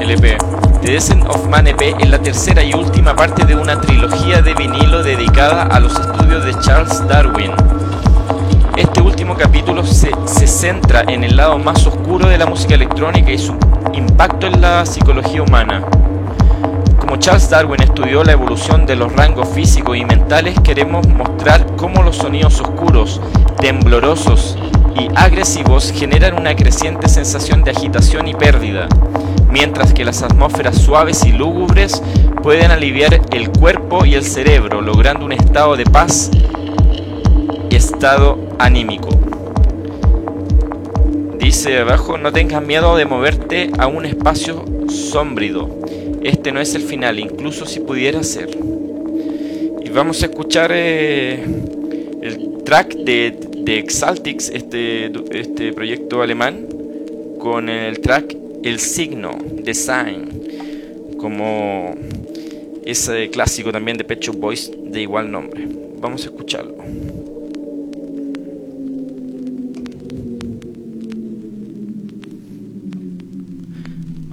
LP. 0.00 0.38
The 0.80 0.90
Descent 0.90 1.24
of 1.28 1.46
Man 1.46 1.68
EP 1.68 1.94
es 2.00 2.10
la 2.10 2.18
tercera 2.18 2.64
y 2.64 2.74
última 2.74 3.14
parte 3.14 3.44
de 3.44 3.54
una 3.54 3.80
trilogía 3.80 4.42
de 4.42 4.54
vinilo 4.54 5.04
dedicada 5.04 5.62
a 5.62 5.78
los 5.78 5.92
estudios 5.92 6.44
de 6.44 6.58
Charles 6.58 7.06
Darwin. 7.06 7.52
Este 8.76 9.00
último 9.00 9.36
capítulo 9.36 9.86
se, 9.86 10.10
se 10.26 10.48
centra 10.48 11.04
en 11.06 11.22
el 11.22 11.36
lado 11.36 11.60
más 11.60 11.86
oscuro 11.86 12.26
de 12.26 12.38
la 12.38 12.46
música 12.46 12.74
electrónica 12.74 13.30
y 13.30 13.38
su 13.38 13.54
impacto 13.92 14.48
en 14.48 14.60
la 14.60 14.84
psicología 14.84 15.42
humana. 15.42 15.86
Como 17.12 17.20
Charles 17.20 17.50
Darwin 17.50 17.82
estudió 17.82 18.24
la 18.24 18.32
evolución 18.32 18.86
de 18.86 18.96
los 18.96 19.12
rangos 19.12 19.46
físicos 19.50 19.98
y 19.98 20.02
mentales, 20.02 20.58
queremos 20.60 21.06
mostrar 21.08 21.76
cómo 21.76 22.02
los 22.02 22.16
sonidos 22.16 22.58
oscuros, 22.62 23.20
temblorosos 23.60 24.56
y 24.98 25.10
agresivos 25.14 25.92
generan 25.94 26.38
una 26.38 26.56
creciente 26.56 27.10
sensación 27.10 27.64
de 27.64 27.72
agitación 27.72 28.28
y 28.28 28.34
pérdida, 28.34 28.88
mientras 29.50 29.92
que 29.92 30.06
las 30.06 30.22
atmósferas 30.22 30.78
suaves 30.78 31.22
y 31.26 31.32
lúgubres 31.32 32.02
pueden 32.42 32.70
aliviar 32.70 33.20
el 33.30 33.50
cuerpo 33.50 34.06
y 34.06 34.14
el 34.14 34.24
cerebro, 34.24 34.80
logrando 34.80 35.26
un 35.26 35.32
estado 35.32 35.76
de 35.76 35.84
paz 35.84 36.30
y 37.68 37.76
estado 37.76 38.38
anímico. 38.58 39.10
Dice 41.38 41.78
abajo, 41.78 42.16
no 42.16 42.32
tengas 42.32 42.62
miedo 42.62 42.96
de 42.96 43.04
moverte 43.04 43.70
a 43.78 43.86
un 43.86 44.06
espacio 44.06 44.64
sómbrido. 44.88 45.68
Este 46.24 46.52
no 46.52 46.60
es 46.60 46.74
el 46.74 46.82
final, 46.82 47.18
incluso 47.18 47.66
si 47.66 47.80
pudiera 47.80 48.22
ser. 48.22 48.50
Y 49.84 49.88
vamos 49.90 50.22
a 50.22 50.26
escuchar 50.26 50.70
eh, 50.72 51.42
el 52.22 52.62
track 52.64 52.94
de, 52.94 53.36
de 53.58 53.78
Exaltix, 53.78 54.48
este, 54.50 55.10
este 55.32 55.72
proyecto 55.72 56.22
alemán, 56.22 56.66
con 57.40 57.68
el 57.68 57.98
track 57.98 58.36
El 58.62 58.78
Signo, 58.78 59.36
Design, 59.64 60.28
como 61.18 61.96
ese 62.84 63.28
clásico 63.30 63.72
también 63.72 63.96
de 63.96 64.04
Pecho 64.04 64.32
Boys 64.32 64.70
de 64.84 65.02
igual 65.02 65.30
nombre. 65.30 65.66
Vamos 66.00 66.22
a 66.22 66.26
escucharlo. 66.26 66.76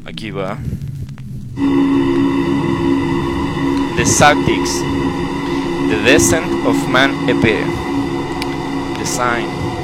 Aquí 0.06 0.32
va. 0.32 0.60
The 3.98 4.06
Celtics. 4.06 4.80
The 5.90 5.98
Descent 6.06 6.48
of 6.66 6.88
Man 6.88 7.12
EP. 7.30 7.44
Design. 8.98 9.79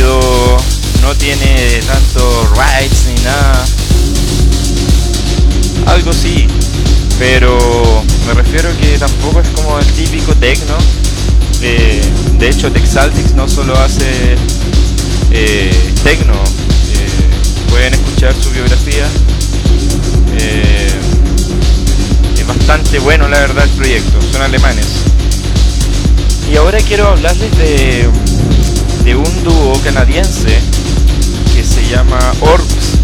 No 0.00 1.14
tiene 1.18 1.80
tanto 1.86 2.48
rights 2.56 3.06
ni 3.06 3.22
nada. 3.22 3.64
Algo 5.86 6.12
sí, 6.12 6.46
pero 7.18 8.02
me 8.26 8.34
refiero 8.34 8.70
que 8.80 8.98
tampoco 8.98 9.40
es 9.40 9.48
como 9.48 9.78
el 9.78 9.86
típico 9.86 10.34
techno. 10.34 10.76
Eh, 11.62 12.00
de 12.38 12.48
hecho, 12.48 12.72
Texaltix 12.72 13.34
no 13.34 13.48
solo 13.48 13.78
hace 13.78 14.36
eh, 15.30 15.92
techno, 16.02 16.34
eh, 16.34 17.68
pueden 17.70 17.94
escuchar 17.94 18.34
su 18.34 18.50
biografía. 18.50 19.06
es 22.36 22.46
bastante 22.46 22.98
bueno, 22.98 23.28
la 23.28 23.38
verdad, 23.38 23.64
el 23.64 23.70
proyecto. 23.70 24.20
Son 24.32 24.42
alemanes. 24.42 24.86
Y 26.50 26.56
ahora 26.56 26.78
quiero 26.78 27.08
hablarles 27.08 27.56
de, 27.56 28.08
de 29.04 29.14
un 29.14 29.44
dúo 29.44 29.78
canadiense 29.84 30.58
que 31.54 31.62
se 31.62 31.86
llama 31.88 32.18
Orbs. 32.40 32.98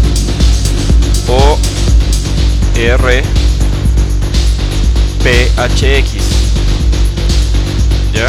O 1.27 1.57
R 2.75 3.23
PHX. 5.23 6.23
¿Ya? 8.13 8.27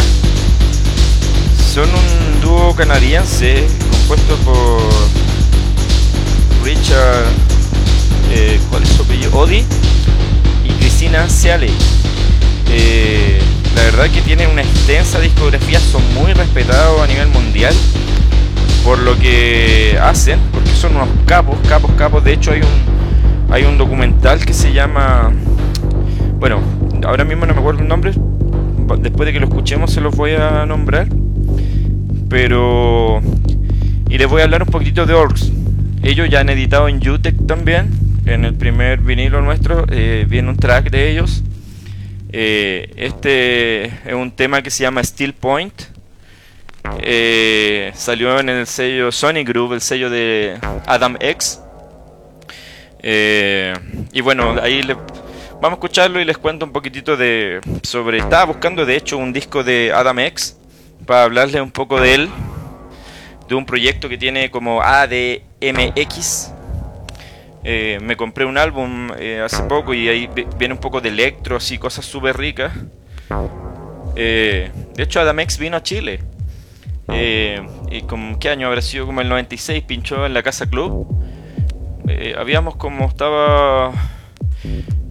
Son 1.72 1.88
un 1.88 2.40
dúo 2.42 2.74
canadiense 2.76 3.66
compuesto 3.90 4.36
por 4.44 4.82
Richard, 6.62 7.26
eh, 8.30 8.60
¿cuál 8.68 8.82
es 8.82 8.90
su 8.90 9.02
apellido? 9.02 9.30
Odi 9.32 9.64
y 10.64 10.72
Cristina 10.78 11.28
Sealey. 11.30 11.72
Eh, 12.68 13.40
la 13.74 13.82
verdad 13.82 14.10
que 14.10 14.20
tienen 14.20 14.50
una 14.50 14.62
extensa 14.62 15.20
discografía, 15.20 15.80
son 15.80 16.02
muy 16.14 16.32
respetados 16.32 17.00
a 17.00 17.06
nivel 17.06 17.28
mundial 17.28 17.74
por 18.84 18.98
lo 18.98 19.16
que 19.18 19.98
hacen, 20.02 20.38
porque 20.52 20.70
son 20.70 20.96
unos 20.96 21.08
capos, 21.26 21.56
capos, 21.68 21.90
capos. 21.96 22.24
De 22.24 22.32
hecho 22.32 22.52
hay 22.52 22.60
un, 22.60 23.52
hay 23.52 23.64
un 23.64 23.78
documental 23.78 24.44
que 24.44 24.52
se 24.52 24.72
llama, 24.72 25.32
bueno, 26.38 26.60
ahora 27.06 27.24
mismo 27.24 27.46
no 27.46 27.54
me 27.54 27.60
acuerdo 27.60 27.82
el 27.82 27.88
nombre, 27.88 28.12
después 28.98 29.26
de 29.26 29.32
que 29.32 29.40
lo 29.40 29.46
escuchemos 29.46 29.92
se 29.92 30.00
los 30.00 30.14
voy 30.16 30.32
a 30.32 30.66
nombrar. 30.66 31.08
Pero... 32.28 33.20
Y 34.08 34.18
les 34.18 34.28
voy 34.28 34.40
a 34.40 34.44
hablar 34.44 34.62
un 34.62 34.68
poquitito 34.68 35.06
de 35.06 35.14
Orcs. 35.14 35.52
Ellos 36.02 36.28
ya 36.28 36.40
han 36.40 36.48
editado 36.48 36.88
en 36.88 37.06
Utech 37.06 37.46
también. 37.46 37.90
En 38.26 38.44
el 38.44 38.54
primer 38.54 39.00
vinilo 39.00 39.40
nuestro 39.42 39.86
eh, 39.90 40.26
viene 40.28 40.50
un 40.50 40.56
track 40.56 40.90
de 40.90 41.10
ellos. 41.10 41.41
Eh, 42.32 42.90
este 42.96 43.84
es 43.84 44.14
un 44.14 44.30
tema 44.32 44.62
que 44.62 44.70
se 44.70 44.82
llama 44.82 45.04
Steel 45.04 45.34
Point. 45.34 45.74
Eh, 47.00 47.92
salió 47.94 48.40
en 48.40 48.48
el 48.48 48.66
sello 48.66 49.12
Sony 49.12 49.44
Group, 49.44 49.74
el 49.74 49.80
sello 49.80 50.10
de 50.10 50.58
Adam 50.86 51.16
X. 51.20 51.60
y 53.02 54.20
bueno, 54.20 54.56
ahí 54.60 54.82
le, 54.82 54.96
Vamos 55.62 55.76
a 55.76 55.78
escucharlo 55.78 56.20
y 56.20 56.24
les 56.24 56.38
cuento 56.38 56.66
un 56.66 56.72
poquitito 56.72 57.16
de 57.16 57.60
sobre. 57.84 58.18
Estaba 58.18 58.46
buscando 58.46 58.84
de 58.84 58.96
hecho 58.96 59.16
un 59.16 59.32
disco 59.32 59.62
de 59.62 59.92
Adam 59.94 60.18
X 60.18 60.56
para 61.06 61.22
hablarles 61.22 61.62
un 61.62 61.70
poco 61.70 62.00
de 62.00 62.14
él, 62.14 62.28
de 63.48 63.54
un 63.54 63.64
proyecto 63.64 64.08
que 64.08 64.18
tiene 64.18 64.50
como 64.50 64.82
ADMX. 64.82 66.50
Eh, 67.64 67.98
me 68.02 68.16
compré 68.16 68.44
un 68.44 68.58
álbum 68.58 69.10
eh, 69.18 69.40
hace 69.40 69.62
poco 69.64 69.94
y 69.94 70.08
ahí 70.08 70.28
viene 70.58 70.74
un 70.74 70.80
poco 70.80 71.00
de 71.00 71.10
electro, 71.10 71.56
así 71.56 71.78
cosas 71.78 72.04
súper 72.04 72.36
ricas. 72.36 72.72
Eh, 74.16 74.70
de 74.94 75.02
hecho, 75.02 75.20
Adam 75.20 75.40
X 75.40 75.58
vino 75.58 75.76
a 75.76 75.82
Chile. 75.82 76.20
y 77.08 78.02
como, 78.02 78.38
¿Qué 78.38 78.48
año 78.48 78.66
habrá 78.66 78.82
sido? 78.82 79.06
Como 79.06 79.20
el 79.20 79.28
96, 79.28 79.84
pinchó 79.84 80.26
en 80.26 80.34
la 80.34 80.42
Casa 80.42 80.68
Club. 80.68 81.06
habíamos 82.36 82.76
como 82.76 83.06
estaba 83.06 83.92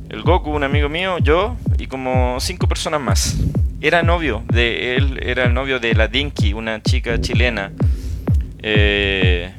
el 0.09 0.21
Goku, 0.23 0.51
un 0.51 0.63
amigo 0.63 0.89
mío, 0.89 1.17
yo 1.19 1.55
y 1.77 1.87
como 1.87 2.39
cinco 2.39 2.67
personas 2.67 3.01
más. 3.01 3.37
Era 3.79 4.03
novio 4.03 4.43
de 4.51 4.95
él, 4.95 5.19
era 5.23 5.45
el 5.45 5.53
novio 5.53 5.79
de 5.79 5.95
la 5.95 6.07
Dinky, 6.07 6.53
una 6.53 6.81
chica 6.83 7.19
chilena 7.19 7.71
eh, 8.63 9.51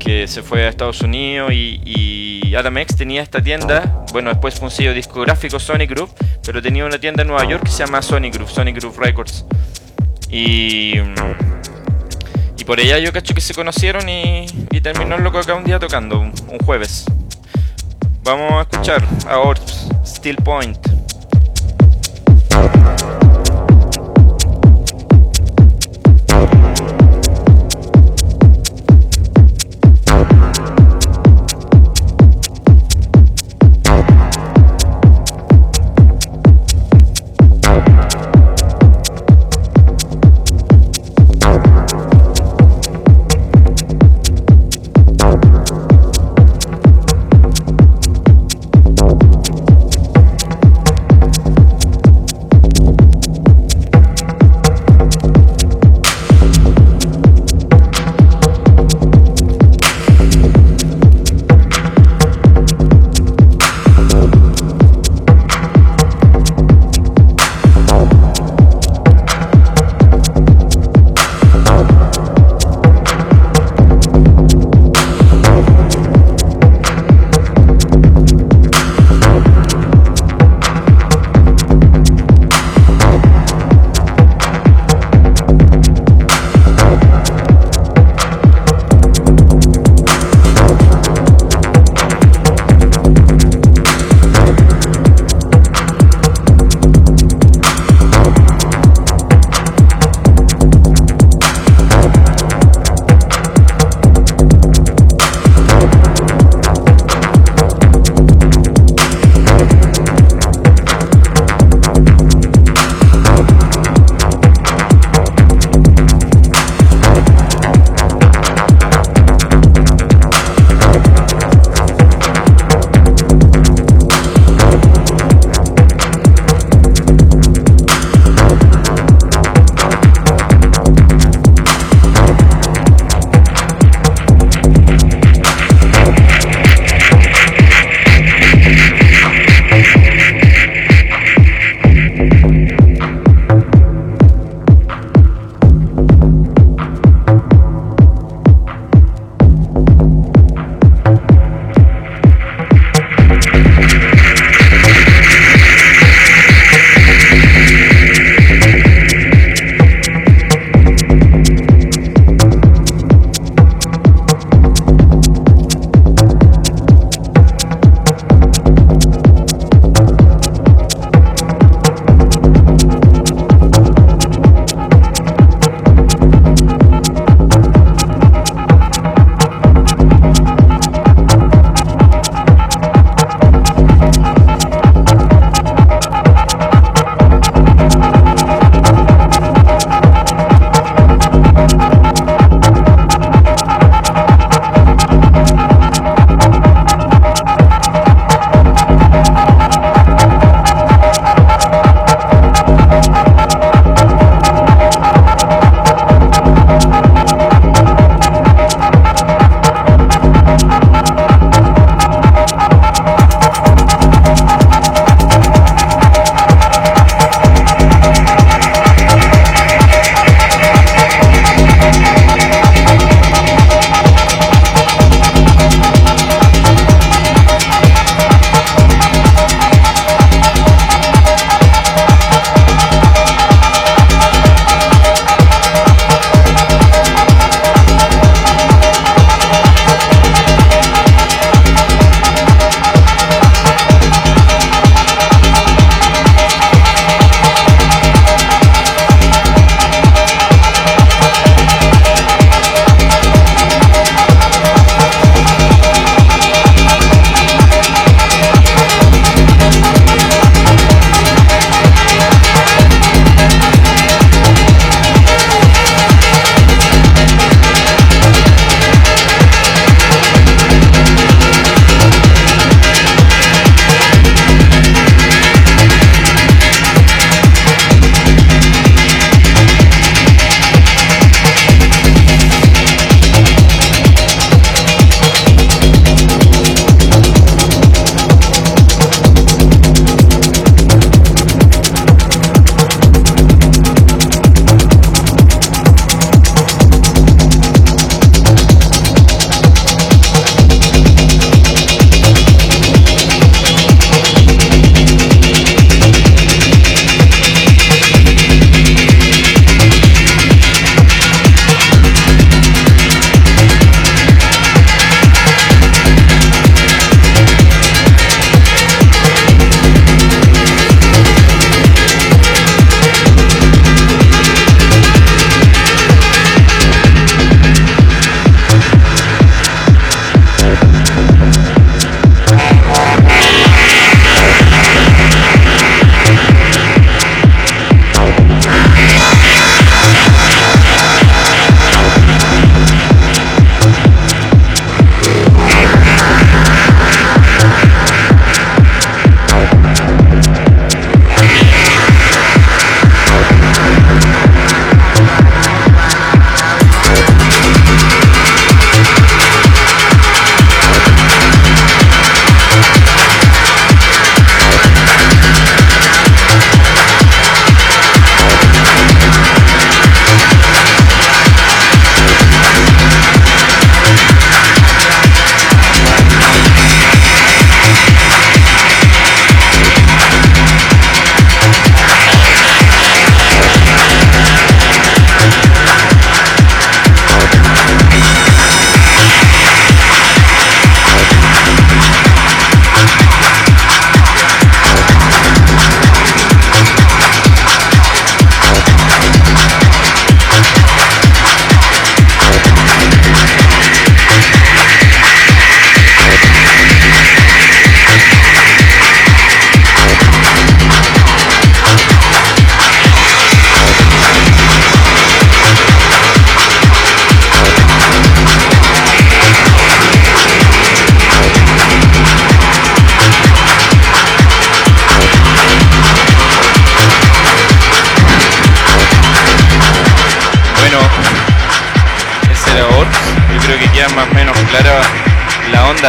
que 0.00 0.26
se 0.26 0.42
fue 0.42 0.64
a 0.64 0.68
Estados 0.68 1.00
Unidos 1.02 1.52
y, 1.52 1.80
y 1.84 2.54
Adam 2.54 2.78
X 2.78 2.96
tenía 2.96 3.22
esta 3.22 3.42
tienda, 3.42 4.04
bueno, 4.12 4.30
después 4.30 4.54
fue 4.54 4.66
un 4.66 4.70
sello 4.70 4.94
discográfico 4.94 5.58
Sony 5.58 5.86
Group, 5.88 6.10
pero 6.44 6.62
tenía 6.62 6.84
una 6.84 6.98
tienda 6.98 7.22
en 7.22 7.28
Nueva 7.28 7.44
York 7.48 7.64
que 7.64 7.70
se 7.70 7.84
llama 7.84 8.02
Sony 8.02 8.30
Group, 8.32 8.48
Sony 8.48 8.72
Group 8.72 8.98
Records. 8.98 9.44
Y, 10.30 10.94
y 12.58 12.64
por 12.64 12.80
ella 12.80 12.98
yo 12.98 13.12
cacho 13.12 13.34
que 13.34 13.40
se 13.40 13.54
conocieron 13.54 14.08
y, 14.08 14.46
y 14.70 14.80
terminó 14.80 15.18
loco 15.18 15.38
acá 15.38 15.54
un 15.54 15.64
día 15.64 15.78
tocando, 15.78 16.20
un 16.20 16.58
jueves. 16.64 17.04
Vamos 18.24 18.52
a 18.52 18.62
escuchar 18.62 19.04
a 19.28 19.38
Orbs, 19.38 19.88
Steel 20.04 20.36
Point. 20.36 20.78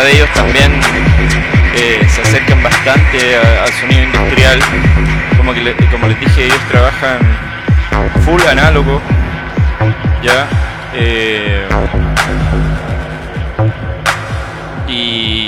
De 0.04 0.12
ellos 0.14 0.30
también 0.34 0.72
eh, 1.76 2.06
se 2.10 2.22
acercan 2.22 2.62
bastante 2.62 3.38
al 3.38 3.72
sonido 3.74 4.04
industrial. 4.04 4.60
Como, 5.38 5.54
que 5.54 5.76
como 5.91 6.08
les 6.08 6.20
dije, 6.20 6.45
ellos 6.45 6.60
trabajan 6.70 7.20
full 8.26 8.41
análogo. 8.50 9.02
Ya. 10.22 10.48
Eh, 10.93 11.68
y, 14.88 15.48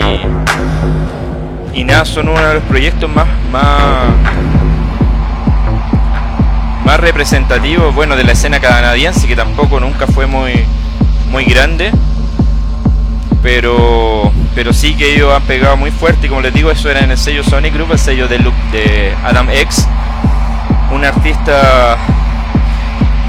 y 1.73 1.83
nada, 1.83 2.05
son 2.05 2.29
uno 2.29 2.39
de 2.39 2.53
los 2.55 2.63
proyectos 2.63 3.09
más, 3.09 3.27
más, 3.51 4.09
más 6.85 6.99
representativos, 6.99 7.93
bueno, 7.93 8.15
de 8.15 8.23
la 8.23 8.31
escena 8.33 8.59
canadiense, 8.59 9.27
que 9.27 9.35
tampoco 9.35 9.79
nunca 9.79 10.07
fue 10.07 10.27
muy, 10.27 10.65
muy 11.31 11.45
grande 11.45 11.91
pero 13.41 14.08
pero 14.59 14.73
sí 14.73 14.93
que 14.93 15.15
ellos 15.15 15.33
han 15.33 15.43
pegado 15.43 15.77
muy 15.77 15.89
fuerte 15.89 16.27
y 16.27 16.29
como 16.29 16.41
les 16.41 16.53
digo 16.53 16.69
eso 16.69 16.89
era 16.89 16.99
en 16.99 17.11
el 17.11 17.17
sello 17.17 17.45
Sonic 17.45 17.73
Group 17.73 17.93
el 17.93 17.97
sello 17.97 18.27
de, 18.27 18.39
de 18.73 19.15
Adam 19.23 19.49
X. 19.49 19.87
Un 20.91 21.05
artista 21.05 21.97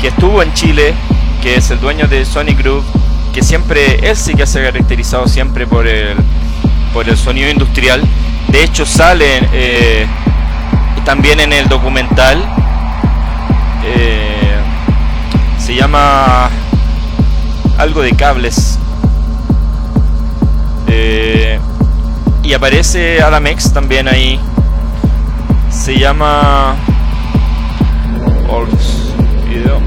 que 0.00 0.08
estuvo 0.08 0.42
en 0.42 0.52
Chile 0.54 0.92
que 1.40 1.54
es 1.54 1.70
el 1.70 1.78
dueño 1.78 2.08
de 2.08 2.24
Sonic 2.24 2.58
Group 2.58 2.84
que 3.32 3.44
siempre 3.44 4.10
él 4.10 4.16
sí 4.16 4.34
que 4.34 4.44
se 4.44 4.58
ha 4.58 4.72
caracterizado 4.72 5.28
siempre 5.28 5.68
por 5.68 5.86
el 5.86 6.16
por 6.92 7.08
el 7.08 7.16
sonido 7.16 7.48
industrial. 7.48 8.02
De 8.48 8.64
hecho 8.64 8.84
sale 8.84 9.40
eh, 9.52 10.08
también 11.04 11.38
en 11.38 11.52
el 11.52 11.68
documental 11.68 12.42
eh, 13.84 14.56
se 15.60 15.76
llama 15.76 16.50
algo 17.78 18.02
de 18.02 18.16
cables 18.16 18.69
eh, 20.92 21.60
y 22.42 22.52
aparece 22.52 23.22
Adam 23.22 23.46
X 23.46 23.72
también 23.72 24.08
ahí. 24.08 24.40
Se 25.70 25.96
llama. 25.96 26.74
Video. 29.48 29.80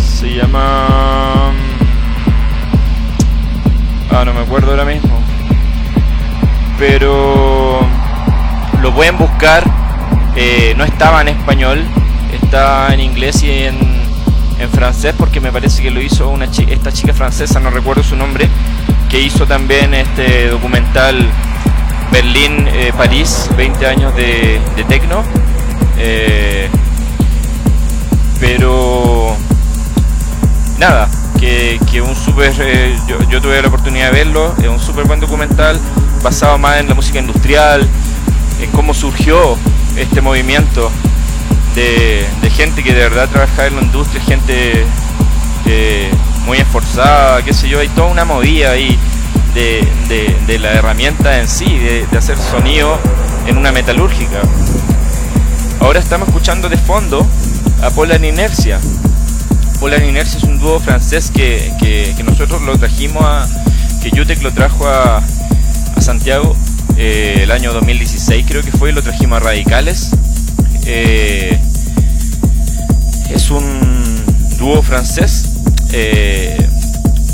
Se 0.00 0.34
llama. 0.34 1.52
Ah, 4.10 4.24
no 4.24 4.32
me 4.32 4.40
acuerdo 4.40 4.70
ahora 4.70 4.84
mismo. 4.84 5.20
Pero. 6.78 7.80
Lo 8.80 8.94
pueden 8.94 9.18
buscar. 9.18 9.64
Eh, 10.36 10.74
no 10.76 10.84
estaba 10.84 11.22
en 11.22 11.28
español. 11.28 11.84
Está 12.32 12.94
en 12.94 13.00
inglés 13.00 13.42
y 13.42 13.64
en 13.64 13.87
en 14.58 14.70
francés 14.70 15.14
porque 15.16 15.40
me 15.40 15.52
parece 15.52 15.82
que 15.82 15.90
lo 15.90 16.00
hizo 16.00 16.28
una 16.28 16.46
esta 16.46 16.92
chica 16.92 17.12
francesa, 17.12 17.60
no 17.60 17.70
recuerdo 17.70 18.02
su 18.02 18.16
nombre, 18.16 18.48
que 19.08 19.20
hizo 19.20 19.46
también 19.46 19.94
este 19.94 20.48
documental 20.48 21.26
Berlín-París, 22.10 23.48
eh, 23.50 23.54
20 23.56 23.86
años 23.86 24.14
de, 24.16 24.60
de 24.76 24.84
tecno. 24.84 25.22
Eh, 25.98 26.68
pero 28.40 29.36
nada, 30.78 31.08
que, 31.38 32.00
un 32.00 32.14
super, 32.14 32.52
eh, 32.60 32.96
yo, 33.30 33.40
tuve 33.40 33.60
la 33.60 33.68
oportunidad 33.68 34.06
de 34.06 34.24
verlo, 34.24 34.54
es 34.60 34.68
un 34.68 34.80
súper 34.80 35.04
buen 35.06 35.20
documental 35.20 35.78
basado 36.22 36.58
más 36.58 36.78
en 36.78 36.88
la 36.88 36.94
música 36.94 37.18
industrial, 37.18 37.86
en 38.60 38.70
cómo 38.70 38.94
surgió 38.94 39.56
este 39.96 40.20
movimiento 40.20 40.90
de, 41.74 42.26
gente 42.58 42.82
que 42.82 42.92
de 42.92 43.08
verdad 43.08 43.28
trabaja 43.28 43.68
en 43.68 43.76
la 43.76 43.82
industria, 43.82 44.20
gente 44.20 44.84
eh, 45.66 46.10
muy 46.44 46.58
esforzada, 46.58 47.40
qué 47.44 47.54
sé 47.54 47.68
yo, 47.68 47.78
hay 47.78 47.86
toda 47.90 48.08
una 48.08 48.24
movida 48.24 48.72
ahí 48.72 48.98
de, 49.54 50.58
la 50.58 50.72
herramienta 50.72 51.38
en 51.38 51.46
sí, 51.46 51.78
de, 51.78 52.18
hacer 52.18 52.36
sonido 52.36 52.98
en 53.46 53.58
una 53.58 53.70
metalúrgica. 53.70 54.40
Ahora 55.78 56.00
estamos 56.00 56.26
escuchando 56.26 56.68
de 56.68 56.76
fondo 56.76 57.24
a 57.80 57.90
Polar 57.90 58.24
Inercia. 58.24 58.80
Polar 59.78 60.02
Inercia 60.02 60.38
es 60.38 60.42
un 60.42 60.58
dúo 60.58 60.80
francés 60.80 61.30
que, 61.32 62.12
nosotros 62.24 62.60
lo 62.62 62.76
trajimos 62.76 63.22
a. 63.24 63.46
que 64.02 64.10
Jutec 64.10 64.42
lo 64.42 64.52
trajo 64.52 64.88
a, 64.88 65.22
Santiago 66.00 66.56
eh, 66.96 67.42
el 67.42 67.52
año 67.52 67.72
2016, 67.72 68.44
creo 68.48 68.62
que 68.62 68.72
fue, 68.72 68.90
y 68.90 68.92
lo 68.94 69.02
trajimos 69.02 69.36
a 69.36 69.44
Radicales. 69.44 70.10
Eh, 70.86 71.56
es 73.30 73.50
un 73.50 73.64
dúo 74.58 74.82
francés. 74.82 75.52
Eh, 75.92 76.56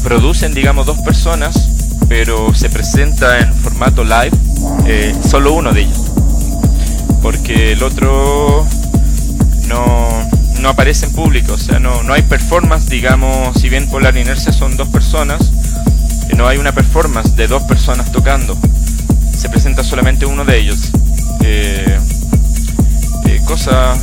producen, 0.03 0.55
digamos, 0.55 0.87
dos 0.87 0.99
personas, 0.99 1.69
pero 2.09 2.55
se 2.55 2.69
presenta 2.69 3.41
en 3.41 3.55
formato 3.55 4.05
live 4.05 4.31
eh, 4.87 5.15
solo 5.29 5.55
uno 5.55 5.73
de 5.73 5.83
ellos. 5.83 5.99
Porque 7.23 7.73
el 7.73 7.83
otro 7.83 8.67
no, 9.69 10.09
no 10.61 10.69
aparece 10.69 11.07
en 11.07 11.13
público, 11.13 11.55
o 11.55 11.59
sea, 11.59 11.79
no, 11.79 12.03
no 12.03 12.13
hay 12.13 12.23
performance, 12.23 12.89
digamos, 12.89 13.59
si 13.59 13.69
bien 13.69 13.89
Polar 13.89 14.17
Inercia 14.17 14.53
son 14.53 14.77
dos 14.77 14.89
personas, 14.89 15.41
eh, 16.29 16.35
no 16.37 16.47
hay 16.47 16.59
una 16.59 16.73
performance 16.73 17.35
de 17.35 17.49
dos 17.49 17.63
personas 17.63 18.13
tocando. 18.13 18.57
Se 19.37 19.49
presenta 19.49 19.83
solamente 19.83 20.27
uno 20.27 20.45
de 20.45 20.59
ellos. 20.59 20.91
cosa 23.47 23.95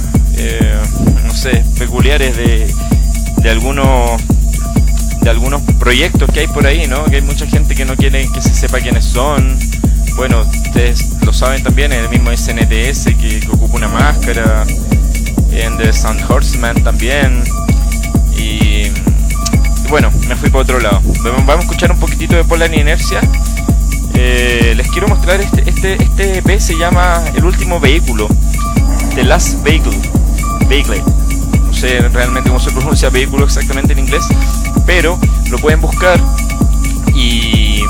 no 1.32 1.64
peculiares 1.80 2.36
de, 2.36 2.74
de 3.38 3.50
algunos 3.50 4.22
de 5.22 5.30
algunos 5.30 5.62
proyectos 5.80 6.30
que 6.32 6.42
hay 6.42 6.48
por 6.48 6.66
ahí, 6.66 6.88
¿no? 6.88 7.06
Que 7.06 7.18
hay 7.18 7.22
mucha 7.22 7.46
gente 7.46 7.76
que 7.76 7.86
no 7.86 7.96
quiere 7.96 8.28
que 8.28 8.42
se 8.42 8.54
sepa 8.54 8.80
quiénes 8.80 9.06
son. 9.06 9.58
Bueno, 10.16 10.42
ustedes 10.42 11.22
lo 11.24 11.32
saben 11.32 11.64
también, 11.64 11.94
el 11.94 12.10
mismo 12.10 12.32
SNTS 12.36 13.06
que, 13.20 13.42
ocupa 13.52 13.78
una 13.78 13.88
máscara, 13.88 14.66
en 15.52 15.78
The 15.78 15.94
Sun 15.94 16.18
Horseman 16.28 16.84
también. 16.84 17.44
Y, 18.36 18.92
bueno, 19.90 20.12
me 20.28 20.36
fui 20.36 20.50
por 20.50 20.62
otro 20.64 20.80
lado. 20.80 21.02
Vamos 21.24 21.50
a 21.50 21.60
escuchar 21.60 21.92
un 21.92 22.00
poquitito 22.00 22.36
de 22.36 22.44
Polar 22.44 22.74
Inercia. 22.74 23.22
Eh, 24.16 24.74
les 24.76 24.90
quiero 24.90 25.08
mostrar 25.08 25.40
este, 25.40 25.70
este, 25.70 26.02
este 26.02 26.40
EP 26.40 26.60
se 26.60 26.78
llama 26.78 27.24
El 27.36 27.46
último 27.46 27.80
vehículo, 27.80 28.28
The 29.16 29.24
Last 29.24 29.64
Vehicle. 29.64 29.98
Vehicle 30.68 31.04
sé 31.82 32.00
realmente 32.10 32.48
cómo 32.48 32.60
se 32.60 32.70
pronuncia 32.70 33.10
vehículo 33.10 33.46
exactamente 33.46 33.94
en 33.94 34.00
inglés, 34.00 34.24
pero 34.86 35.18
lo 35.50 35.58
pueden 35.58 35.82
buscar 35.82 36.20
y, 37.16 37.82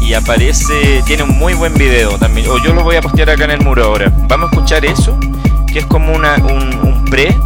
y 0.00 0.14
aparece, 0.14 1.02
tiene 1.04 1.24
un 1.24 1.36
muy 1.36 1.52
buen 1.52 1.74
video 1.74 2.16
también, 2.16 2.48
o 2.48 2.56
yo 2.64 2.72
lo 2.72 2.82
voy 2.82 2.96
a 2.96 3.02
postear 3.02 3.28
acá 3.28 3.44
en 3.44 3.50
el 3.50 3.60
muro 3.60 3.84
ahora. 3.84 4.10
Vamos 4.28 4.48
a 4.50 4.54
escuchar 4.54 4.86
eso, 4.86 5.14
que 5.70 5.80
es 5.80 5.86
como 5.86 6.14
una, 6.14 6.36
un, 6.36 7.04
pre 7.04 7.36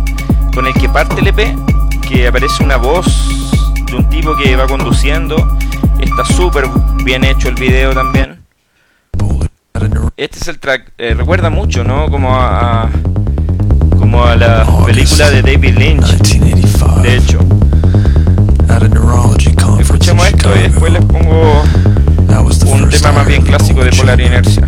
con 0.54 0.68
el 0.68 0.74
que 0.74 0.88
parte 0.88 1.20
el 1.20 1.26
EP, 1.26 1.56
que 2.08 2.28
aparece 2.28 2.62
una 2.62 2.76
voz 2.76 3.50
de 3.86 3.96
un 3.96 4.08
tipo 4.08 4.36
que 4.36 4.54
va 4.54 4.68
conduciendo, 4.68 5.58
está 5.98 6.24
súper 6.24 6.66
bien 7.02 7.24
hecho 7.24 7.48
el 7.48 7.56
video 7.56 7.92
también. 7.92 8.38
Este 10.16 10.38
es 10.38 10.46
el 10.46 10.60
track, 10.60 10.92
eh, 10.96 11.14
recuerda 11.14 11.50
mucho, 11.50 11.82
¿no? 11.82 12.08
Como 12.08 12.36
a 12.36 12.88
como 14.14 14.26
a 14.26 14.36
la 14.36 14.64
película 14.86 15.28
de 15.28 15.42
David 15.42 15.76
Lynch. 15.76 16.06
De 17.02 17.16
hecho. 17.16 17.40
Escuchemos 19.80 20.26
esto 20.26 20.50
y 20.56 20.62
después 20.62 20.92
les 20.92 21.04
pongo 21.04 21.62
un 22.72 22.90
tema 22.90 23.12
más 23.12 23.26
bien 23.26 23.42
clásico 23.42 23.82
de 23.82 23.90
Polar 23.90 24.20
Inercia. 24.20 24.64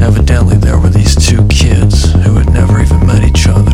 Evidently 0.00 0.56
there 0.58 0.76
were 0.78 0.90
these 0.90 1.16
two 1.16 1.44
kids 1.48 2.12
who 2.12 2.34
had 2.34 2.52
never 2.52 2.80
even 2.80 3.04
met 3.06 3.24
each 3.24 3.48
other. 3.48 3.73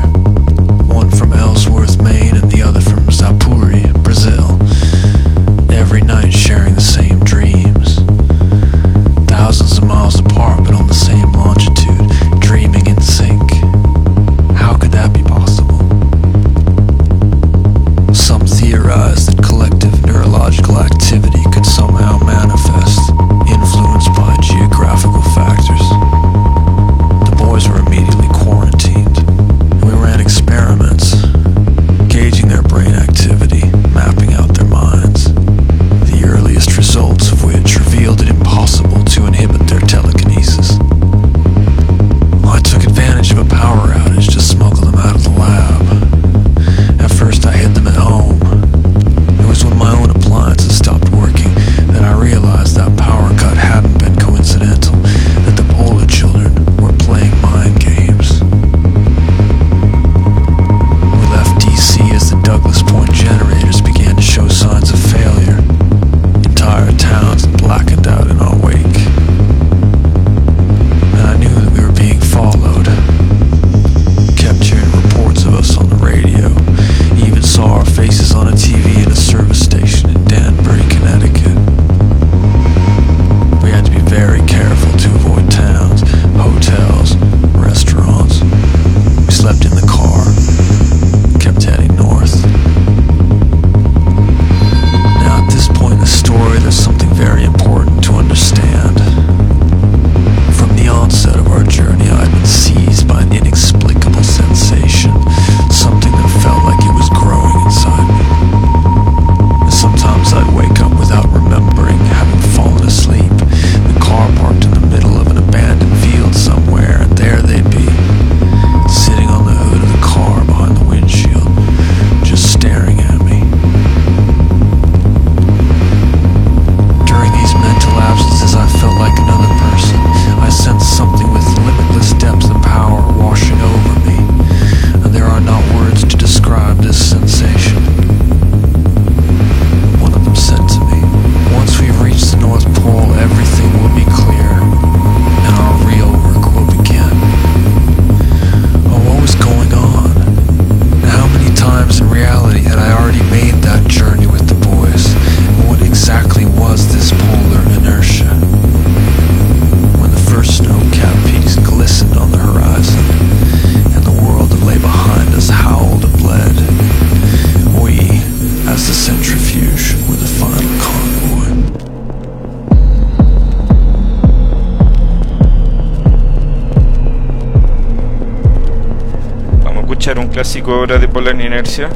De 181.25 181.33
Polar 181.33 181.47
Inercia. 181.47 181.89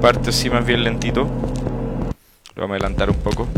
Parte 0.00 0.30
así 0.30 0.48
más 0.48 0.64
bien 0.64 0.84
lentito. 0.84 1.22
Lo 2.54 2.62
vamos 2.62 2.74
a 2.74 2.76
adelantar 2.76 3.10
un 3.10 3.16
poco. 3.16 3.48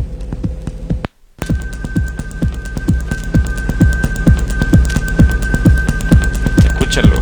Escúchenlo. 6.65 7.17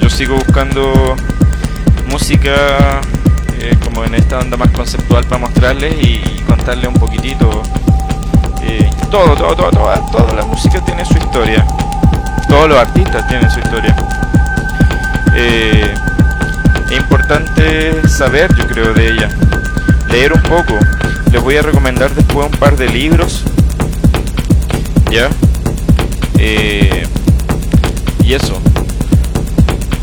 Yo 0.00 0.08
sigo 0.08 0.36
buscando 0.36 1.16
música 2.08 3.00
eh, 3.58 3.76
como 3.82 4.04
en 4.04 4.14
esta 4.14 4.38
onda 4.38 4.56
más 4.56 4.70
conceptual 4.70 5.24
para 5.24 5.40
mostrarles 5.40 5.94
y, 6.00 6.20
contarles 6.46 6.86
un 6.86 6.94
poquitito. 6.94 7.62
Eh, 8.62 8.88
todo, 9.10 9.34
todo, 9.34 9.56
todo, 9.56 9.70
todo, 9.70 10.10
toda 10.12 10.34
la 10.34 10.44
música 10.44 10.80
tiene 10.84 11.04
su 11.04 11.14
historia. 11.14 11.66
Todos 12.48 12.68
los 12.68 12.78
artistas 12.78 13.26
tienen 13.26 13.50
su 13.50 13.58
historia. 13.58 13.96
Eh, 15.36 15.94
es 16.90 16.96
importante 16.96 18.08
saber, 18.08 18.54
yo 18.56 18.66
creo, 18.66 18.94
de 18.94 19.08
ella. 19.08 19.28
Leer 20.08 20.32
un 20.32 20.42
poco. 20.42 20.78
Les 21.32 21.42
voy 21.42 21.56
a 21.56 21.62
recomendar 21.62 22.14
después 22.14 22.46
un 22.52 22.58
par 22.58 22.76
de 22.76 22.88
libros. 22.88 23.42
¿Ya? 25.10 25.28
Eh, 26.38 27.06
y 28.22 28.34
eso. 28.34 28.60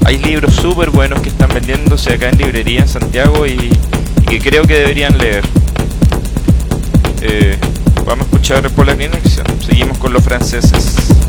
Hay 0.06 0.18
libros 0.18 0.54
súper 0.56 0.90
buenos 0.90 1.22
que 1.22 1.30
están 1.30 1.54
vendiéndose 1.54 2.14
acá 2.14 2.30
en 2.30 2.38
librería 2.38 2.82
en 2.82 2.88
Santiago 2.88 3.46
y, 3.46 3.72
que 4.28 4.40
creo 4.40 4.64
que 4.64 4.76
deberían 4.76 5.18
leer. 5.18 5.44
Eh, 7.22 7.58
vamos 8.06 8.26
a 8.26 8.30
escuchar 8.30 8.70
Polar 8.72 9.02
Inercia. 9.02 9.44
Seguimos 9.66 9.98
con 9.98 10.14
los 10.14 10.24
franceses. 10.24 11.21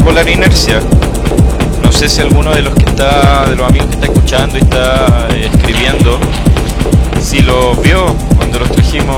De 0.00 0.04
Polar 0.04 0.28
Inercia. 0.28 0.80
No 1.82 1.92
sé 1.92 2.08
si 2.08 2.20
alguno 2.20 2.52
de 2.52 2.62
los 2.62 2.74
que 2.74 2.84
está, 2.84 3.46
de 3.46 3.56
los 3.56 3.68
amigos 3.68 3.88
que 3.88 3.94
está 3.94 4.06
escuchando 4.06 4.56
y 4.56 4.60
está 4.60 5.28
eh, 5.30 5.50
escribiendo, 5.52 6.18
si 7.20 7.40
lo 7.40 7.74
vio 7.76 8.14
cuando 8.36 8.60
los 8.60 8.70
trajimos 8.70 9.16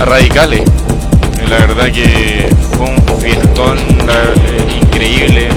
a 0.00 0.04
Radicales. 0.04 0.62
La 1.48 1.58
verdad 1.58 1.92
que 1.92 2.48
fue 2.76 2.88
un 2.88 3.20
fiestón 3.20 3.78
eh, 3.78 4.80
increíble 4.80 5.48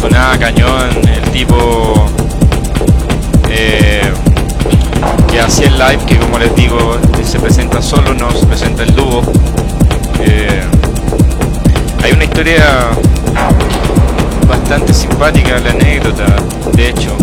sonaba 0.00 0.38
cañón, 0.38 0.90
el 1.08 1.30
tipo 1.30 2.06
eh, 3.50 4.02
que 5.30 5.40
hacía 5.40 5.66
el 5.68 5.78
live, 5.78 6.04
que 6.06 6.16
como 6.18 6.38
les 6.38 6.54
digo, 6.54 6.98
se 7.24 7.38
presenta 7.40 7.80
solo, 7.80 8.14
no 8.14 8.30
se 8.32 8.46
presenta 8.46 8.82
el 8.82 8.94
dúo. 8.94 9.22
Eh, 10.24 10.62
hay 12.02 12.12
una 12.12 12.24
historia 12.24 12.90
bastante 14.48 14.92
simpática, 14.92 15.58
la 15.60 15.70
anécdota, 15.70 16.26
de 16.72 16.88
hecho, 16.88 17.16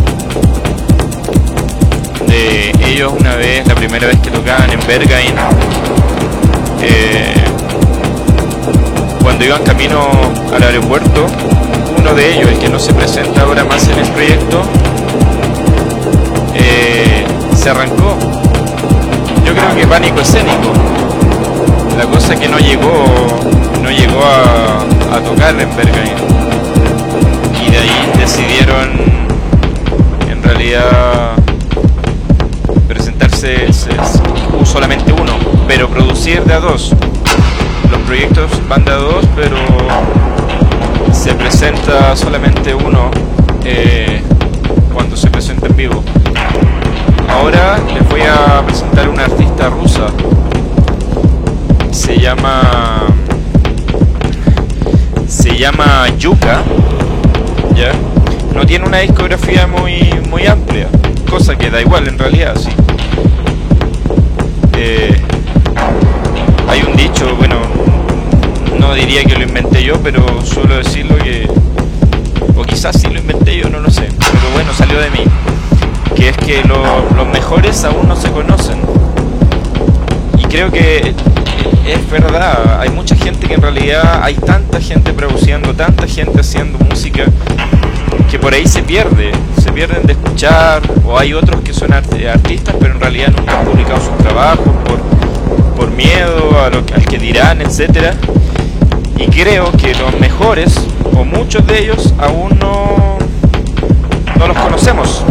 de 2.28 2.72
ellos 2.86 3.14
una 3.18 3.36
vez, 3.36 3.68
la 3.68 3.76
primera 3.76 4.08
vez 4.08 4.20
que 4.20 4.32
tocaban 4.32 4.70
en 4.72 4.80
Bergain, 4.88 5.36
eh, 6.82 7.34
cuando 9.22 9.46
iban 9.46 9.64
camino 9.64 10.08
al 10.54 10.64
aeropuerto, 10.64 11.28
uno 11.98 12.14
de 12.14 12.36
ellos, 12.36 12.50
el 12.50 12.60
que 12.60 12.70
no 12.70 12.80
se 12.80 12.94
presenta 12.94 13.42
ahora 13.42 13.66
más 13.66 13.88
en 13.88 14.00
el 14.00 14.10
proyecto, 14.12 14.62
eh, 16.56 17.26
se 17.56 17.70
arrancó. 17.70 18.18
Yo 19.46 19.54
creo 19.54 19.76
que 19.76 19.88
pánico 19.88 20.22
escénico. 20.22 20.72
La 21.98 22.06
cosa 22.06 22.36
que 22.40 22.48
no 22.48 22.60
llegó, 22.60 23.04
no 23.90 23.96
llegó 23.96 24.22
a, 24.24 25.20
tocar 25.22 25.60
en 25.60 25.76
Bergain. 25.76 26.16
Y 27.66 27.72
de 27.72 27.78
ahí 27.78 28.12
decidieron, 28.18 28.90
en 30.30 30.44
realidad, 30.44 31.34
presentarse 32.88 33.68
solamente 34.64 35.12
uno, 35.12 35.34
pero 35.68 35.90
producir 35.90 36.44
de 36.44 36.54
a 36.54 36.60
dos 36.60 36.94
los 37.90 38.00
proyectos 38.02 38.52
van 38.68 38.86
de 38.86 38.92
a 38.92 38.96
dos, 38.96 39.26
pero 39.36 39.58
se 41.12 41.34
presenta 41.34 42.16
solamente 42.16 42.76
uno 42.76 43.10
eh, 43.64 44.22
cuando 44.94 45.18
se 45.18 45.30
presenta 45.32 45.66
en 45.66 45.76
vivo. 45.76 46.04
Ahora 47.28 47.80
les 47.92 48.08
voy 48.08 48.22
a 48.22 48.62
presentar 48.66 49.10
una 49.10 49.24
artista 49.24 49.70
rusa. 49.70 50.08
Se 51.92 52.20
llama. 52.20 53.19
Llama 55.60 56.08
Yuka. 56.18 56.64
¿Ya? 57.76 57.92
No 58.56 58.66
tiene 58.66 58.86
una 58.86 59.00
discografía 59.00 59.68
muy, 59.68 60.10
muy 60.30 60.48
amplia. 60.48 60.88
Cosa 61.30 61.58
que 61.58 61.70
da 61.70 61.82
igual 61.82 62.08
en 62.08 62.18
realidad, 62.18 62.56
sí. 62.56 62.70
Eh, 64.78 65.14
hay 66.66 66.82
un 66.82 66.96
dicho, 66.96 67.36
bueno, 67.36 67.58
no 68.80 68.94
diría 68.94 69.26
que 69.26 69.36
lo 69.36 69.44
inventé 69.44 69.84
yo, 69.84 70.00
pero 70.02 70.24
suelo 70.46 70.78
decirlo 70.78 71.18
que, 71.18 71.46
o 72.56 72.64
quizás 72.64 72.98
sí 72.98 73.08
lo 73.08 73.20
inventé 73.20 73.58
yo, 73.58 73.70
no 73.70 73.82
lo 73.82 73.90
sé, 73.90 74.08
pero 74.18 74.54
bueno, 74.54 74.72
salió 74.74 74.98
de 75.02 75.10
mí, 75.10 75.26
que 76.16 76.30
es 76.30 76.38
que 76.38 76.64
los 76.64 77.28
mejores 77.34 77.84
aún 77.84 78.08
no 78.08 78.16
se 78.16 78.32
conocen. 78.32 78.80
Y 80.38 80.44
creo 80.44 80.72
que 80.72 81.14
es 81.86 82.10
verdad, 82.10 82.80
hay 82.80 82.90
mucha 82.90 83.16
gente 83.16 83.48
que 83.48 83.56
en 83.56 83.62
realidad, 83.62 84.22
hay 84.24 84.36
tanta 84.36 84.80
gente 84.80 85.14
produciendo, 85.14 85.74
tanta 85.74 86.08
gente 86.08 86.42
haciendo 86.42 86.80
música, 86.80 87.26
que 88.30 88.40
por 88.40 88.54
ahí 88.54 88.68
se 88.68 88.84
pierde, 88.84 89.32
se 89.62 89.72
pierden 89.72 90.06
de 90.06 90.14
escuchar, 90.14 90.82
o 91.06 91.18
hay 91.18 91.34
otros 91.34 91.62
que 91.62 91.74
son 91.74 91.94
artistas, 91.94 92.76
pero 92.80 92.94
en 92.94 93.00
realidad 93.00 93.34
nunca 93.36 93.60
han 93.60 93.66
publicado 93.66 94.00
sus 94.02 94.18
trabajos 94.18 94.74
por 94.86 95.00
por 95.80 95.92
miedo 95.92 96.60
a 96.62 96.70
lo, 96.70 96.80
al 96.94 97.06
que 97.06 97.18
dirán, 97.18 97.62
etcétera. 97.62 98.14
Y 99.16 99.28
creo 99.28 99.72
que 99.72 99.96
los 99.96 100.20
mejores, 100.20 100.76
o 101.18 101.24
muchos 101.24 101.66
de 101.66 101.84
ellos, 101.84 102.14
aún 102.18 102.60
no, 102.60 103.18
no 104.38 104.48
los 104.48 104.58
conocemos. 104.58 105.24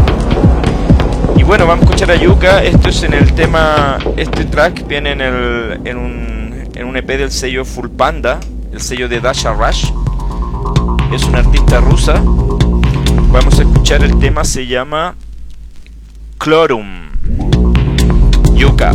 Y 1.36 1.42
bueno, 1.42 1.66
vamos 1.66 1.82
a 1.82 1.84
escuchar 1.84 2.12
a 2.12 2.16
Yuka. 2.16 2.64
Esto 2.64 2.88
es 2.88 3.02
en 3.02 3.12
el 3.12 3.34
tema. 3.34 3.98
Este 4.16 4.46
track 4.46 4.86
viene 4.88 5.12
en, 5.12 5.20
el, 5.20 5.80
en, 5.84 5.98
un, 5.98 6.27
un 6.88 6.96
EP 6.96 7.06
del 7.06 7.30
sello 7.30 7.66
Full 7.66 7.90
Panda, 7.90 8.40
el 8.72 8.80
sello 8.80 9.08
de 9.08 9.20
Dasha 9.20 9.52
Rush. 9.52 9.92
Es 11.12 11.22
una 11.24 11.40
artista 11.40 11.80
rusa. 11.80 12.22
Vamos 13.30 13.58
a 13.58 13.62
escuchar 13.62 14.02
el 14.02 14.18
tema, 14.18 14.44
se 14.44 14.66
llama 14.66 15.14
Clorum. 16.38 17.10
Yuka. 18.54 18.92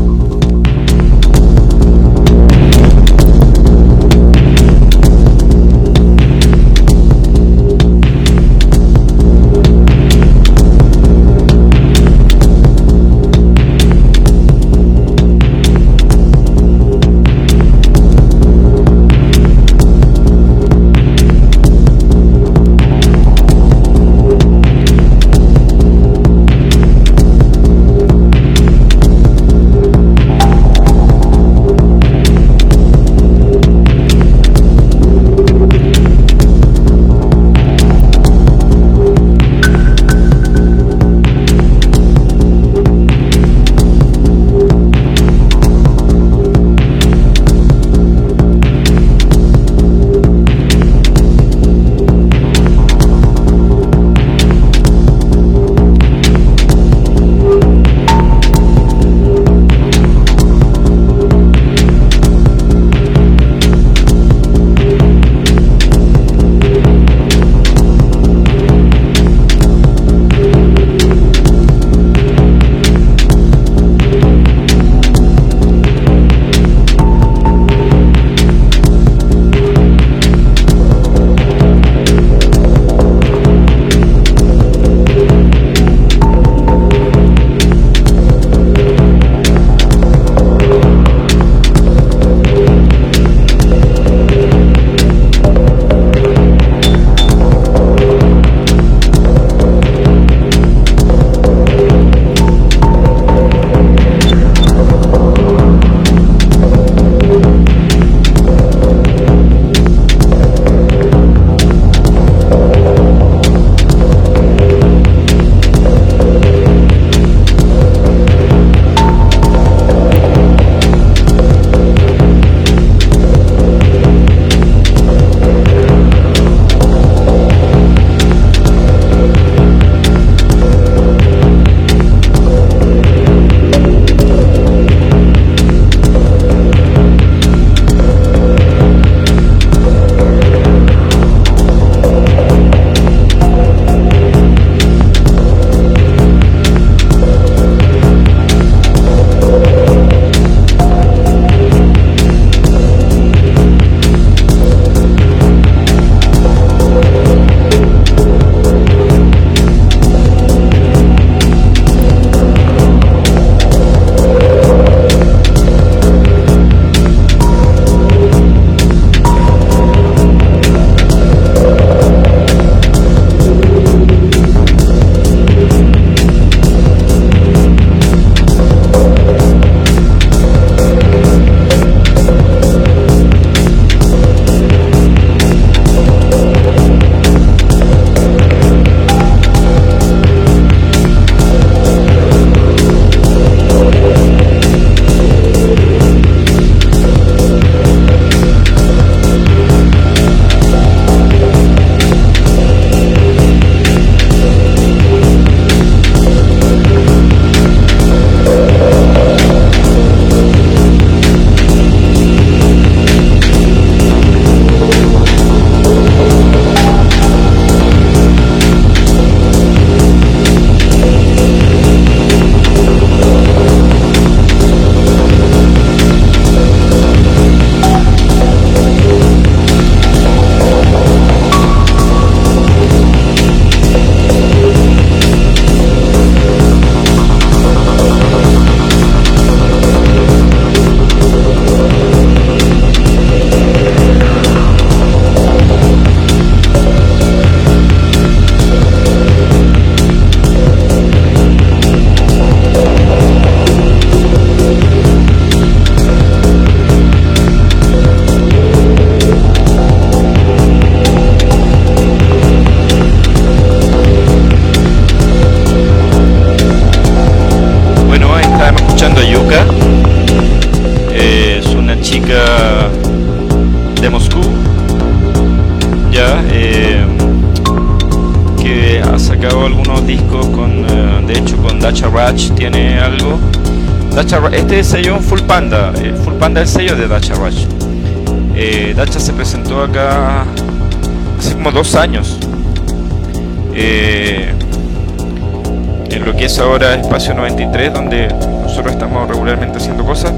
Es 296.43 296.59
ahora 296.59 296.95
Espacio 296.95 297.33
93, 297.33 297.93
donde 297.93 298.27
nosotros 298.27 298.93
estamos 298.93 299.29
regularmente 299.29 299.77
haciendo 299.77 300.03
cosas. 300.03 300.33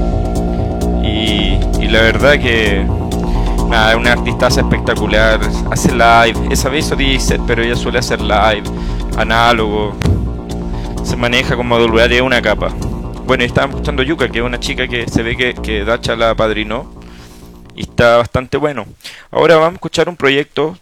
Y, 1.02 1.58
la 1.88 2.00
verdad 2.00 2.32
que 2.34 2.84
nada, 3.68 3.96
una 3.96 4.12
artista 4.12 4.46
espectacular, 4.48 5.40
hace 5.70 5.92
live, 5.92 6.34
esa 6.50 6.68
vez 6.68 6.86
hizo 6.86 6.96
set, 7.20 7.40
pero 7.46 7.62
ella 7.62 7.74
suele 7.74 7.98
hacer 7.98 8.20
live, 8.20 8.62
análogo, 9.16 9.96
se 11.02 11.16
maneja 11.16 11.56
como 11.56 11.78
de 11.78 12.22
una 12.22 12.40
capa. 12.40 12.68
Bueno, 13.26 13.42
y 13.42 13.46
estábamos 13.46 13.76
escuchando 13.76 14.02
Yuka, 14.02 14.28
que 14.28 14.38
es 14.38 14.44
una 14.44 14.60
chica 14.60 14.86
que 14.86 15.08
se 15.08 15.22
ve 15.22 15.36
que, 15.36 15.54
que 15.54 15.84
Dacha 15.84 16.14
la 16.14 16.34
padrinó 16.34 16.92
y 17.74 17.82
está 17.82 18.16
bastante 18.18 18.56
bueno. 18.58 18.86
Ahora 19.32 19.56
vamos 19.56 19.72
a 19.72 19.74
escuchar 19.74 20.08
un 20.08 20.16
proyecto 20.16 20.78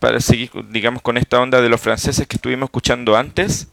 para 0.00 0.18
seguir, 0.20 0.50
digamos, 0.70 1.02
con 1.02 1.16
esta 1.16 1.40
onda 1.40 1.60
de 1.60 1.68
los 1.68 1.80
franceses 1.80 2.26
que 2.26 2.36
estuvimos 2.36 2.68
escuchando 2.68 3.16
antes 3.16 3.68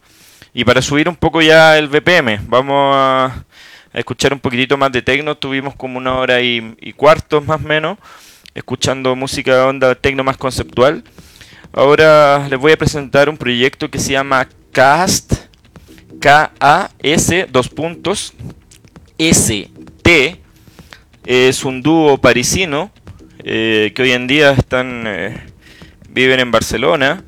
y 0.56 0.64
para 0.64 0.80
subir 0.80 1.06
un 1.06 1.16
poco 1.16 1.42
ya 1.42 1.76
el 1.76 1.86
BPM. 1.86 2.40
Vamos 2.48 2.94
a, 2.96 3.44
escuchar 3.92 4.32
un 4.32 4.40
poquitito 4.40 4.78
más 4.78 4.90
de 4.90 5.02
tecno. 5.02 5.36
Tuvimos 5.36 5.74
como 5.76 5.98
una 5.98 6.14
hora 6.14 6.40
y, 6.40 6.74
y 6.80 6.94
cuartos 6.94 7.44
más 7.44 7.62
o 7.62 7.68
menos 7.68 7.98
escuchando 8.54 9.14
música 9.14 9.54
de 9.54 9.60
onda 9.60 9.94
tecno 9.94 10.24
más 10.24 10.38
conceptual. 10.38 11.04
Ahora 11.74 12.48
les 12.48 12.58
voy 12.58 12.72
a 12.72 12.78
presentar 12.78 13.28
un 13.28 13.36
proyecto 13.36 13.90
que 13.90 13.98
se 13.98 14.12
llama 14.12 14.48
Cast, 14.72 15.34
K-A-S, 16.20 17.48
dos 17.52 17.68
puntos, 17.68 18.32
S-T, 19.18 20.40
es 21.26 21.64
un 21.66 21.82
dúo 21.82 22.16
parisino 22.16 22.90
eh, 23.44 23.92
que 23.94 24.02
hoy 24.02 24.12
en 24.12 24.26
día 24.26 24.52
están 24.52 25.04
eh, 25.06 25.36
viven 26.08 26.40
en 26.40 26.50
Barcelona 26.50 27.24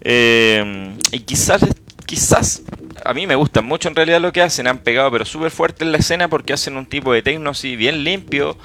eh, 0.00 0.94
y 1.10 1.18
quizás 1.20 1.64
quizás 2.12 2.60
a 3.06 3.14
mí 3.14 3.26
me 3.26 3.36
gusta 3.36 3.62
mucho 3.62 3.88
en 3.88 3.96
realidad 3.96 4.20
lo 4.20 4.32
que 4.32 4.42
hacen 4.42 4.66
han 4.66 4.76
pegado 4.76 5.10
pero 5.10 5.24
súper 5.24 5.50
fuerte 5.50 5.82
en 5.82 5.92
la 5.92 5.96
escena 5.96 6.28
porque 6.28 6.52
hacen 6.52 6.76
un 6.76 6.84
tipo 6.84 7.10
de 7.10 7.22
techno 7.22 7.48
así 7.48 7.74
bien 7.74 8.04
limpio 8.04 8.58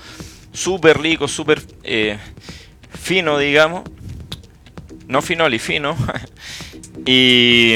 súper 0.51 0.99
rico 0.99 1.29
súper 1.29 1.61
fino 3.01 3.37
digamos 3.37 3.83
no 5.07 5.21
finoli 5.21 5.59
fino 5.59 5.95
y 7.05 7.75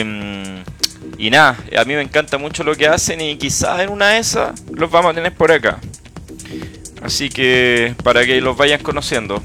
y 1.17 1.29
nada 1.29 1.57
a 1.77 1.85
mí 1.85 1.93
me 1.93 2.01
encanta 2.01 2.37
mucho 2.37 2.65
lo 2.65 2.75
que 2.75 2.87
hacen 2.87 3.21
y 3.21 3.37
quizás 3.37 3.79
en 3.79 3.91
una 3.91 4.09
de 4.09 4.17
esas 4.17 4.61
los 4.73 4.91
vamos 4.91 5.11
a 5.11 5.13
tener 5.13 5.33
por 5.33 5.53
acá 5.53 5.79
Así 7.01 7.29
que 7.29 7.95
para 8.03 8.25
que 8.25 8.39
los 8.41 8.55
vayan 8.55 8.81
conociendo. 8.83 9.41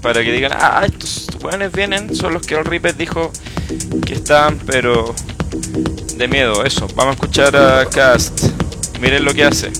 Para 0.00 0.22
que 0.22 0.32
digan, 0.32 0.52
ah, 0.54 0.82
estos 0.86 1.26
jóvenes 1.42 1.72
vienen, 1.72 2.14
son 2.14 2.32
los 2.32 2.46
que 2.46 2.54
el 2.54 2.64
Ripper 2.64 2.96
dijo 2.96 3.32
que 4.06 4.14
están, 4.14 4.58
pero 4.58 5.14
de 6.16 6.28
miedo, 6.28 6.64
eso. 6.64 6.86
Vamos 6.94 7.12
a 7.12 7.14
escuchar 7.14 7.56
a 7.56 7.86
Cast. 7.86 8.44
Miren 9.00 9.24
lo 9.24 9.32
que 9.32 9.44
hace. 9.44 9.72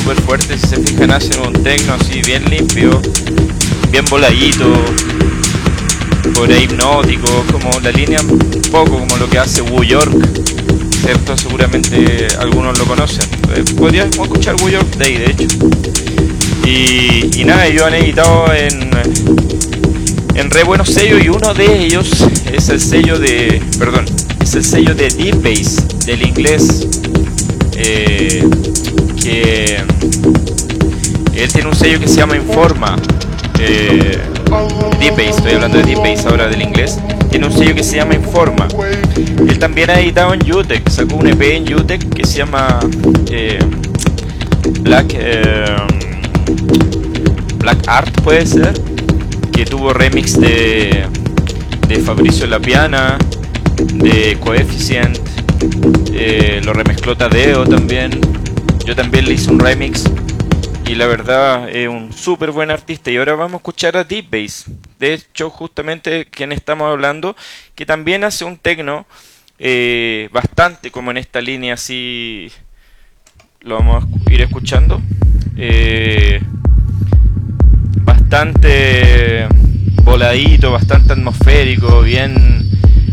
Súper 0.00 0.20
fuerte. 0.22 0.58
Si 0.58 0.68
se 0.68 0.76
fijan, 0.76 1.10
hacen 1.10 1.40
un 1.46 1.52
tecno 1.52 1.94
así 1.94 2.20
bien 2.22 2.44
limpio, 2.48 3.00
bien 3.90 4.04
voladito, 4.08 4.72
por 6.34 6.50
ahí 6.50 6.64
hipnótico, 6.64 7.44
como 7.52 7.70
la 7.80 7.90
línea 7.90 8.20
un 8.20 8.38
poco 8.70 8.98
como 8.98 9.16
lo 9.16 9.28
que 9.28 9.38
hace 9.38 9.62
Wu 9.62 9.84
York, 9.84 10.12
¿cierto? 11.04 11.36
Seguramente 11.36 12.26
algunos 12.38 12.78
lo 12.78 12.84
conocen. 12.84 13.28
Eh, 13.54 13.64
Podríamos 13.76 14.18
escuchar 14.18 14.56
Wu 14.62 14.70
York 14.70 14.88
ahí, 15.00 15.18
de 15.18 15.26
hecho. 15.26 15.46
Y, 16.64 17.44
nada, 17.44 17.66
ellos 17.66 17.82
han 17.82 17.94
editado 17.94 18.52
en, 18.52 18.90
en 20.34 20.50
re 20.50 20.62
buenos 20.62 20.88
sellos 20.90 21.22
y 21.24 21.28
uno 21.28 21.52
de 21.52 21.84
ellos 21.84 22.10
es 22.52 22.68
el 22.68 22.80
sello 22.80 23.18
de, 23.18 23.60
perdón, 23.78 24.04
es 24.40 24.54
el 24.54 24.64
sello 24.64 24.94
de 24.94 25.08
Deep 25.08 25.42
Bass 25.42 26.06
del 26.06 26.22
inglés 26.22 26.86
eh, 27.82 28.44
él 31.40 31.52
tiene 31.52 31.68
un 31.68 31.74
sello 31.74 31.98
que 31.98 32.06
se 32.06 32.16
llama 32.16 32.36
Informa. 32.36 32.96
Eh, 33.58 34.18
Deep 34.98 35.16
Bass, 35.16 35.36
estoy 35.36 35.52
hablando 35.52 35.78
de 35.78 35.84
Deep 35.84 35.98
Bass 35.98 36.26
ahora 36.26 36.48
del 36.48 36.60
inglés. 36.60 36.98
Tiene 37.30 37.46
un 37.46 37.52
sello 37.52 37.74
que 37.74 37.82
se 37.82 37.96
llama 37.96 38.14
Informa. 38.14 38.68
Él 39.48 39.58
también 39.58 39.88
ha 39.90 39.98
editado 40.00 40.34
en 40.34 40.52
Utec, 40.52 40.88
sacó 40.90 41.16
un 41.16 41.28
EP 41.28 41.40
en 41.56 41.74
Utec 41.74 42.06
que 42.10 42.26
se 42.26 42.38
llama 42.38 42.80
eh, 43.30 43.58
Black 44.82 45.14
eh, 45.14 45.76
Black 47.58 47.78
Art, 47.86 48.20
puede 48.22 48.46
ser, 48.46 48.72
que 49.52 49.64
tuvo 49.64 49.92
remix 49.92 50.38
de, 50.38 51.04
de 51.88 51.96
Fabricio 52.00 52.46
La 52.46 52.58
Piana, 52.58 53.18
de 53.94 54.36
Coefficient, 54.40 55.18
eh, 56.12 56.60
lo 56.64 56.72
remezcló 56.72 57.16
Tadeo 57.16 57.64
también. 57.64 58.18
Yo 58.84 58.96
también 58.96 59.26
le 59.26 59.34
hice 59.34 59.50
un 59.50 59.60
remix 59.60 60.04
y 60.90 60.96
la 60.96 61.06
verdad 61.06 61.68
es 61.68 61.88
un 61.88 62.12
súper 62.12 62.50
buen 62.50 62.72
artista. 62.72 63.12
Y 63.12 63.16
ahora 63.16 63.36
vamos 63.36 63.54
a 63.54 63.56
escuchar 63.58 63.96
a 63.96 64.02
Deep 64.02 64.28
Bass. 64.28 64.64
De 64.98 65.14
hecho, 65.14 65.48
justamente 65.48 66.24
quien 66.24 66.50
estamos 66.50 66.90
hablando, 66.90 67.36
que 67.76 67.86
también 67.86 68.24
hace 68.24 68.44
un 68.44 68.58
tecno 68.58 69.06
eh, 69.60 70.28
bastante 70.32 70.90
como 70.90 71.12
en 71.12 71.18
esta 71.18 71.40
línea 71.40 71.74
así. 71.74 72.50
Lo 73.60 73.76
vamos 73.76 74.04
a 74.04 74.32
ir 74.32 74.42
escuchando. 74.42 75.00
Eh, 75.56 76.40
bastante 78.02 79.46
voladito, 80.02 80.72
bastante 80.72 81.12
atmosférico, 81.12 82.02
bien 82.02 82.68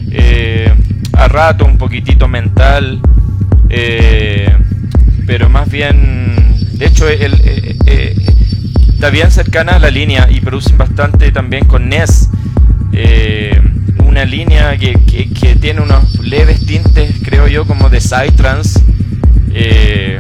eh, 0.10 0.74
a 1.14 1.28
rato 1.28 1.64
un 1.64 1.78
poquitito 1.78 2.28
mental, 2.28 3.00
eh, 3.70 4.52
pero 5.28 5.48
más 5.48 5.70
bien, 5.70 6.37
de 6.78 6.86
hecho, 6.86 7.08
el, 7.08 7.34
eh, 7.44 7.76
eh, 7.86 8.16
está 8.90 9.10
bien 9.10 9.32
cercana 9.32 9.74
a 9.74 9.80
la 9.80 9.90
línea 9.90 10.28
y 10.30 10.42
producen 10.42 10.78
bastante 10.78 11.32
también 11.32 11.66
con 11.66 11.90
NES. 11.90 12.30
Eh, 12.94 13.62
una 14.06 14.26
línea 14.26 14.78
que, 14.78 14.94
que, 14.96 15.56
tiene 15.56 15.82
unos 15.82 16.20
leves 16.20 16.66
tintes, 16.66 17.16
creo 17.24 17.48
yo, 17.48 17.66
como 17.66 17.90
de 17.90 18.00
Psytrance 18.02 18.80
eh, 19.54 20.18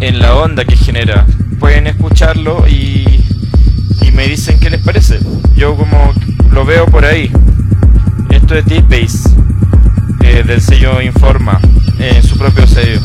en 0.00 0.18
la 0.18 0.36
onda 0.36 0.64
que 0.64 0.76
genera. 0.76 1.26
Pueden 1.58 1.86
escucharlo 1.86 2.66
y, 2.68 3.24
y 4.02 4.12
me 4.12 4.26
dicen 4.28 4.58
qué 4.60 4.68
les 4.68 4.80
parece. 4.82 5.18
Yo 5.54 5.76
como 5.76 6.12
lo 6.52 6.64
veo 6.64 6.86
por 6.86 7.04
ahí. 7.04 7.30
Esto 8.30 8.54
es 8.54 8.64
Deep 8.66 8.88
Bass 8.88 9.30
eh, 10.22 10.42
del 10.46 10.60
sello 10.60 11.00
Informa 11.00 11.60
en 11.98 12.22
su 12.22 12.36
propio 12.36 12.66
sello. 12.66 13.00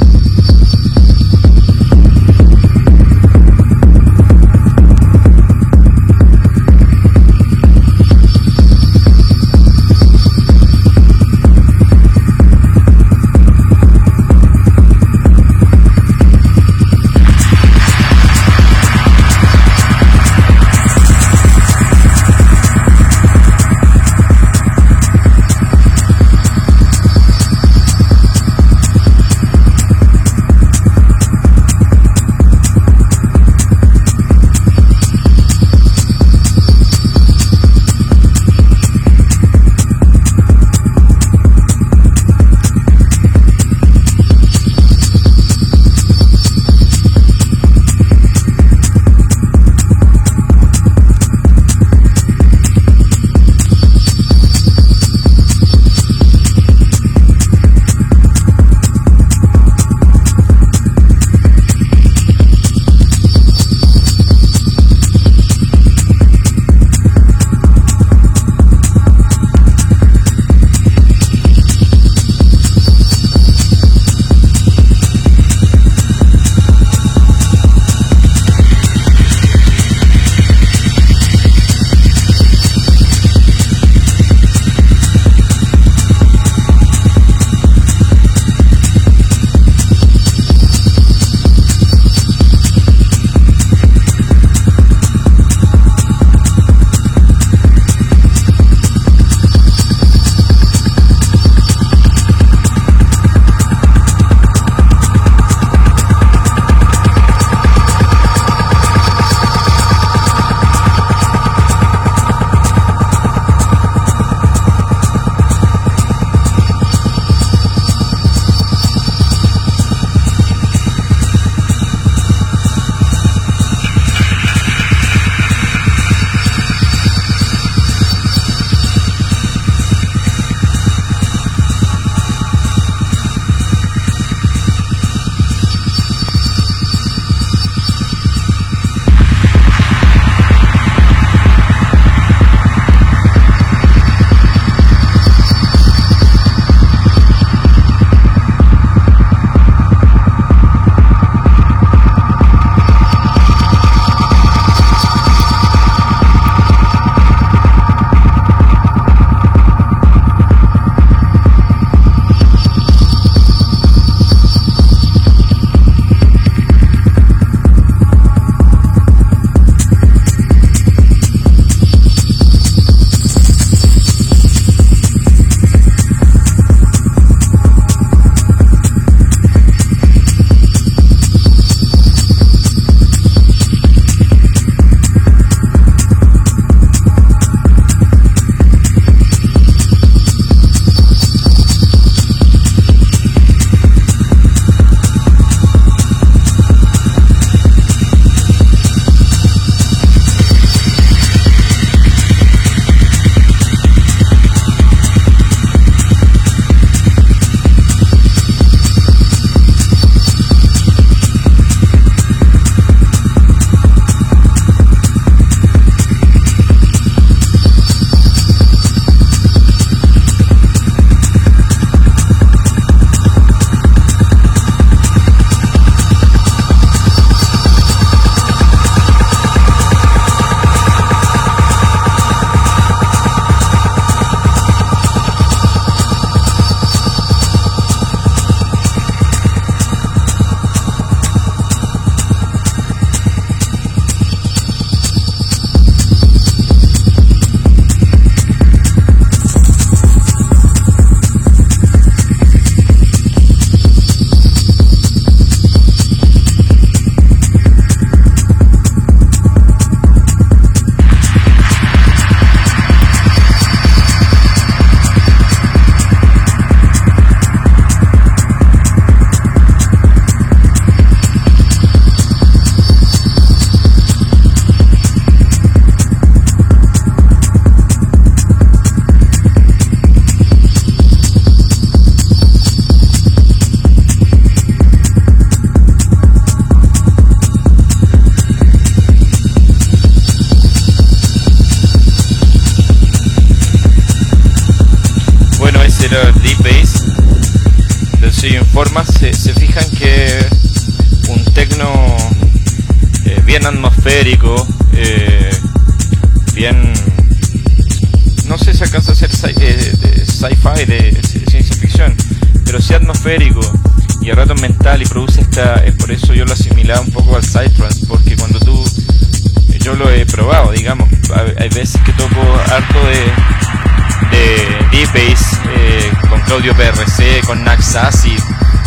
PRC, 327.92 328.30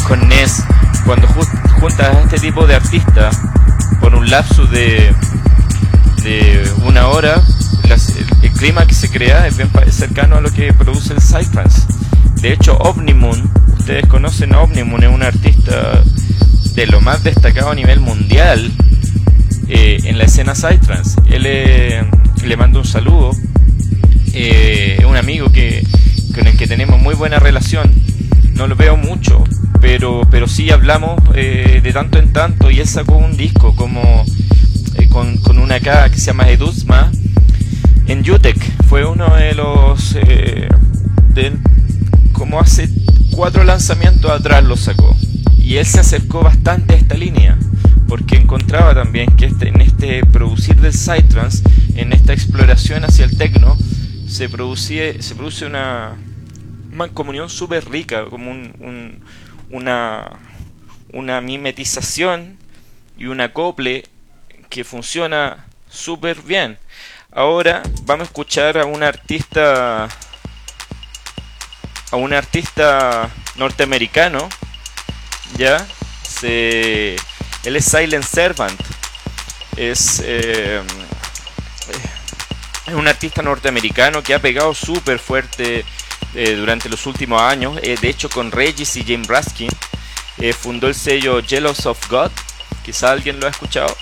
con 0.08 0.28
Ness, 0.28 0.64
cuando 1.04 1.26
juntas 1.26 2.16
a 2.16 2.20
este 2.22 2.38
tipo 2.38 2.66
de 2.66 2.74
artistas 2.74 3.38
por 4.00 4.14
un 4.14 4.30
lapso 4.30 4.64
de, 4.66 5.14
de 6.22 6.72
una 6.84 7.08
hora, 7.08 7.42
el, 8.42 8.50
clima 8.52 8.86
que 8.86 8.94
se 8.94 9.10
crea 9.10 9.46
es 9.46 9.58
bien 9.58 9.68
cercano 9.90 10.36
a 10.36 10.40
lo 10.40 10.50
que 10.50 10.72
produce 10.72 11.12
el 11.12 11.20
Psytrance. 11.20 11.82
De 12.40 12.54
hecho, 12.54 12.76
Omnimoon, 12.78 13.50
ustedes 13.78 14.06
conocen 14.06 14.54
a 14.54 14.62
es 14.62 14.82
un 14.84 15.22
artista 15.22 16.02
de 16.74 16.86
lo 16.86 17.02
más 17.02 17.22
destacado 17.22 17.72
a 17.72 17.74
nivel 17.74 18.00
mundial 18.00 18.72
eh, 19.68 19.98
en 20.04 20.16
la 20.16 20.24
escena 20.24 20.54
Psytrance. 20.54 21.20
Él 21.28 21.44
eh, 21.46 22.02
le 22.42 22.56
mando 22.56 22.78
un 22.78 22.86
saludo, 22.86 23.32
eh, 24.32 25.04
un 25.06 25.16
amigo 25.16 25.50
que, 25.52 25.86
con 26.34 26.46
el 26.46 26.56
que 26.56 26.66
tenemos 26.66 27.02
muy 27.02 27.14
buena 27.14 27.38
relación. 27.38 28.13
No 28.54 28.66
lo 28.66 28.76
veo 28.76 28.96
mucho, 28.96 29.44
pero, 29.80 30.22
pero 30.30 30.46
sí 30.46 30.70
hablamos 30.70 31.20
eh, 31.34 31.80
de 31.82 31.92
tanto 31.92 32.18
en 32.18 32.32
tanto 32.32 32.70
y 32.70 32.80
él 32.80 32.86
sacó 32.86 33.16
un 33.16 33.36
disco 33.36 33.74
como 33.74 34.24
con, 35.10 35.36
con, 35.38 35.58
una 35.58 35.80
K 35.80 36.10
que 36.10 36.18
se 36.18 36.26
llama 36.26 36.50
Eduzma 36.50 37.10
en 38.06 38.28
Utec. 38.30 38.56
Fue 38.88 39.04
uno 39.04 39.34
de 39.36 39.54
los... 39.54 40.14
de, 40.14 41.52
como 42.32 42.60
hace 42.60 42.88
cuatro 43.30 43.64
lanzamientos 43.64 44.30
atrás 44.30 44.64
lo 44.64 44.76
sacó. 44.76 45.16
Y 45.56 45.76
él 45.76 45.86
se 45.86 46.00
acercó 46.00 46.42
bastante 46.42 46.94
a 46.94 46.98
esta 46.98 47.14
línea 47.14 47.56
porque 48.08 48.36
encontraba 48.36 48.94
también 48.94 49.34
que 49.36 49.46
este, 49.46 49.68
en 49.68 49.80
este 49.80 50.24
producir 50.26 50.76
del 50.76 50.92
Psytrance, 50.92 51.62
en 51.96 52.12
esta 52.12 52.32
exploración 52.32 53.04
hacia 53.04 53.24
el 53.24 53.36
tecno, 53.36 53.76
se, 54.28 54.48
producía, 54.48 55.20
se 55.20 55.34
produce 55.34 55.66
una 55.66 56.16
mancomunión 56.94 57.50
súper 57.50 57.88
rica, 57.90 58.24
como 58.26 58.50
un, 58.50 59.22
una, 59.70 60.30
una 61.12 61.40
mimetización 61.40 62.58
y 63.18 63.26
un 63.26 63.40
acople 63.40 64.04
que 64.70 64.84
funciona 64.84 65.66
súper 65.88 66.40
bien. 66.42 66.78
Ahora 67.30 67.82
vamos 68.04 68.26
a 68.26 68.30
escuchar 68.30 68.78
a 68.78 68.86
un 68.86 69.02
artista 69.02 70.08
a 72.10 72.16
un 72.16 72.32
artista 72.32 73.28
norteamericano, 73.56 74.48
ya 75.56 75.84
se 76.22 77.16
él 77.64 77.76
es 77.76 77.84
Silent 77.84 78.24
Servant. 78.24 78.80
Es, 79.76 80.22
eh, 80.24 80.80
es 82.86 82.94
un 82.94 83.08
artista 83.08 83.42
norteamericano 83.42 84.22
que 84.22 84.34
ha 84.34 84.38
pegado 84.38 84.74
súper 84.74 85.18
fuerte 85.18 85.84
eh, 86.34 86.54
durante 86.54 86.88
los 86.88 87.06
últimos 87.06 87.40
años. 87.40 87.78
Eh, 87.82 87.96
de 88.00 88.08
hecho, 88.08 88.28
con 88.28 88.50
Regis 88.50 88.96
y 88.96 89.04
James 89.04 89.26
Raskin 89.28 89.70
fundó 90.58 90.88
el 90.88 90.94
sello 90.94 91.42
Jealous 91.42 91.86
of 91.86 92.10
God. 92.10 92.30
Quizá 92.84 93.12
alguien 93.12 93.40
lo 93.40 93.46
ha 93.46 93.50
escuchado. 93.50 93.96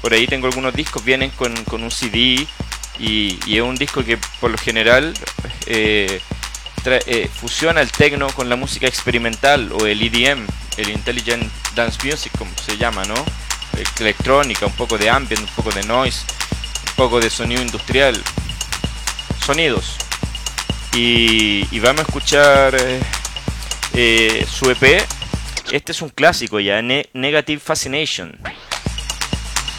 por 0.00 0.12
ahí 0.12 0.26
tengo 0.26 0.46
algunos 0.46 0.74
discos, 0.74 1.04
vienen 1.04 1.30
con, 1.30 1.52
un 1.70 1.90
CD 1.90 2.46
y, 2.98 3.38
y, 3.46 3.56
es 3.56 3.62
un 3.62 3.76
disco 3.76 4.02
que 4.02 4.18
por 4.40 4.50
lo 4.50 4.58
general 4.58 5.14
fusiona 7.34 7.82
el 7.82 7.92
techno 7.92 8.28
con 8.28 8.48
la 8.48 8.56
música 8.56 8.86
experimental 8.86 9.70
o 9.72 9.86
el 9.86 10.02
EDM 10.02 10.46
el 10.76 10.90
Intelligent 10.90 11.50
Dance 11.74 11.98
Music, 12.04 12.32
como 12.38 12.50
se 12.64 12.76
llama, 12.76 13.04
¿no? 13.04 13.14
Electrónica, 13.98 14.66
un 14.66 14.72
poco 14.72 14.98
de 14.98 15.10
ambient, 15.10 15.42
un 15.42 15.54
poco 15.54 15.70
de 15.70 15.82
noise, 15.84 16.24
un 16.88 16.94
poco 16.94 17.20
de 17.20 17.30
sonido 17.30 17.62
industrial, 17.62 18.20
sonidos. 19.44 19.96
Y, 20.94 21.80
vamos 21.80 22.00
a 22.00 22.02
escuchar 22.02 22.74
eh, 22.74 23.00
eh, 23.94 24.46
su 24.48 24.70
EP. 24.70 25.06
Este 25.70 25.92
es 25.92 26.02
un 26.02 26.10
clásico 26.10 26.60
ya, 26.60 26.82
Negative 26.82 27.60
Fascination, 27.60 28.36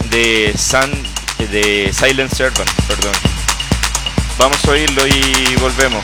de, 0.10 0.54
Sun, 0.58 0.92
de 1.52 1.92
Silent 1.94 2.34
Servant, 2.34 2.70
perdón. 2.88 3.14
Vamos 4.40 4.66
a 4.66 4.72
oírlo 4.72 5.06
y 5.06 5.56
volvemos. 5.58 6.04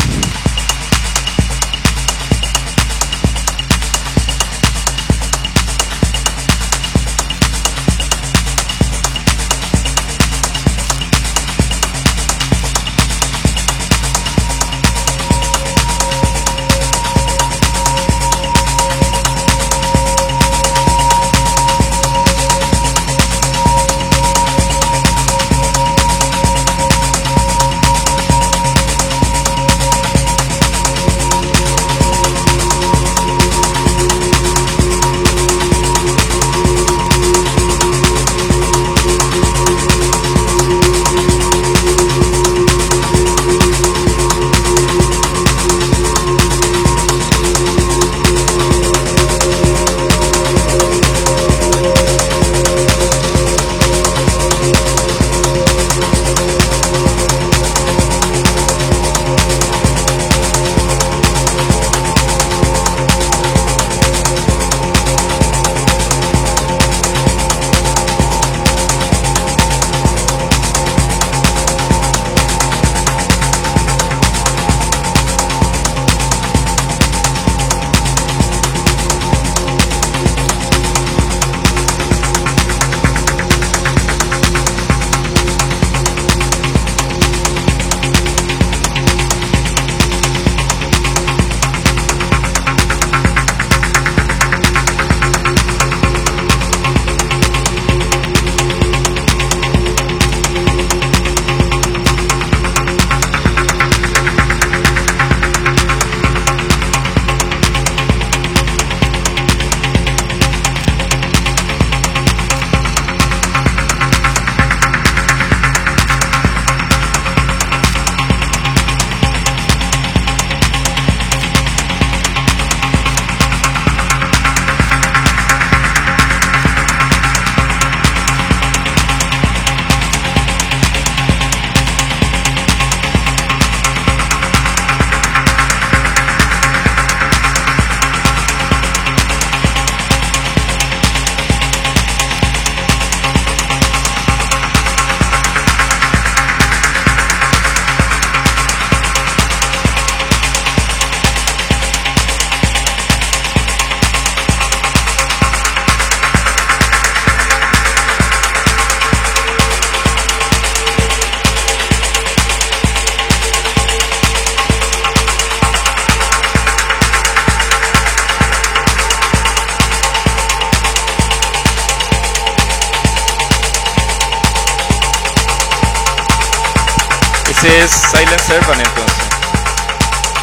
Servant 178.49 178.81
entonces. 178.81 179.27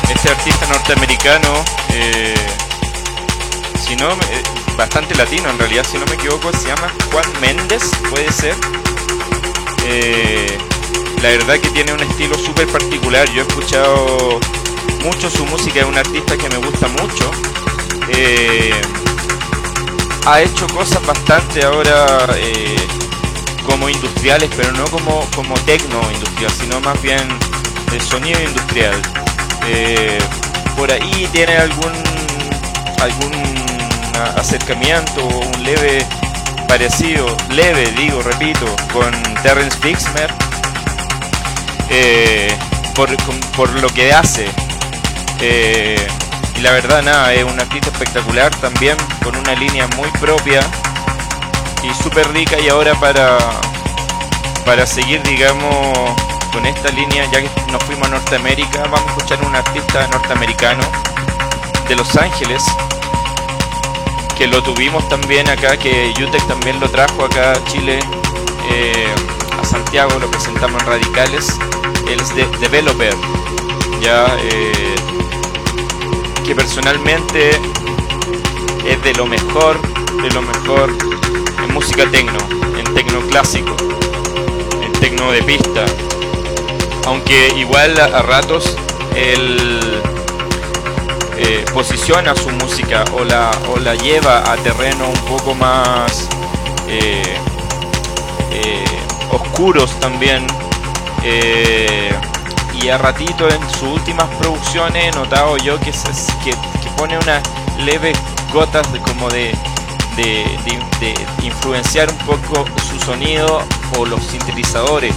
Este 0.09 0.29
artista 0.29 0.65
norteamericano, 0.67 1.65
eh, 1.93 2.37
si 3.85 3.97
no, 3.97 4.13
eh, 4.13 4.43
bastante 4.77 5.17
latino 5.17 5.51
en 5.51 5.59
realidad, 5.59 5.85
si 5.91 5.99
no 5.99 6.07
me 6.07 6.15
equivoco, 6.15 6.53
se 6.53 6.69
llama 6.69 6.93
Juan 7.11 7.25
Méndez, 7.41 7.83
puede 8.09 8.31
ser. 8.31 8.55
Eh, 9.87 10.57
la 11.21 11.31
verdad 11.31 11.59
que 11.59 11.69
tiene 11.71 11.93
un 11.95 12.01
estilo 12.01 12.39
súper 12.39 12.69
particular. 12.69 13.29
Yo 13.31 13.43
he 13.43 13.47
escuchado 13.49 14.39
mucho 15.03 15.29
su 15.29 15.45
música, 15.45 15.81
es 15.81 15.87
un 15.87 15.99
artista 15.99 16.37
que 16.37 16.49
me 16.49 16.59
gusta 16.59 16.87
mucho. 16.87 17.33
ha 20.27 20.41
hecho 20.43 20.69
cosas 20.69 21.05
bastante 21.05 21.65
ahora 21.65 22.29
como 23.65 23.89
industriales, 23.89 24.49
pero 24.57 24.71
no 24.71 24.85
como, 24.85 25.29
como 25.35 25.55
tecno 25.65 26.01
industrial, 26.13 26.53
sino 26.53 26.81
más 26.81 27.03
bien 27.03 27.27
de 27.91 28.01
sonido 28.01 28.41
industrial. 28.43 28.95
Eh, 29.67 30.19
por 30.77 30.91
ahí 30.91 31.29
tiene 31.33 31.57
algún 31.57 31.93
algún 33.01 33.33
acercamiento, 34.37 35.27
un 35.27 35.63
leve 35.63 36.05
parecido, 36.67 37.37
leve 37.51 37.93
digo, 37.93 38.23
repito, 38.23 38.67
con 38.93 39.13
Terrence 39.43 39.77
Fixmer 39.79 40.33
eh, 41.91 42.57
por, 42.95 43.15
por, 43.57 43.71
lo 43.81 43.89
que 43.89 44.13
hace. 44.13 44.47
Eh, 45.41 46.07
y 46.57 46.61
la 46.61 46.73
verdad 46.73 47.03
nada, 47.03 47.33
es 47.35 47.45
un 47.45 47.59
artista 47.61 47.91
espectacular 47.91 48.55
también, 48.57 48.97
con 49.23 49.37
una 49.37 49.55
línea 49.55 49.87
muy 49.97 50.11
propia 50.13 50.61
y 51.83 52.03
súper 52.03 52.33
rica 52.33 52.59
y 52.59 52.69
ahora 52.69 52.95
para, 52.99 53.39
para 54.65 54.87
seguir 54.87 55.23
digamos 55.23 56.17
con 56.53 56.67
esta 56.67 56.91
línea, 56.91 57.25
ya 57.31 57.41
que 57.41 57.49
nos 57.73 57.83
fuimos 57.85 58.09
a 58.09 58.11
Norteamérica, 58.11 58.83
vamos 58.83 59.03
a 59.03 59.17
escuchar 59.17 59.45
un 59.45 59.55
artista 59.55 60.07
norteamericano 60.09 60.83
de 61.89 61.97
Los 61.97 62.17
Ángeles, 62.17 62.63
que 64.37 64.47
lo 64.47 64.63
tuvimos 64.63 65.09
también 65.09 65.49
acá, 65.49 65.77
que 65.77 66.13
Utec 66.23 66.47
también 66.47 66.79
lo 66.81 66.89
trajo 66.91 67.25
acá 67.25 67.53
a 67.53 67.65
Chile, 67.65 67.99
eh, 68.71 69.07
a 69.61 69.65
Santiago, 69.65 70.19
lo 70.19 70.31
presentamos 70.31 70.83
en 70.83 70.89
Radicales, 70.89 71.59
él 72.09 72.21
es 72.21 72.35
de 72.35 72.47
Developer, 72.59 73.15
ya 74.01 74.27
eh, 74.39 74.95
que 76.45 76.55
personalmente 76.55 77.51
es 78.87 79.03
de 79.03 79.15
lo 79.15 79.27
mejor, 79.27 79.81
de 80.23 80.31
lo 80.31 80.43
mejor 80.43 80.93
en 81.65 81.75
música 81.75 82.05
tecno, 82.11 82.39
en 82.79 82.95
tecno 82.95 83.21
clásico, 83.23 83.77
en 84.83 84.93
tecno 84.93 85.31
de 85.33 85.43
pista. 85.43 85.85
Aunque 87.07 87.49
igual 87.57 87.99
a, 88.01 88.21
ratos 88.23 88.77
él 89.15 90.03
eh, 91.39 91.65
posiciona 91.73 92.35
su 92.35 92.51
música 92.51 93.05
o 93.17 93.25
la, 93.25 93.51
o 93.73 93.79
la 93.79 93.95
lleva 93.95 94.51
a 94.51 94.57
terreno 94.57 95.09
un 95.09 95.21
poco 95.27 95.55
más 95.55 96.29
eh, 96.89 97.23
eh, 98.51 98.85
oscuros 99.31 99.99
también. 100.01 100.47
y 102.83 102.89
a 102.89 102.99
ratito 102.99 103.49
en 103.49 103.71
sus 103.71 103.89
últimas 103.89 104.27
producciones 104.37 105.07
he 105.07 105.11
notado 105.17 105.57
yo 105.57 105.79
que, 105.81 105.93
que, 106.45 106.55
pone 106.97 107.19
unas 107.19 107.43
leves 107.79 108.17
gotas 108.53 108.93
de, 108.93 109.01
como 109.01 109.29
de, 109.29 109.53
de, 110.17 111.15
influenciar 111.43 112.11
un 112.11 112.19
poco 112.19 112.65
su 112.89 112.99
sonido 113.01 113.63
o 113.99 114.07
los 114.07 114.23
sintetizadores 114.25 115.15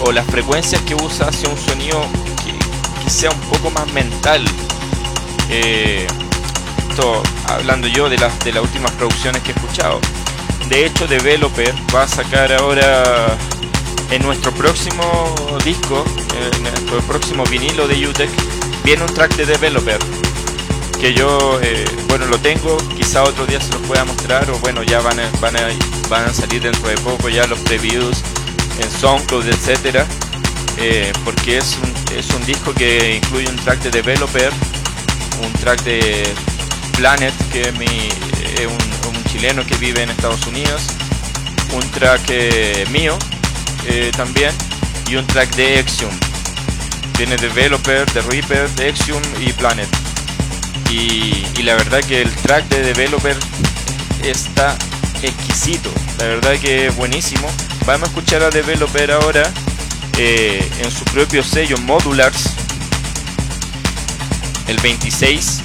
o 0.00 0.12
las 0.12 0.26
frecuencias 0.26 0.80
que 0.82 0.94
usa 0.94 1.28
hacia 1.28 1.48
un 1.48 1.58
sonido 1.58 2.04
que, 2.44 3.10
sea 3.10 3.30
un 3.30 3.40
poco 3.40 3.70
más 3.70 3.92
mental. 3.92 4.44
Eh, 5.50 6.06
esto 6.88 7.22
hablando 7.48 7.88
yo 7.88 8.08
de 8.08 8.18
las, 8.18 8.38
de 8.40 8.52
las 8.52 8.62
últimas 8.62 8.90
producciones 8.92 9.42
que 9.42 9.52
he 9.52 9.54
escuchado. 9.54 10.00
De 10.68 10.86
hecho, 10.86 11.06
Developer 11.06 11.74
va 11.94 12.04
a 12.04 12.08
sacar 12.08 12.52
ahora 12.52 13.36
en 14.10 14.22
nuestro 14.22 14.52
próximo 14.52 15.34
disco, 15.64 16.04
en 16.54 16.62
nuestro 16.62 17.00
próximo 17.00 17.44
vinilo 17.44 17.88
de 17.88 18.06
UTEC, 18.06 18.30
viene 18.84 19.02
un 19.02 19.12
track 19.12 19.36
de 19.36 19.46
Developer 19.46 19.98
que 21.00 21.14
yo, 21.14 21.58
eh, 21.60 21.84
bueno, 22.06 22.26
lo 22.26 22.38
tengo, 22.38 22.76
quizá 22.96 23.24
otro 23.24 23.44
día 23.44 23.60
se 23.60 23.72
los 23.72 23.82
pueda 23.82 24.04
mostrar, 24.04 24.48
o 24.50 24.58
bueno, 24.60 24.84
ya 24.84 25.00
van 25.00 25.18
a, 25.18 25.28
van 25.40 25.56
a, 25.56 25.68
van 26.08 26.26
a 26.26 26.32
salir 26.32 26.62
dentro 26.62 26.88
de 26.88 26.96
poco 26.98 27.28
ya 27.28 27.44
los 27.48 27.58
previews 27.60 28.22
en 28.78 28.90
SoundCloud, 28.90 29.46
etcétera, 29.46 30.06
eh, 30.78 31.12
porque 31.24 31.58
es 31.58 31.76
un, 31.82 32.16
es 32.16 32.30
un 32.30 32.44
disco 32.44 32.72
que 32.72 33.16
incluye 33.16 33.48
un 33.48 33.56
track 33.56 33.80
de 33.80 33.90
Developer, 33.90 34.52
un 35.42 35.52
track 35.54 35.82
de 35.82 36.24
Planet, 36.96 37.34
que 37.52 37.62
es, 37.62 37.78
mi, 37.78 37.86
un, 37.86 39.24
chileno 39.24 39.64
que 39.64 39.76
vive 39.76 40.02
en 40.02 40.10
Estados 40.10 40.46
Unidos, 40.46 40.82
un 41.72 41.90
track 41.92 42.22
eh, 42.28 42.86
mío 42.90 43.18
también, 44.16 44.52
y 45.08 45.16
un 45.16 45.26
track 45.26 45.54
de 45.56 45.78
Exium. 45.78 46.12
Tiene 47.16 47.36
Developer, 47.36 48.06
The 48.12 48.22
Reaper, 48.22 48.68
de 48.70 48.88
Exium 48.88 49.22
y 49.40 49.52
Planet. 49.52 49.88
Y, 50.90 51.62
la 51.62 51.74
verdad 51.74 52.00
que 52.00 52.20
el 52.20 52.30
track 52.30 52.68
de 52.68 52.82
Developer 52.82 53.36
está 54.24 54.76
exquisito. 55.22 55.90
La 56.18 56.26
verdad 56.26 56.54
que 56.60 56.88
es 56.88 56.96
buenísimo. 56.96 57.48
Vamos 57.86 58.02
a 58.02 58.06
escuchar 58.06 58.42
a 58.42 58.50
Developer 58.50 59.10
ahora 59.10 59.42
eh, 60.18 60.68
en 60.80 60.90
su 60.90 61.04
propio 61.06 61.42
sello 61.42 61.76
Modulars. 61.78 62.50
El 64.68 64.78
26. 64.78 65.60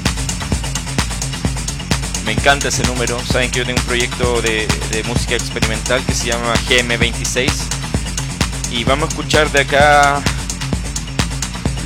Me 2.26 2.34
encanta 2.34 2.68
ese 2.70 2.84
número. 2.84 3.20
Saben 3.32 3.52
que 3.52 3.60
yo 3.60 3.66
tengo 3.66 3.80
un 3.80 3.86
proyecto 3.86 4.42
de, 4.42 4.68
de 4.92 5.04
música 5.04 5.36
experimental 5.36 6.04
que 6.06 6.14
se 6.14 6.28
llama 6.28 6.54
GM26. 6.70 7.52
Y 8.72 8.84
vamos 8.84 9.06
a 9.06 9.10
escuchar 9.10 9.52
de 9.52 9.62
acá 9.62 10.22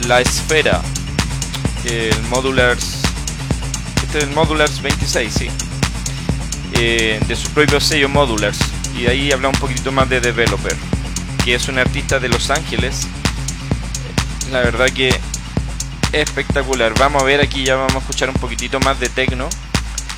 la 0.07 0.21
esfera. 0.21 0.81
El 1.85 2.21
Modulars 2.23 3.01
este 4.13 4.25
el 4.25 4.31
Modulars 4.31 4.81
26, 4.81 5.33
sí. 5.33 5.47
Eh, 6.73 7.17
de 7.25 7.35
su 7.37 7.49
propio 7.51 7.79
sello 7.79 8.09
Modulars. 8.09 8.59
Y 8.97 9.07
ahí 9.07 9.31
habla 9.31 9.49
un 9.49 9.55
poquito 9.55 9.91
más 9.91 10.09
de 10.09 10.21
Developer, 10.21 10.75
que 11.43 11.55
es 11.55 11.67
un 11.67 11.79
artista 11.79 12.19
de 12.19 12.29
Los 12.29 12.49
Ángeles. 12.49 13.07
La 14.51 14.61
verdad 14.61 14.89
que 14.89 15.17
espectacular. 16.11 16.93
Vamos 16.99 17.21
a 17.21 17.25
ver 17.25 17.41
aquí, 17.41 17.63
ya 17.63 17.75
vamos 17.75 17.95
a 17.95 17.99
escuchar 17.99 18.29
un 18.29 18.35
poquitito 18.35 18.79
más 18.79 18.99
de 18.99 19.09
techno. 19.09 19.47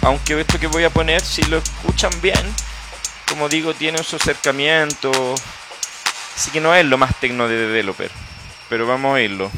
Aunque 0.01 0.39
esto 0.39 0.59
que 0.59 0.67
voy 0.67 0.83
a 0.83 0.89
poner, 0.89 1.21
si 1.21 1.43
lo 1.43 1.57
escuchan 1.57 2.11
bien, 2.21 2.41
como 3.27 3.47
digo, 3.47 3.73
tiene 3.73 4.03
su 4.03 4.15
acercamiento. 4.15 5.11
Así 6.35 6.51
que 6.51 6.59
no 6.59 6.73
es 6.75 6.85
lo 6.85 6.97
más 6.97 7.15
tecno 7.19 7.47
de 7.47 7.55
Developer. 7.55 8.11
Pero 8.69 8.87
vamos 8.87 9.09
a 9.09 9.13
oírlo. 9.13 9.51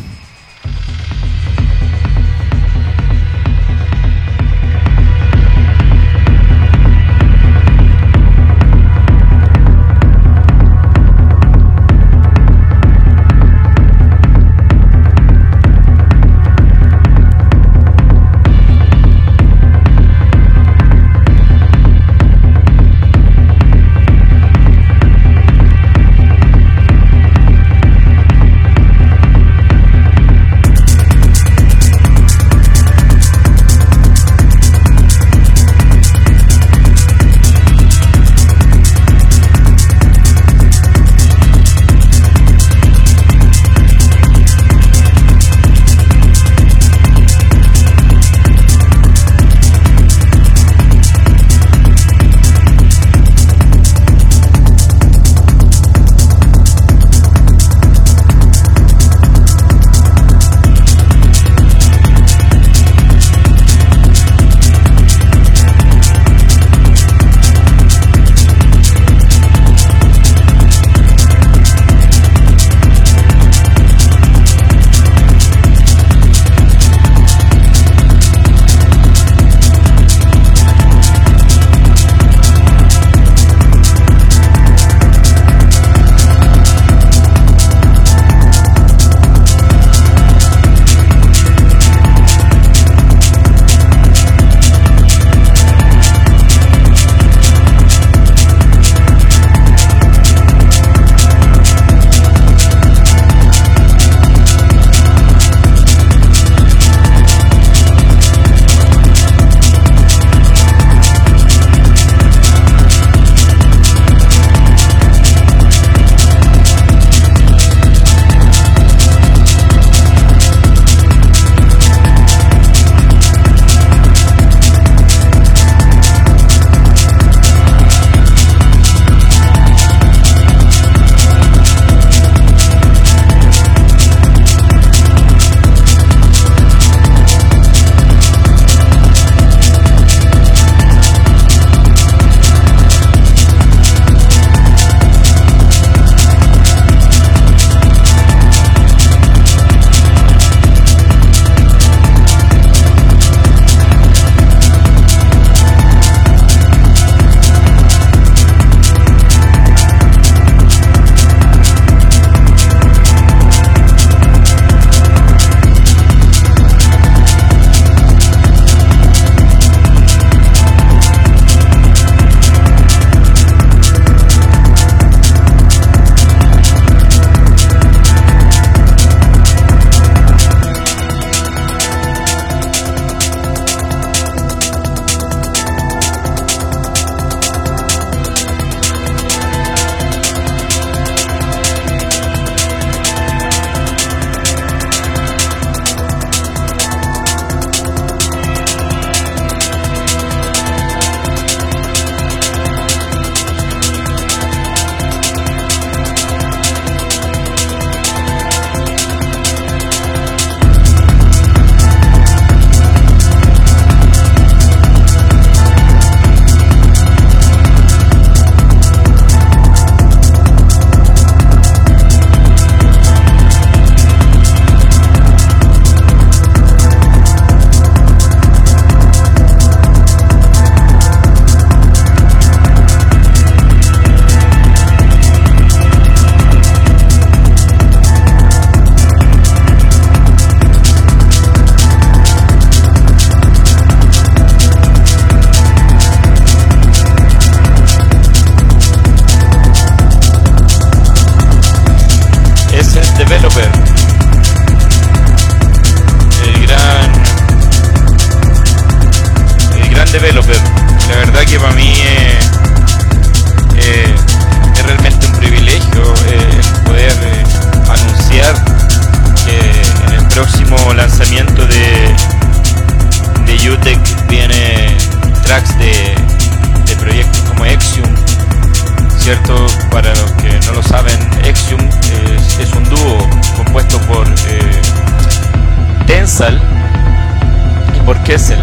Kessel, 288.25 288.57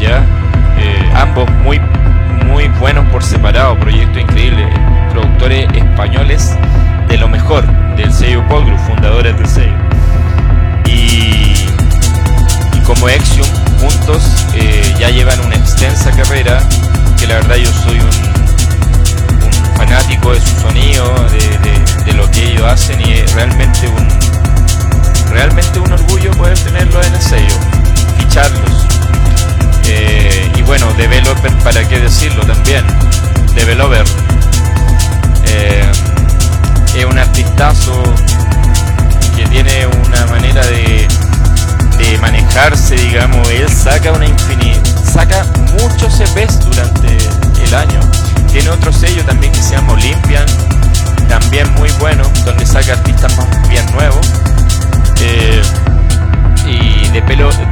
¿ya? 0.00 0.24
Eh, 0.78 1.12
ambos 1.14 1.48
muy, 1.62 1.78
muy 2.46 2.68
buenos 2.80 3.06
por 3.10 3.22
separado, 3.22 3.78
proyecto 3.78 4.18
increíble, 4.18 4.66
productores 5.12 5.68
españoles 5.74 6.56
de 7.06 7.18
lo 7.18 7.28
mejor 7.28 7.66
del 7.96 8.10
sello 8.10 8.42
Paul 8.48 8.64
Group, 8.64 8.78
fundadores 8.80 9.36
del 9.36 9.46
sello. 9.46 9.76
Y, 10.86 11.54
y 12.72 12.80
como 12.86 13.10
Exium, 13.10 13.46
juntos 13.78 14.46
eh, 14.54 14.94
ya 14.98 15.10
llevan 15.10 15.38
una 15.40 15.56
extensa 15.56 16.10
carrera, 16.12 16.58
que 17.20 17.26
la 17.26 17.34
verdad 17.34 17.56
yo 17.56 17.70
soy 17.70 18.00
un, 18.00 18.46
fanático 19.76 20.32
de 20.32 20.40
su 20.40 20.60
sonido, 20.60 21.14
de, 21.28 22.04
de 22.06 22.12
lo 22.14 22.30
que 22.30 22.52
ellos 22.52 22.64
hacen 22.64 22.98
y 23.06 23.12
es 23.12 23.34
realmente 23.34 23.86
un 23.88 24.36
realmente 25.30 25.78
un 25.78 25.92
orgullo 25.92 26.30
poder 26.30 26.58
tenerlo 26.58 27.02
en 27.02 27.14
el 27.14 27.20
sello, 27.20 27.54
ficharlos. 28.36 28.86
Eh, 29.84 30.52
y 30.56 30.62
bueno, 30.62 30.92
Developer, 30.94 31.52
¿para 31.58 31.86
qué 31.88 32.00
decirlo 32.00 32.44
también? 32.44 32.84
Developer 33.54 34.04
eh, 35.46 35.90
es 36.94 37.04
un 37.04 37.18
artistazo 37.18 38.02
que 39.34 39.46
tiene 39.46 39.86
una 39.86 40.26
manera 40.26 40.66
de, 40.66 41.08
de 41.98 42.18
manejarse, 42.18 42.96
digamos. 42.96 43.48
Él 43.50 43.68
saca 43.70 44.12
una 44.12 44.26
infinidad, 44.26 44.84
saca 44.84 45.46
muchos 45.80 46.20
EPs 46.20 46.60
durante 46.60 47.16
el 47.64 47.74
año. 47.74 48.00
Tiene 48.52 48.68
otro 48.70 48.92
sello 48.92 49.24
también 49.24 49.52
que 49.52 49.62
se 49.62 49.76
llama 49.76 49.92
Olympian, 49.94 50.46
también 51.28 51.72
muy 51.74 51.90
bueno, 52.00 52.24
donde 52.44 52.66
saca 52.66 52.94
artistas 52.94 53.36
más 53.36 53.68
bien 53.68 53.84
nuevos 53.92 54.26
eh, 55.20 55.62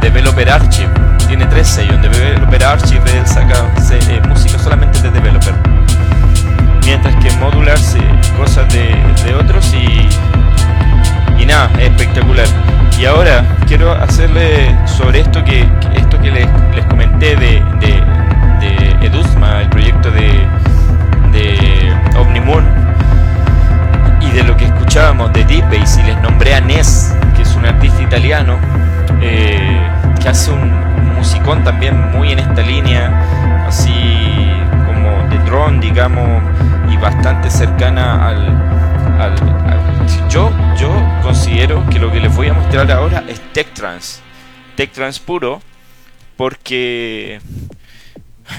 Developer 0.00 0.50
Archive. 0.50 0.90
Tiene 1.26 1.46
tres 1.46 1.68
sellos. 1.68 2.00
Developer 2.00 2.64
Archive 2.64 3.18
él 3.18 3.26
saca 3.26 3.66
eh, 3.90 4.20
música 4.28 4.58
solamente 4.58 5.00
de 5.02 5.10
Developer. 5.10 5.54
Mientras 6.84 7.14
que 7.16 7.30
Modular 7.36 7.78
cosas 8.36 8.66
de, 8.72 9.34
otros 9.34 9.74
y, 9.74 10.08
y 11.42 11.46
nada, 11.46 11.70
es 11.78 11.90
espectacular. 11.90 12.46
Y 12.98 13.06
ahora 13.06 13.44
quiero 13.66 13.92
hacerle 13.92 14.76
sobre 14.86 15.20
esto 15.20 15.44
que, 15.44 15.68
esto 15.94 16.20
que 16.20 16.30
les, 16.30 16.84
comenté 16.86 17.36
de, 17.36 17.62
de, 17.80 19.06
Eduzma, 19.06 19.60
el 19.60 19.68
proyecto 19.68 20.10
de, 20.10 20.46
de 21.32 22.18
Omnimoon 22.18 22.64
y 24.22 24.30
de 24.30 24.42
lo 24.42 24.56
que 24.56 24.64
escuchábamos 24.64 25.32
de 25.34 25.44
Deep 25.44 25.64
Base 25.64 26.00
y 26.00 26.04
les 26.04 26.20
nombré 26.22 26.54
a 26.54 26.60
Ness 26.60 27.14
un 27.56 27.66
artista 27.66 28.02
italiano 28.02 28.58
eh, 29.26 29.80
que 30.20 30.28
hace 30.28 30.50
un 30.50 31.14
musicón 31.16 31.64
también 31.64 32.10
muy 32.12 32.32
en 32.32 32.40
esta 32.40 32.60
línea, 32.60 33.66
así 33.66 33.90
como 34.86 35.26
de 35.30 35.38
drone, 35.46 35.80
digamos, 35.80 36.42
y 36.92 36.96
bastante 36.98 37.48
cercana 37.48 38.28
al, 38.28 38.64
yo, 40.28 40.52
yo 40.78 40.90
considero 41.22 41.88
que 41.88 41.98
lo 41.98 42.12
que 42.12 42.20
les 42.20 42.34
voy 42.36 42.48
a 42.48 42.52
mostrar 42.52 42.90
ahora 42.92 43.24
es 43.26 43.40
tech 43.54 43.72
trance, 43.72 44.20
tech 44.76 44.92
trance 44.92 45.18
puro, 45.24 45.62
porque, 46.36 47.40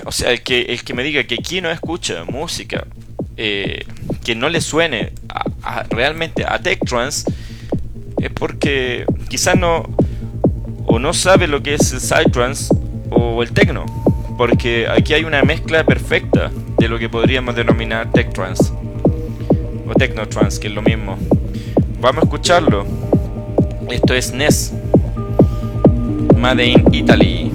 o 0.05 0.11
sea, 0.11 0.31
el 0.31 0.41
que, 0.41 0.61
el 0.61 0.83
que 0.83 0.95
me 0.95 1.03
diga 1.03 1.25
que 1.25 1.35
aquí 1.35 1.61
no 1.61 1.69
escucha 1.69 2.23
música 2.23 2.87
eh, 3.37 3.85
que 4.23 4.33
no 4.33 4.49
le 4.49 4.61
suene 4.61 5.13
realmente 5.89 6.43
a 6.47 6.57
tech 6.57 6.79
trance, 6.85 7.31
es 8.19 8.31
porque 8.31 9.05
quizás 9.29 9.55
no 9.55 9.83
o 10.95 10.99
no 10.99 11.13
sabe 11.13 11.45
lo 11.45 11.61
que 11.61 11.73
es 11.73 11.91
el 11.91 11.99
psytrance 11.99 12.73
o 13.09 13.43
el 13.43 13.51
techno, 13.51 13.83
porque 14.37 14.87
aquí 14.87 15.13
hay 15.13 15.25
una 15.25 15.43
mezcla 15.43 15.83
perfecta 15.83 16.49
de 16.77 16.87
lo 16.87 16.97
que 16.97 17.09
podríamos 17.09 17.53
denominar 17.53 18.13
tech 18.13 18.31
trance 18.31 18.71
o 19.85 19.93
techno 19.93 20.25
trance, 20.29 20.57
que 20.57 20.67
es 20.67 20.73
lo 20.73 20.81
mismo. 20.81 21.17
Vamos 21.99 22.23
a 22.23 22.25
escucharlo. 22.25 22.85
Esto 23.89 24.13
es 24.13 24.33
NES, 24.33 24.71
Made 26.37 26.65
in 26.65 26.93
Italy. 26.93 27.51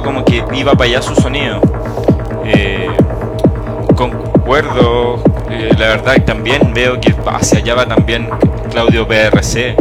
como 0.00 0.24
que 0.24 0.42
iba 0.54 0.72
para 0.72 0.88
allá 0.88 1.02
su 1.02 1.14
sonido. 1.14 1.60
Eh, 2.44 2.88
concuerdo, 3.96 5.22
eh, 5.50 5.70
la 5.78 5.88
verdad, 5.88 6.22
también 6.24 6.72
veo 6.72 7.00
que 7.00 7.14
hacia 7.26 7.58
allá 7.58 7.74
va 7.74 7.86
también 7.86 8.28
Claudio 8.70 9.06
PRC. 9.06 9.76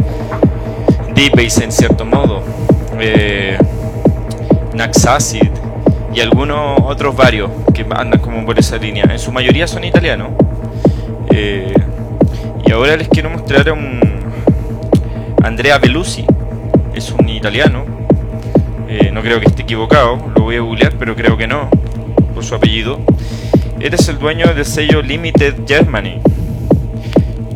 D-Base 1.14 1.64
en 1.64 1.72
cierto 1.72 2.04
modo. 2.04 2.42
Eh, 3.00 3.58
Naxacid 4.74 5.50
y 6.14 6.20
algunos 6.20 6.82
otros 6.84 7.16
varios 7.16 7.50
que 7.74 7.86
andan 7.96 8.20
como 8.20 8.46
por 8.46 8.60
esa 8.60 8.78
línea. 8.78 9.06
En 9.10 9.20
su 9.20 9.32
mayoría 9.32 9.68
son 9.68 9.84
italianos. 9.84 10.30
Eh, 11.30 11.74
y 12.66 12.72
ahora 12.72 12.98
les 12.98 13.08
quiero 13.08 13.30
mostrar 13.30 13.70
a 13.70 13.74
un 13.74 14.00
Andrea 15.44 15.78
Belusi. 15.78 16.26
Es 16.94 17.12
un 17.12 17.30
italiano. 17.30 17.91
No 19.22 19.26
creo 19.26 19.40
que 19.40 19.50
esté 19.50 19.62
equivocado. 19.62 20.34
Lo 20.36 20.42
voy 20.42 20.56
a 20.56 20.62
googlear, 20.62 20.98
pero 20.98 21.16
creo 21.16 21.38
que 21.38 21.46
no. 21.46 21.70
Por 22.34 22.44
su 22.44 22.56
apellido. 22.56 23.06
Él 23.80 23.94
es 23.94 24.08
el 24.10 24.18
dueño 24.18 24.52
del 24.52 24.66
sello 24.66 25.04
Limited 25.04 25.58
Germany. 25.68 26.20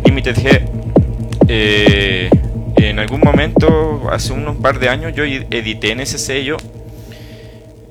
Limited 0.05 0.37
G. 0.37 1.39
Eh, 1.47 2.29
en 2.75 2.99
algún 2.99 3.21
momento, 3.21 4.07
hace 4.11 4.31
unos 4.31 4.57
par 4.57 4.77
de 4.77 4.89
años, 4.89 5.13
yo 5.15 5.23
edité 5.23 5.89
en 5.89 6.01
ese 6.01 6.19
sello. 6.19 6.57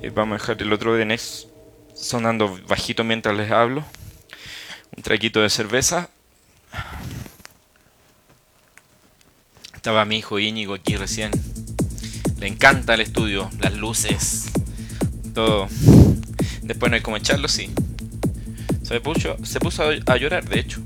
Eh, 0.02 0.12
vamos 0.14 0.36
a 0.36 0.38
dejar 0.38 0.62
el 0.62 0.72
otro 0.72 0.94
de 0.94 1.04
Next 1.04 1.48
sonando 1.96 2.56
bajito 2.68 3.02
mientras 3.02 3.36
les 3.36 3.50
hablo. 3.50 3.82
Un 4.96 5.02
traquito 5.02 5.42
de 5.42 5.50
cerveza. 5.50 6.10
Estaba 9.74 10.04
mi 10.04 10.18
hijo 10.18 10.38
Íñigo 10.38 10.74
aquí 10.74 10.94
recién. 10.94 11.32
Le 12.44 12.50
encanta 12.50 12.92
el 12.92 13.00
estudio, 13.00 13.48
las 13.58 13.72
luces, 13.72 14.50
todo. 15.32 15.66
Después 16.60 16.90
no 16.90 16.96
hay 16.96 17.00
como 17.00 17.16
echarlo, 17.16 17.48
sí. 17.48 17.70
Se 18.82 19.00
puso, 19.00 19.38
se 19.42 19.60
puso 19.60 19.84
a 19.84 20.16
llorar, 20.18 20.46
de 20.46 20.60
hecho. 20.60 20.82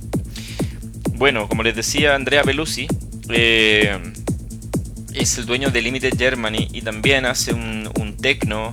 Bueno, 1.14 1.48
como 1.48 1.64
les 1.64 1.74
decía 1.74 2.14
Andrea 2.14 2.44
Belusi, 2.44 2.86
eh, 3.30 3.98
es 5.14 5.36
el 5.38 5.46
dueño 5.46 5.72
de 5.72 5.82
Limited 5.82 6.16
Germany 6.16 6.68
y 6.72 6.82
también 6.82 7.26
hace 7.26 7.52
un, 7.52 7.90
un 7.98 8.16
techno 8.16 8.72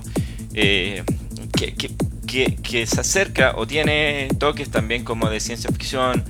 eh, 0.54 1.02
que, 1.52 2.86
se 2.86 3.00
acerca 3.00 3.56
o 3.56 3.66
tiene 3.66 4.28
toques 4.38 4.70
también 4.70 5.02
como 5.02 5.28
de 5.28 5.40
ciencia 5.40 5.70
ficción 5.70 6.22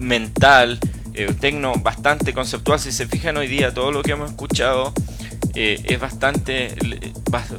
mental, 0.00 0.80
eh, 1.14 1.32
techno 1.38 1.74
bastante 1.74 2.32
conceptual. 2.32 2.80
Si 2.80 2.90
se 2.90 3.06
fijan 3.06 3.36
hoy 3.36 3.46
día, 3.46 3.72
todo 3.72 3.92
lo 3.92 4.02
que 4.02 4.10
hemos 4.10 4.30
escuchado 4.30 4.92
es 5.54 6.00
bastante, 6.00 6.74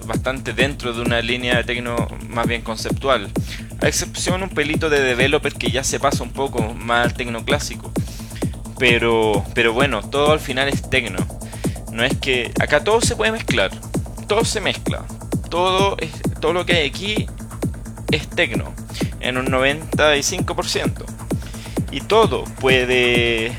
bastante 0.05 0.53
dentro 0.53 0.93
de 0.93 1.01
una 1.01 1.22
línea 1.22 1.57
de 1.57 1.63
techno 1.63 2.07
más 2.30 2.47
bien 2.47 2.61
conceptual. 2.61 3.30
A 3.81 3.88
excepción 3.88 4.43
un 4.43 4.49
pelito 4.49 4.89
de 4.89 5.01
developer 5.01 5.53
que 5.53 5.72
ya 5.72 5.84
se 5.84 5.99
pasa 5.99 6.23
un 6.23 6.31
poco 6.31 6.73
más 6.73 7.07
al 7.07 7.13
techno 7.13 7.43
clásico. 7.43 7.91
Pero, 8.77 9.45
pero 9.53 9.73
bueno, 9.73 10.01
todo 10.01 10.31
al 10.31 10.39
final 10.39 10.68
es 10.69 10.89
tecno. 10.89 11.19
No 11.91 12.03
es 12.03 12.18
que 12.18 12.51
acá 12.59 12.84
todo 12.84 13.01
se 13.01 13.15
puede 13.15 13.31
mezclar, 13.31 13.72
todo 14.27 14.45
se 14.45 14.61
mezcla, 14.61 15.05
todo 15.49 15.97
es, 15.99 16.09
todo 16.39 16.53
lo 16.53 16.65
que 16.65 16.77
hay 16.77 16.88
aquí 16.88 17.27
es 18.11 18.30
tecno 18.30 18.73
en 19.19 19.38
un 19.38 19.47
95% 19.47 21.05
y 21.91 22.01
todo 22.01 22.45
puede 22.45 23.51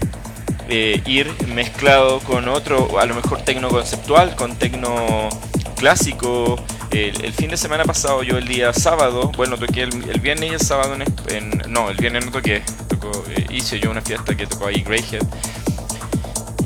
eh, 0.68 1.02
ir 1.06 1.30
mezclado 1.48 2.20
con 2.20 2.48
otro, 2.48 2.98
a 2.98 3.06
lo 3.06 3.14
mejor 3.14 3.42
tecno 3.42 3.68
conceptual, 3.68 4.34
con 4.36 4.56
tecno 4.56 5.28
clásico. 5.76 6.62
El, 6.90 7.32
fin 7.32 7.48
de 7.48 7.56
semana 7.56 7.84
pasado, 7.84 8.22
yo 8.22 8.36
el 8.36 8.46
día 8.46 8.72
sábado, 8.72 9.32
bueno, 9.36 9.56
toqué 9.56 9.82
el, 9.82 10.20
viernes 10.20 10.50
y 10.50 10.54
el 10.54 10.60
sábado 10.60 10.94
en, 11.28 11.62
No, 11.68 11.88
el 11.88 11.96
viernes 11.96 12.26
no 12.26 12.32
toqué, 12.32 12.56
eh, 12.56 13.46
hice 13.50 13.80
yo 13.80 13.90
una 13.90 14.02
fiesta 14.02 14.36
que 14.36 14.46
tocó 14.46 14.66
ahí 14.66 14.82
Greyhead 14.82 15.22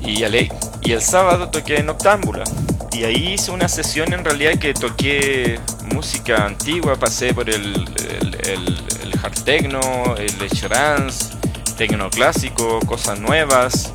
y 0.06 0.24
Y 0.82 0.92
el 0.92 1.02
sábado 1.02 1.50
toqué 1.50 1.78
en 1.78 1.88
Octámbula. 1.88 2.44
Y 2.92 3.04
ahí 3.04 3.34
hice 3.34 3.50
una 3.50 3.68
sesión 3.68 4.12
en 4.12 4.24
realidad 4.24 4.58
que 4.58 4.72
toqué 4.72 5.58
música 5.92 6.46
antigua, 6.46 6.96
pasé 6.96 7.34
por 7.34 7.50
el, 7.50 7.84
el, 8.44 9.12
hard 9.22 9.42
techno, 9.44 10.14
el 10.16 10.32
trance, 10.60 11.35
techno 11.76 12.10
clásico, 12.10 12.80
cosas 12.86 13.20
nuevas. 13.20 13.92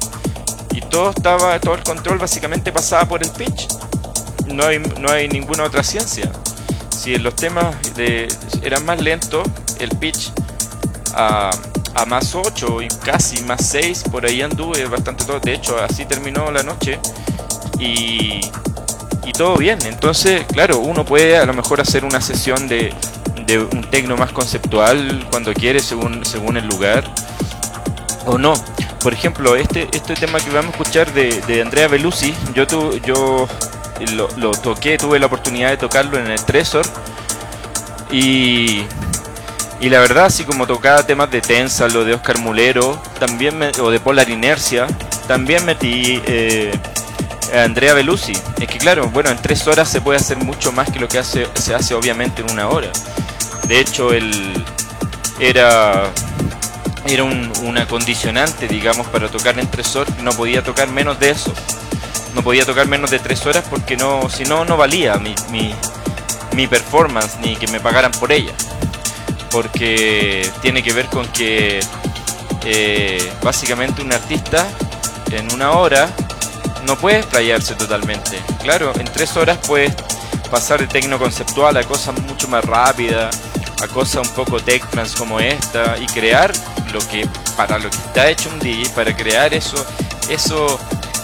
Y 0.74 0.82
todo 0.82 1.10
estaba, 1.10 1.60
todo 1.60 1.76
el 1.76 1.84
control 1.84 2.18
básicamente 2.18 2.72
pasaba 2.72 3.06
por 3.06 3.24
el 3.24 3.30
pitch. 3.32 3.68
No 4.48 4.66
hay, 4.66 4.80
no 4.80 5.12
hay 5.12 5.28
ninguna 5.28 5.64
otra 5.64 5.84
ciencia. 5.84 6.32
Si 6.90 7.18
los 7.18 7.36
temas 7.36 7.76
de, 7.96 8.28
eran 8.64 8.86
más 8.86 9.02
lentos, 9.02 9.48
el 9.80 9.90
pitch 9.98 10.32
a 11.14 11.52
a 11.96 12.06
más 12.06 12.36
8 12.36 12.82
y 12.82 12.88
casi 12.88 13.44
más 13.44 13.66
6, 13.68 14.06
por 14.12 14.26
ahí 14.26 14.42
anduve 14.42 14.86
bastante 14.86 15.26
todo. 15.26 15.40
De 15.40 15.54
hecho, 15.54 15.78
así 15.82 16.06
terminó 16.06 16.52
la 16.52 16.64
noche 16.64 17.00
y, 17.80 18.42
y 19.26 19.32
todo 19.34 19.58
bien. 19.58 19.80
Entonces, 19.86 20.46
claro, 20.52 20.80
uno 20.80 21.06
puede 21.06 21.38
a 21.38 21.46
lo 21.46 21.54
mejor 21.54 21.82
hacer 21.82 22.06
una 22.06 22.22
sesión 22.22 22.68
de, 22.68 22.94
de 23.46 23.60
un 23.60 23.90
tecno 23.90 24.16
más 24.18 24.32
conceptual 24.32 25.28
cuando 25.30 25.54
quiere, 25.54 25.80
según, 25.82 26.26
según 26.26 26.58
el 26.58 26.68
lugar, 26.68 27.04
o 28.26 28.38
no. 28.38 28.54
Por 29.02 29.14
ejemplo, 29.14 29.56
este, 29.56 29.88
este 29.92 30.14
tema 30.14 30.40
que 30.40 30.50
vamos 30.50 30.74
a 30.74 30.78
escuchar 30.78 31.12
de, 31.14 31.42
de 31.48 31.62
Andrea 31.62 31.88
Belusi, 31.88 32.34
yo, 32.54 32.68
tu, 32.68 32.98
yo 33.00 33.48
lo, 34.38 34.52
toqué, 34.52 34.98
tuve 34.98 35.20
la 35.20 35.26
oportunidad 35.26 35.70
de 35.70 35.78
tocarlo 35.78 36.18
en 36.18 36.28
el 36.28 36.44
Tresor 36.44 36.86
y 38.12 38.84
y 39.82 39.90
la 39.90 40.00
verdad, 40.00 40.26
así 40.26 40.44
como 40.44 40.68
tocaba 40.68 41.04
temas 41.08 41.32
de 41.32 41.42
Tensa, 41.42 41.88
lo 41.88 42.06
de 42.06 42.14
Oscar 42.14 42.38
Mulero, 42.38 43.02
también 43.20 43.60
o 43.82 43.90
de 43.90 44.00
Polar 44.00 44.30
Inercia, 44.30 44.86
también 45.28 45.66
metí 45.66 46.22
eh, 46.28 46.72
a 47.52 47.64
Andrea 47.64 47.96
Belusi. 47.96 48.34
Es 48.60 48.68
que 48.68 48.78
claro, 48.78 49.10
bueno, 49.10 49.32
en 49.32 49.38
tres 49.42 49.66
horas 49.66 49.90
se 49.90 50.00
puede 50.00 50.20
hacer 50.20 50.38
mucho 50.38 50.72
más 50.72 50.92
que 50.92 51.00
lo 51.00 51.08
que 51.08 51.18
hace, 51.18 51.48
se 51.56 51.74
hace 51.74 51.96
obviamente 51.96 52.44
en 52.44 52.52
una 52.52 52.70
hora. 52.70 52.92
De 53.68 53.80
hecho, 53.80 54.14
él 54.14 54.64
era, 55.40 56.12
era 57.06 57.24
un, 57.24 57.52
una 57.64 57.88
condicionante, 57.88 58.68
digamos, 58.68 59.08
para 59.08 59.30
tocar 59.30 59.58
en 59.60 59.70
tres 59.70 59.96
horas. 59.96 60.18
No 60.20 60.32
podía 60.32 60.64
tocar 60.64 60.88
menos 60.88 61.20
de 61.20 61.32
eso. 61.32 61.54
No 62.34 62.44
podía 62.44 62.66
tocar 62.66 62.88
menos 62.88 63.12
de 63.12 63.20
tres 63.20 63.46
horas 63.46 63.66
porque 63.70 63.98
no, 63.98 64.30
si 64.30 64.44
no, 64.44 64.64
no 64.66 64.78
valía 64.78 65.18
mi, 65.18 65.36
mi, 65.50 65.74
mi 66.54 66.68
performance 66.68 67.38
ni 67.42 67.56
que 67.56 67.68
me 67.68 67.80
pagaran 67.80 68.12
por 68.12 68.32
ella 68.32 68.54
porque 69.52 70.50
tiene 70.62 70.82
que 70.82 70.94
ver 70.94 71.08
con 71.08 71.28
que 71.28 71.82
eh, 72.66 73.32
básicamente 73.44 74.02
un 74.02 74.14
artista 74.14 74.66
en 75.32 75.52
una 75.54 75.72
hora 75.72 76.10
no 76.86 76.96
puede 76.98 77.20
explayarse 77.20 77.76
totalmente. 77.76 78.40
Claro, 78.64 78.94
en 78.98 79.06
tres 79.06 79.36
horas 79.38 79.60
puedes 79.68 79.94
pasar 80.50 80.80
de 80.80 80.88
tecno 80.88 81.20
conceptual 81.20 81.78
a 81.78 81.84
cosas 81.84 82.20
mucho 82.22 82.48
más 82.48 82.64
rápidas, 82.66 83.36
a 83.82 83.88
cosas 83.88 84.28
un 84.28 84.34
poco 84.34 84.60
tech 84.60 84.88
trans 84.90 85.16
como 85.16 85.40
esta 85.40 85.98
y 85.98 86.06
crear 86.08 86.52
lo 86.94 87.00
que 87.08 87.28
para 87.56 87.80
lo 87.80 87.90
que 87.90 87.98
está 87.98 88.30
hecho 88.30 88.50
un 88.50 88.60
DJ, 88.60 88.90
para 88.90 89.16
crear 89.16 89.54
eso, 89.54 89.84
esos 90.30 90.80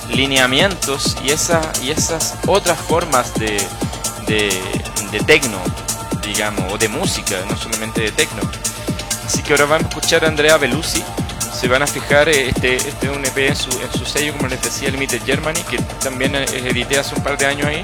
lineamientos 0.09 1.17
y, 1.23 1.29
esa, 1.29 1.61
y 1.84 1.91
esas 1.91 2.35
otras 2.47 2.77
formas 2.79 3.34
de, 3.35 3.57
de, 4.27 4.49
de 5.11 5.19
tecno 5.25 5.59
digamos, 6.27 6.71
o 6.71 6.77
de 6.77 6.89
música, 6.89 7.35
no 7.49 7.57
solamente 7.57 8.01
de 8.01 8.11
techno. 8.11 8.41
Así 9.25 9.41
que 9.41 9.53
ahora 9.53 9.65
vamos 9.65 9.85
a 9.85 9.89
escuchar 9.89 10.25
a 10.25 10.27
Andrea 10.27 10.57
Belusi. 10.57 11.03
Se 11.53 11.67
van 11.67 11.81
a 11.81 11.88
fijar, 11.88 12.29
eh, 12.29 12.49
este, 12.49 12.75
este 12.75 13.07
es 13.07 13.15
un 13.15 13.25
EP 13.25 13.38
en 13.38 13.55
su, 13.55 13.71
en 13.71 13.91
su 13.91 14.05
sello, 14.05 14.34
como 14.34 14.47
les 14.47 14.61
decía, 14.61 14.89
Limited 14.89 15.23
Germany, 15.25 15.63
que 15.69 15.77
también 16.03 16.35
eh, 16.35 16.45
edité 16.53 16.99
hace 16.99 17.15
un 17.15 17.23
par 17.23 17.38
de 17.38 17.45
años 17.45 17.67
ahí. 17.67 17.84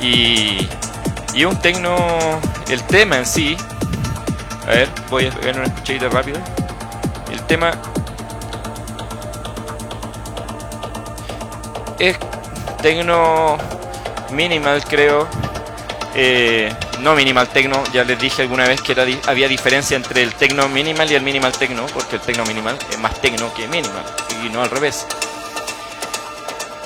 Y, 0.00 0.68
y 1.34 1.44
un 1.44 1.56
techno, 1.60 1.96
el 2.68 2.82
tema 2.84 3.18
en 3.18 3.26
sí, 3.26 3.56
a 4.66 4.70
ver, 4.70 4.88
voy 5.08 5.26
a 5.26 5.30
ver 5.44 5.56
una 5.56 5.66
escuchadita 5.66 6.08
rápida. 6.08 6.40
El 7.30 7.40
tema 7.46 7.72
es 11.98 12.18
techno 12.82 13.56
minimal, 14.32 14.84
creo. 14.84 15.28
Eh, 16.14 16.72
no 17.00 17.14
minimal 17.14 17.48
techno, 17.48 17.82
ya 17.92 18.04
les 18.04 18.18
dije 18.18 18.42
alguna 18.42 18.66
vez 18.66 18.82
que 18.82 18.92
era, 18.92 19.04
había 19.26 19.48
diferencia 19.48 19.96
entre 19.96 20.22
el 20.22 20.34
techno 20.34 20.68
minimal 20.68 21.10
y 21.10 21.14
el 21.14 21.22
minimal 21.22 21.52
techno, 21.52 21.86
porque 21.94 22.16
el 22.16 22.22
techno 22.22 22.44
minimal 22.44 22.76
es 22.90 22.98
más 22.98 23.14
techno 23.20 23.52
que 23.54 23.68
minimal, 23.68 24.04
y 24.44 24.48
no 24.48 24.62
al 24.62 24.70
revés. 24.70 25.06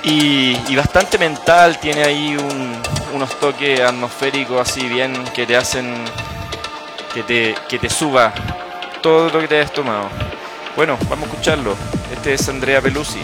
Y, 0.05 0.77
bastante 0.77 1.19
mental, 1.19 1.79
tiene 1.79 2.05
ahí 2.05 2.37
unos 3.13 3.41
toques 3.41 3.81
atmosféricos 3.81 4.61
así 4.61 4.87
bien 4.89 5.25
que 5.35 5.47
te 5.47 5.57
hacen 5.57 5.95
que 7.13 7.23
te, 7.23 7.55
que 7.69 7.79
te 7.79 7.89
suba 7.89 8.33
todo 9.01 9.31
lo 9.31 9.41
que 9.41 9.49
te 9.49 9.57
hayas 9.57 9.73
tomado. 9.73 10.09
Bueno, 10.77 10.99
vamos 11.09 11.29
a 11.29 11.31
escucharlo. 11.31 11.77
Este 12.13 12.35
es 12.35 12.49
Andrea 12.49 12.81
Pelusi. 12.81 13.21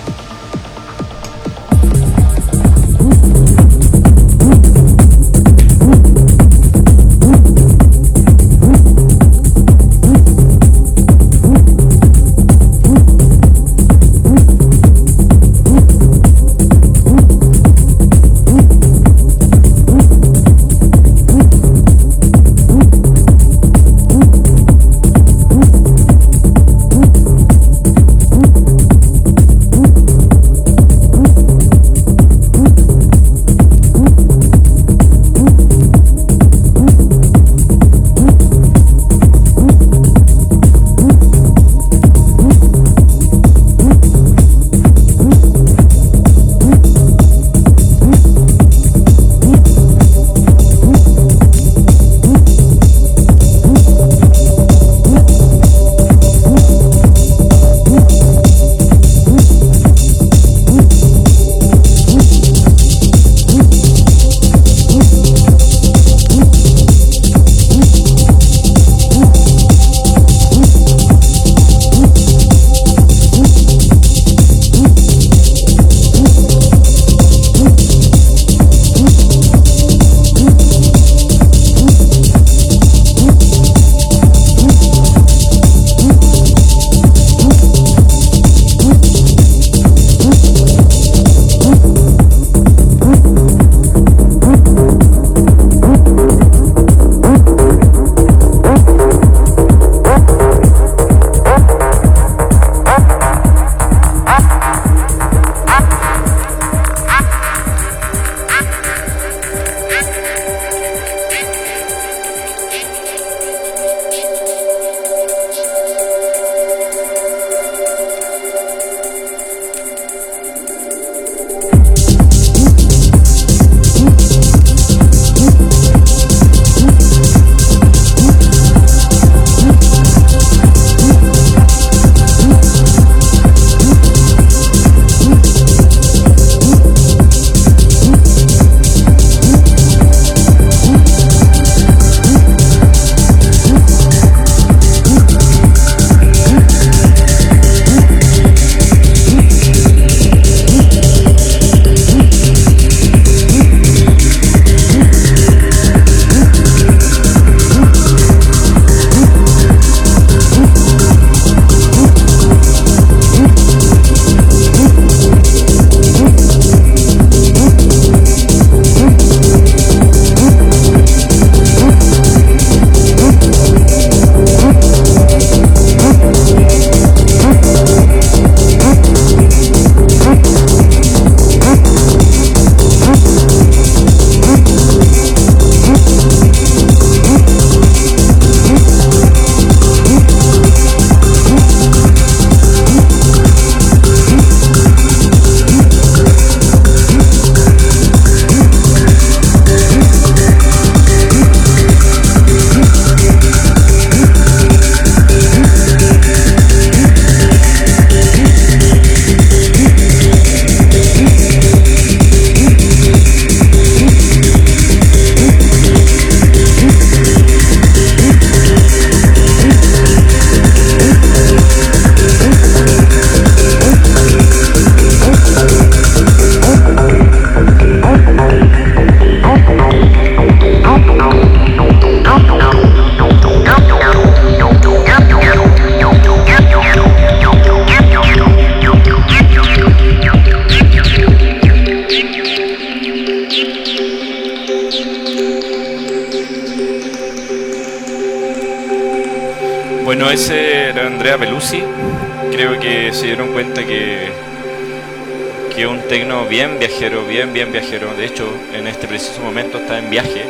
Está 259.80 259.98
en 259.98 260.10
viaje. 260.10 260.44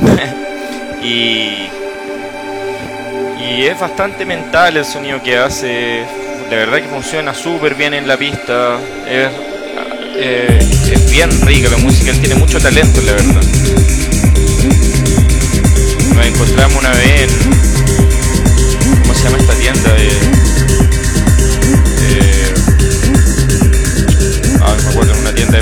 y, 1.02 1.68
y 3.44 3.66
es 3.66 3.78
bastante 3.78 4.24
mental 4.24 4.76
el 4.76 4.84
sonido 4.84 5.22
que 5.22 5.36
hace. 5.36 6.04
De 6.50 6.56
verdad 6.56 6.78
que 6.78 6.88
funciona 6.88 7.34
súper 7.34 7.74
bien 7.74 7.94
en 7.94 8.06
la 8.06 8.16
pista. 8.16 8.78
Es, 9.08 9.28
eh, 10.16 10.58
es 10.92 11.10
bien 11.10 11.30
rica 11.42 11.68
la 11.70 11.78
música. 11.78 12.10
Él 12.10 12.20
tiene 12.20 12.34
mucho 12.36 12.60
talento, 12.60 13.00
la 13.02 13.12
verdad. 13.12 13.42
Nos 16.14 16.26
encontramos 16.26 16.76
una 16.78 16.90
vez 16.90 17.22
en. 17.22 17.30
¿Cómo 19.02 19.14
se 19.14 19.24
llama 19.24 19.38
esta 19.38 19.54
tienda? 19.54 19.92
De, 19.92 20.08
ah, 24.60 24.74
me 24.82 24.90
acuerdo, 24.90 25.12
en 25.14 25.20
una 25.20 25.34
tienda 25.34 25.58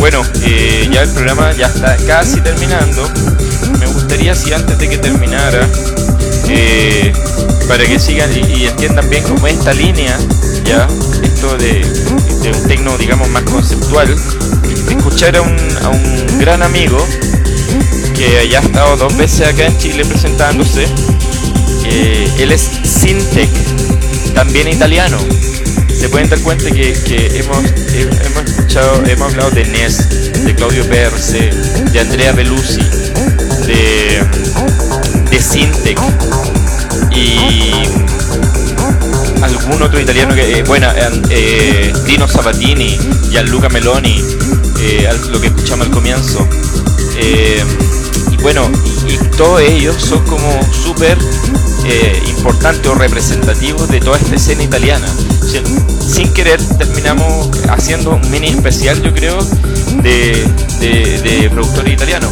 bueno, 0.00 0.22
eh, 0.42 0.88
ya 0.90 1.02
el 1.02 1.10
programa 1.10 1.52
ya 1.52 1.66
está 1.66 1.94
casi 2.06 2.40
terminando. 2.40 3.06
Me 3.78 3.86
gustaría 3.86 4.34
si 4.34 4.50
antes 4.52 4.78
de 4.78 4.88
que 4.88 4.96
terminara, 4.96 5.68
eh, 6.48 7.12
para 7.68 7.84
que 7.84 7.98
sigan 7.98 8.30
y, 8.32 8.64
entiendan 8.66 9.08
bien 9.10 9.22
cómo 9.22 9.46
esta 9.46 9.74
línea, 9.74 10.18
ya, 10.64 10.88
esto 11.22 11.56
de, 11.58 11.82
un 12.50 12.66
tecno, 12.66 12.96
digamos, 12.96 13.28
más 13.28 13.42
conceptual, 13.42 14.16
escuchar 14.88 15.36
a 15.36 15.42
un, 15.42 15.58
gran 16.38 16.62
amigo 16.62 16.98
que 18.16 18.48
ya 18.48 18.60
ha 18.60 18.62
estado 18.62 18.96
dos 18.96 19.16
veces 19.18 19.48
acá 19.48 19.66
en 19.66 19.76
Chile 19.76 20.04
presentándose. 20.06 20.88
él 22.38 22.50
es 22.50 22.70
Sintec, 22.84 23.50
también 24.34 24.68
italiano 24.68 25.18
se 26.00 26.08
pueden 26.08 26.30
dar 26.30 26.40
cuenta 26.40 26.70
que, 26.70 26.92
hemos, 27.38 27.58
hemos 27.94 28.44
escuchado, 28.46 29.04
hemos 29.06 29.32
hablado 29.32 29.50
de 29.50 29.66
Nes, 29.66 30.32
de 30.44 30.54
Claudio 30.54 30.88
Perse, 30.88 31.50
de 31.92 32.00
Andrea 32.00 32.32
Belusi, 32.32 32.80
de, 33.66 34.24
de 35.30 35.42
Sintec 35.42 36.00
y 37.14 37.72
algún 39.42 39.82
otro 39.82 40.00
italiano 40.00 40.34
que, 40.34 40.58
eh, 40.58 40.62
bueno, 40.62 40.88
eh, 41.28 41.92
Dino 42.06 42.26
Sabatini, 42.26 42.98
Gianluca 43.30 43.68
Meloni, 43.68 44.24
eh, 44.80 45.08
lo 45.30 45.38
que 45.38 45.48
escuchamos 45.48 45.86
al 45.86 45.92
comienzo. 45.92 46.48
y 48.30 48.36
bueno, 48.42 48.70
y, 49.06 49.18
todos 49.36 49.60
ellos 49.60 49.96
son 49.96 50.24
como 50.24 50.60
súper 50.72 51.18
importantes 52.28 52.86
o 52.86 52.94
representativos 52.94 53.88
de 53.88 54.00
toda 54.00 54.18
esta 54.18 54.36
escena 54.36 54.62
italiana 54.62 55.06
sin 56.10 56.32
querer 56.32 56.60
terminamos 56.78 57.50
haciendo 57.68 58.10
un 58.10 58.30
mini 58.30 58.48
especial, 58.48 59.00
yo 59.02 59.12
creo, 59.14 59.38
de, 60.02 60.44
de, 60.80 61.50
productor 61.50 61.88
italiano. 61.88 62.28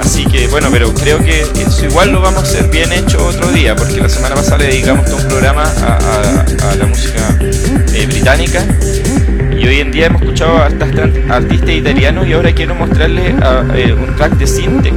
Así 0.00 0.24
que 0.26 0.46
bueno, 0.48 0.68
pero 0.70 0.92
creo 0.94 1.18
que 1.18 1.42
eso 1.42 1.86
igual 1.86 2.12
lo 2.12 2.20
vamos 2.20 2.40
a 2.40 2.46
hacer 2.46 2.70
bien 2.70 2.92
hecho 2.92 3.24
otro 3.24 3.50
día, 3.52 3.76
porque 3.76 4.00
la 4.00 4.08
semana 4.08 4.34
pasada 4.34 4.58
le 4.58 4.66
dedicamos 4.66 5.06
todo 5.06 5.16
un 5.16 5.28
programa 5.28 5.64
a, 5.64 6.74
la 6.76 6.86
música 6.86 7.36
eh, 7.94 8.06
británica 8.06 8.64
y 9.52 9.66
hoy 9.66 9.80
en 9.80 9.92
día 9.92 10.06
hemos 10.06 10.22
escuchado 10.22 10.56
a 10.58 10.64
artistas 10.66 11.70
italianos 11.70 12.26
y 12.26 12.32
ahora 12.32 12.52
quiero 12.52 12.74
mostrarles 12.74 13.34
eh, 13.74 13.92
un 13.92 14.16
track 14.16 14.32
de 14.34 14.46
Syntec 14.46 14.94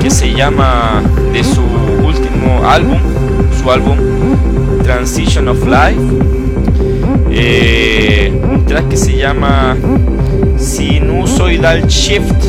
que 0.00 0.10
se 0.10 0.32
llama 0.32 1.02
de 1.32 1.44
su 1.44 1.83
álbum, 2.64 2.98
su 3.60 3.70
álbum 3.70 3.98
Transition 4.82 5.48
of 5.48 5.64
Life. 5.64 6.00
Eh, 7.30 8.32
un 8.42 8.64
track 8.64 8.88
que 8.88 8.96
se 8.96 9.16
llama 9.16 9.76
Sinusoidal 10.56 11.86
Shift, 11.88 12.46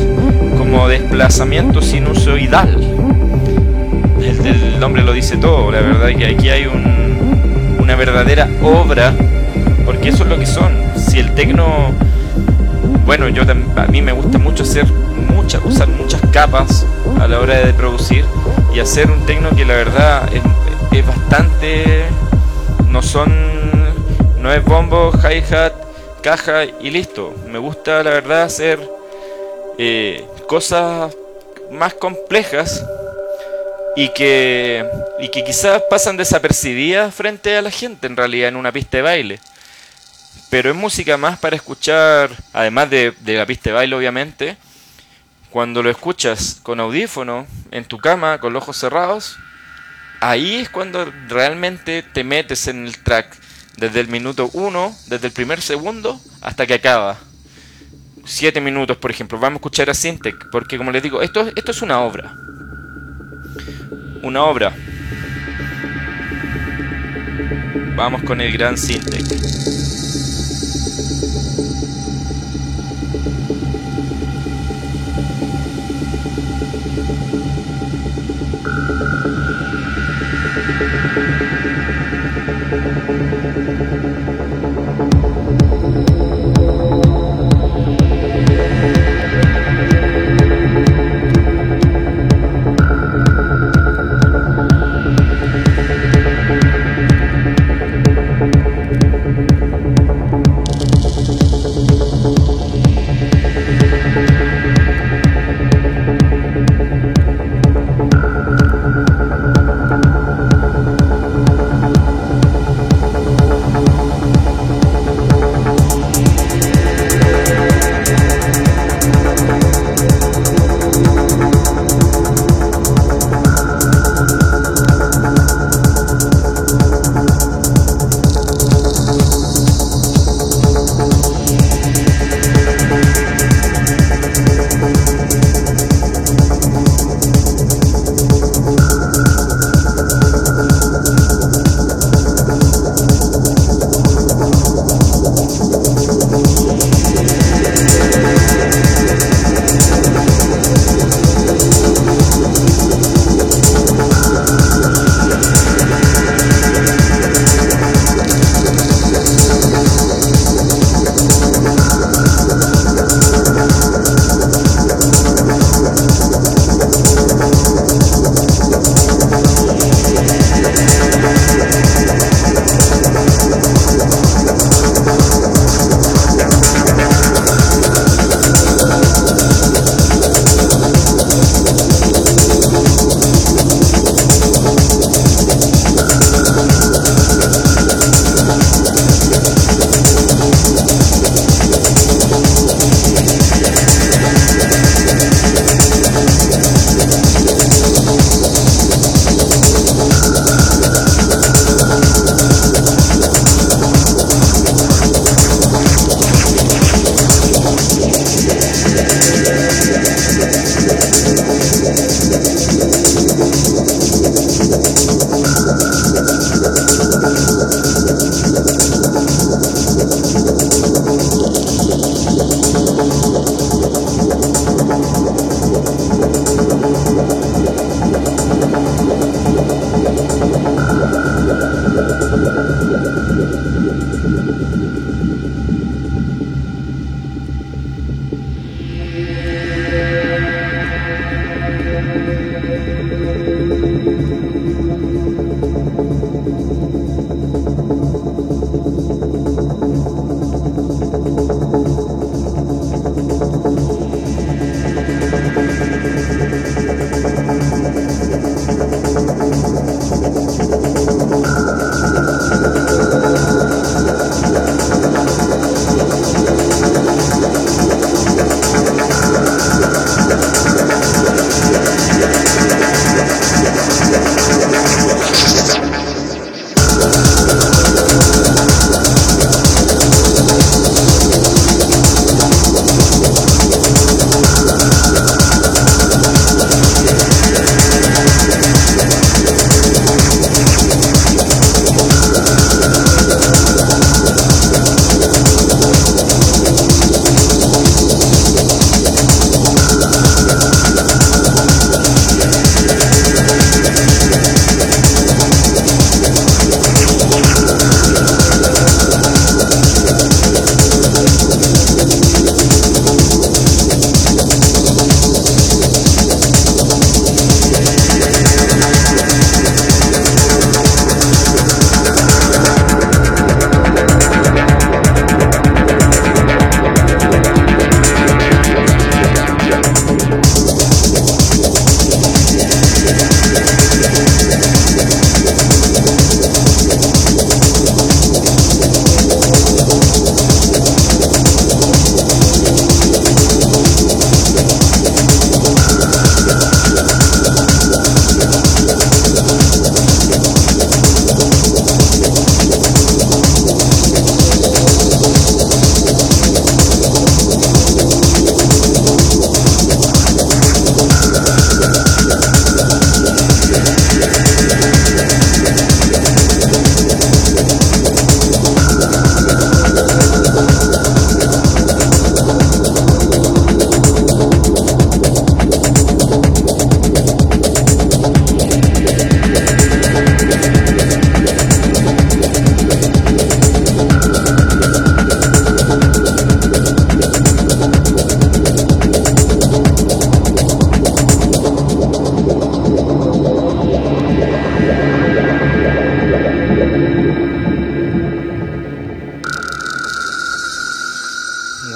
como 0.56 0.88
desplazamiento 0.88 1.82
sinusoidal. 1.82 2.78
El, 4.20 4.80
nombre 4.80 5.02
lo 5.02 5.12
dice 5.12 5.36
todo, 5.36 5.70
la 5.70 5.80
verdad 5.80 6.08
que 6.16 6.26
aquí 6.26 6.48
hay 6.50 6.66
una 7.78 7.96
verdadera 7.96 8.48
obra, 8.62 9.14
porque 9.84 10.10
eso 10.10 10.24
es 10.24 10.28
lo 10.28 10.38
que 10.38 10.46
son. 10.46 10.72
Si 10.96 11.18
el 11.18 11.32
tecno, 11.32 11.92
bueno, 13.04 13.28
yo 13.28 13.42
a 13.42 13.86
mí 13.86 14.02
me 14.02 14.12
gusta 14.12 14.38
mucho 14.38 14.62
hacer 14.62 14.86
muchas, 15.34 15.64
usar 15.64 15.88
muchas 15.88 16.20
capas 16.32 16.86
a 17.20 17.26
la 17.26 17.40
hora 17.40 17.58
de 17.58 17.72
producir 17.72 18.24
y 18.76 18.80
hacer 18.80 19.10
un 19.10 19.24
tecno 19.24 19.56
que 19.56 19.64
la 19.64 19.74
verdad 19.74 20.28
es 20.92 21.06
bastante 21.06 22.04
no 22.90 23.00
son 23.00 23.32
no 24.38 24.52
es 24.52 24.62
bombo, 24.62 25.12
hi-hat, 25.12 25.72
caja 26.20 26.64
y 26.66 26.90
listo. 26.90 27.34
Me 27.46 27.58
gusta 27.58 28.02
la 28.02 28.10
verdad 28.10 28.42
hacer 28.42 28.78
eh, 29.78 30.26
cosas 30.46 31.16
más 31.70 31.94
complejas 31.94 32.84
y 33.96 34.10
que, 34.10 34.84
y 35.20 35.30
que 35.30 35.42
quizás 35.42 35.80
pasan 35.88 36.18
desapercibidas 36.18 37.14
frente 37.14 37.56
a 37.56 37.62
la 37.62 37.70
gente 37.70 38.06
en 38.06 38.14
realidad 38.14 38.50
en 38.50 38.56
una 38.56 38.72
pista 38.72 38.98
de 38.98 39.02
baile. 39.02 39.40
Pero 40.50 40.68
es 40.68 40.76
música 40.76 41.16
más 41.16 41.38
para 41.38 41.56
escuchar, 41.56 42.28
además 42.52 42.90
de, 42.90 43.14
de 43.20 43.38
la 43.38 43.46
pista 43.46 43.70
de 43.70 43.74
baile 43.74 43.96
obviamente, 43.96 44.58
cuando 45.56 45.82
lo 45.82 45.88
escuchas 45.88 46.60
con 46.62 46.80
audífono, 46.80 47.46
en 47.70 47.86
tu 47.86 47.96
cama, 47.96 48.40
con 48.40 48.52
los 48.52 48.62
ojos 48.62 48.76
cerrados, 48.76 49.38
ahí 50.20 50.56
es 50.56 50.68
cuando 50.68 51.10
realmente 51.28 52.02
te 52.02 52.24
metes 52.24 52.68
en 52.68 52.84
el 52.86 52.98
track. 52.98 53.34
Desde 53.78 54.00
el 54.00 54.08
minuto 54.08 54.50
1, 54.52 54.94
desde 55.06 55.28
el 55.28 55.32
primer 55.32 55.62
segundo 55.62 56.20
hasta 56.42 56.66
que 56.66 56.74
acaba. 56.74 57.16
7 58.26 58.60
minutos, 58.60 58.98
por 58.98 59.10
ejemplo. 59.10 59.38
Vamos 59.38 59.56
a 59.56 59.60
escuchar 59.60 59.88
a 59.88 59.94
Syntec, 59.94 60.50
porque 60.50 60.76
como 60.76 60.92
les 60.92 61.02
digo, 61.02 61.22
esto, 61.22 61.50
esto 61.56 61.70
es 61.70 61.80
una 61.80 62.00
obra. 62.00 62.34
Una 64.20 64.44
obra. 64.44 64.74
Vamos 67.96 68.22
con 68.24 68.42
el 68.42 68.52
gran 68.52 68.76
Syntec. 68.76 69.24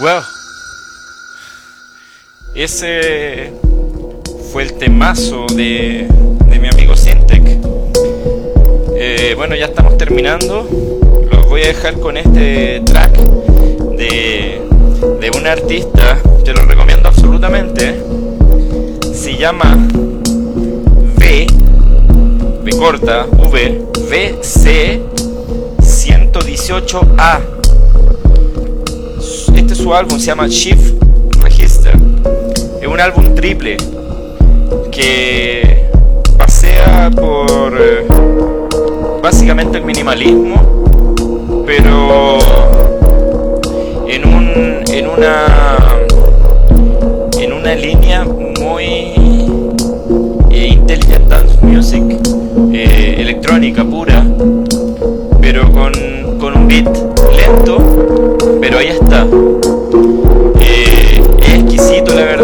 Wow. 0.00 0.22
Ese 2.54 3.52
fue 4.50 4.62
el 4.62 4.72
temazo 4.78 5.44
de, 5.54 6.08
de 6.46 6.58
mi 6.58 6.68
amigo 6.68 6.96
Syntec. 6.96 7.58
Eh, 8.96 9.34
bueno, 9.36 9.54
ya 9.56 9.66
estamos 9.66 9.98
terminando. 9.98 10.66
Los 11.30 11.46
voy 11.50 11.64
a 11.64 11.66
dejar 11.66 12.00
con 12.00 12.16
este 12.16 12.80
track 12.86 13.12
de, 13.98 14.62
de 15.20 15.30
un 15.36 15.46
artista. 15.46 16.16
Te 16.46 16.54
lo 16.54 16.62
recomiendo 16.64 17.06
absolutamente. 17.06 18.02
Se 19.12 19.36
llama 19.36 19.86
V, 21.18 21.46
V 22.64 22.70
corta, 22.78 23.26
V, 23.26 23.84
VC 24.08 25.02
118A. 25.82 27.59
Su 29.82 29.94
álbum, 29.94 30.18
se 30.18 30.26
llama 30.26 30.46
Shift 30.46 31.02
Register. 31.42 31.94
Es 32.82 32.86
un 32.86 33.00
álbum 33.00 33.34
triple 33.34 33.78
que 34.92 35.86
pasea 36.36 37.10
por 37.10 37.72
eh, 37.80 38.06
básicamente 39.22 39.78
el 39.78 39.84
minimalismo, 39.84 40.84
pero 41.64 42.36
en, 44.06 44.24
un, 44.26 44.82
en 44.92 45.08
una 45.08 45.78
en 47.38 47.52
una 47.54 47.74
línea 47.74 48.24
muy 48.24 48.84
eh, 50.50 50.68
intelligent 50.72 51.26
dance 51.26 51.56
music, 51.62 52.02
eh, 52.74 53.16
electrónica 53.18 53.82
pura, 53.82 54.26
pero 55.40 55.72
con, 55.72 55.92
con 56.38 56.54
un 56.54 56.68
beat 56.68 56.86
lento, 57.34 58.36
pero 58.60 58.76
ahí 58.76 58.88
está. 58.88 59.26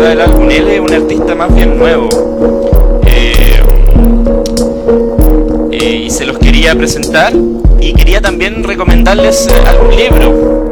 Eh, 0.07 0.12
es 0.12 0.12
exquisito 0.12 0.12
la 0.12 0.12
verdad 0.12 0.12
el 0.12 0.20
álbum, 0.20 0.51
él 0.51 0.69
es 0.69 0.81
un 0.81 0.93
artista 0.93 1.35
más 1.35 1.55
bien 1.55 1.78
nuevo. 1.78 2.09
Eh, 3.07 3.61
eh, 5.73 6.03
y 6.07 6.11
se 6.11 6.24
los 6.24 6.39
quería 6.39 6.74
presentar 6.74 7.33
y 7.81 7.93
quería 7.93 8.20
también 8.20 8.62
recomendarles 8.62 9.49
eh, 9.49 9.53
algún 9.66 9.97
libro. 9.97 10.70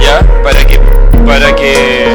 Ya, 0.00 0.20
para 0.42 0.66
que 0.66 0.80
para 1.24 1.54
que 1.54 2.06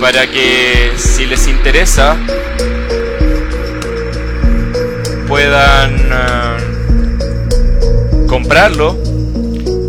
para 0.00 0.26
que 0.26 0.92
si 0.96 1.26
les 1.26 1.46
interesa 1.48 2.16
puedan 5.28 5.92
comprarlo. 8.26 8.98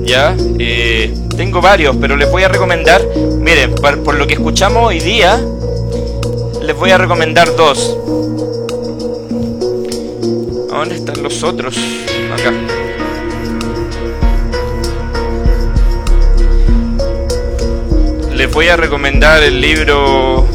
Ya, 0.06 0.36
eh, 0.60 1.14
tengo 1.35 1.61
varios, 1.61 1.95
pero 1.97 2.15
les 2.15 2.30
voy 2.30 2.43
a 2.43 2.47
recomendar. 2.47 3.01
Miren, 3.39 3.76
por, 3.76 4.03
por 4.03 4.15
lo 4.15 4.27
que 4.27 4.34
escuchamos 4.34 4.88
hoy 4.88 4.99
día, 4.99 5.39
les 6.61 6.76
voy 6.76 6.91
a 6.91 6.97
recomendar 6.97 7.55
dos. 7.55 7.97
¿A 10.72 10.77
¿Dónde 10.77 10.95
están 10.95 11.22
los 11.22 11.43
otros? 11.43 11.77
Acá. 12.34 12.51
Les 18.35 18.51
voy 18.51 18.68
a 18.68 18.76
recomendar 18.76 19.43
el 19.43 19.61
libro. 19.61 20.45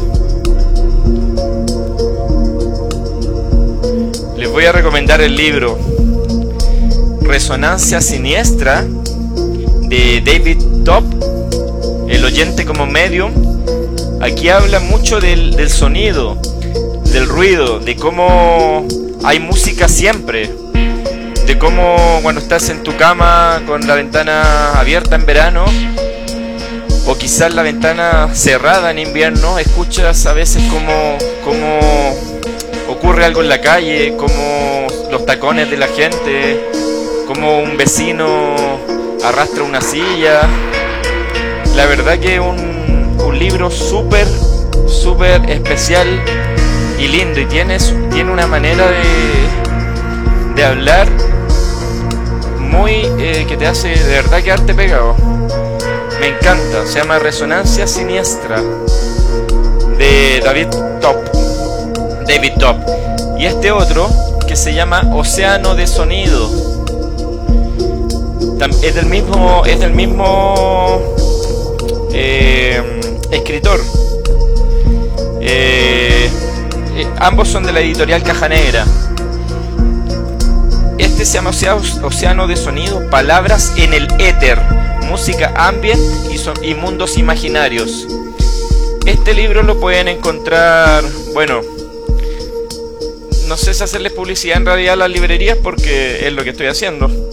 Les 4.37 4.49
voy 4.49 4.65
a 4.65 4.71
recomendar 4.71 5.21
el 5.21 5.35
libro 5.35 5.77
Resonancia 7.21 8.01
Siniestra 8.01 8.85
de 9.89 10.21
David 10.23 10.83
Top, 10.85 11.03
El 12.07 12.23
oyente 12.23 12.63
como 12.63 12.85
medium. 12.85 13.33
Aquí 14.21 14.49
habla 14.49 14.79
mucho 14.79 15.19
del, 15.19 15.55
del 15.55 15.69
sonido, 15.69 16.37
del 17.11 17.27
ruido, 17.27 17.79
de 17.79 17.95
cómo 17.95 18.87
hay 19.23 19.39
música 19.39 19.87
siempre, 19.87 20.51
de 21.47 21.57
cómo 21.57 22.19
cuando 22.21 22.39
estás 22.39 22.69
en 22.69 22.83
tu 22.83 22.95
cama 22.97 23.63
con 23.65 23.87
la 23.87 23.95
ventana 23.95 24.79
abierta 24.79 25.15
en 25.15 25.25
verano 25.25 25.65
o 27.07 27.17
quizás 27.17 27.55
la 27.55 27.63
ventana 27.63 28.29
cerrada 28.33 28.91
en 28.91 28.99
invierno, 28.99 29.57
escuchas 29.57 30.27
a 30.27 30.33
veces 30.33 30.61
como, 30.71 31.17
como 31.43 31.79
ocurre 32.89 33.25
algo 33.25 33.41
en 33.41 33.49
la 33.49 33.61
calle, 33.61 34.15
como 34.15 34.87
los 35.09 35.25
tacones 35.25 35.71
de 35.71 35.77
la 35.77 35.87
gente, 35.87 36.69
como 37.25 37.59
un 37.59 37.77
vecino 37.77 38.98
arrastra 39.23 39.63
una 39.63 39.81
silla. 39.81 40.41
La 41.75 41.85
verdad 41.85 42.19
que 42.19 42.39
un, 42.39 43.17
un 43.25 43.39
libro 43.39 43.69
súper, 43.71 44.27
súper 44.87 45.49
especial 45.49 46.07
y 46.99 47.07
lindo 47.07 47.39
y 47.39 47.45
tiene, 47.45 47.77
tiene 48.11 48.31
una 48.31 48.47
manera 48.47 48.87
de, 48.87 50.55
de 50.55 50.65
hablar 50.65 51.07
muy 52.59 53.07
eh, 53.19 53.45
que 53.47 53.57
te 53.57 53.65
hace 53.65 53.89
de 53.89 54.15
verdad 54.15 54.43
quedarte 54.43 54.73
pegado. 54.73 55.15
Me 56.19 56.27
encanta, 56.27 56.85
se 56.85 56.99
llama 56.99 57.17
Resonancia 57.17 57.87
Siniestra 57.87 58.61
de 59.97 60.41
David 60.43 60.67
Top. 61.01 61.17
David 62.27 62.53
Top. 62.59 62.77
Y 63.37 63.45
este 63.45 63.71
otro 63.71 64.09
que 64.47 64.55
se 64.55 64.73
llama 64.73 65.01
Océano 65.13 65.75
de 65.75 65.87
Sonido. 65.87 66.68
Es 68.59 68.93
del 68.93 69.05
mismo, 69.05 69.63
es 69.65 69.79
del 69.79 69.93
mismo 69.93 71.15
eh, 72.11 72.99
escritor. 73.31 73.79
Eh, 75.39 76.29
eh, 76.97 77.07
ambos 77.19 77.47
son 77.47 77.63
de 77.63 77.71
la 77.71 77.79
editorial 77.79 78.21
Caja 78.21 78.49
Negra. 78.49 78.85
Este 80.97 81.23
se 81.23 81.35
llama 81.35 81.51
Océano 82.03 82.47
de 82.47 82.57
Sonido, 82.57 83.09
Palabras 83.09 83.71
en 83.77 83.93
el 83.93 84.09
Éter, 84.19 84.59
Música 85.07 85.53
Ambient 85.55 86.01
y, 86.29 86.69
y 86.69 86.75
Mundos 86.75 87.17
Imaginarios. 87.17 88.07
Este 89.05 89.33
libro 89.33 89.63
lo 89.63 89.79
pueden 89.79 90.09
encontrar, 90.09 91.05
bueno, 91.33 91.61
no 93.47 93.55
sé 93.55 93.73
si 93.73 93.83
hacerles 93.83 94.11
publicidad 94.11 94.57
en 94.57 94.65
realidad 94.65 94.93
a 94.93 94.97
las 94.97 95.09
librerías 95.09 95.57
porque 95.63 96.27
es 96.27 96.33
lo 96.33 96.43
que 96.43 96.49
estoy 96.49 96.67
haciendo. 96.67 97.28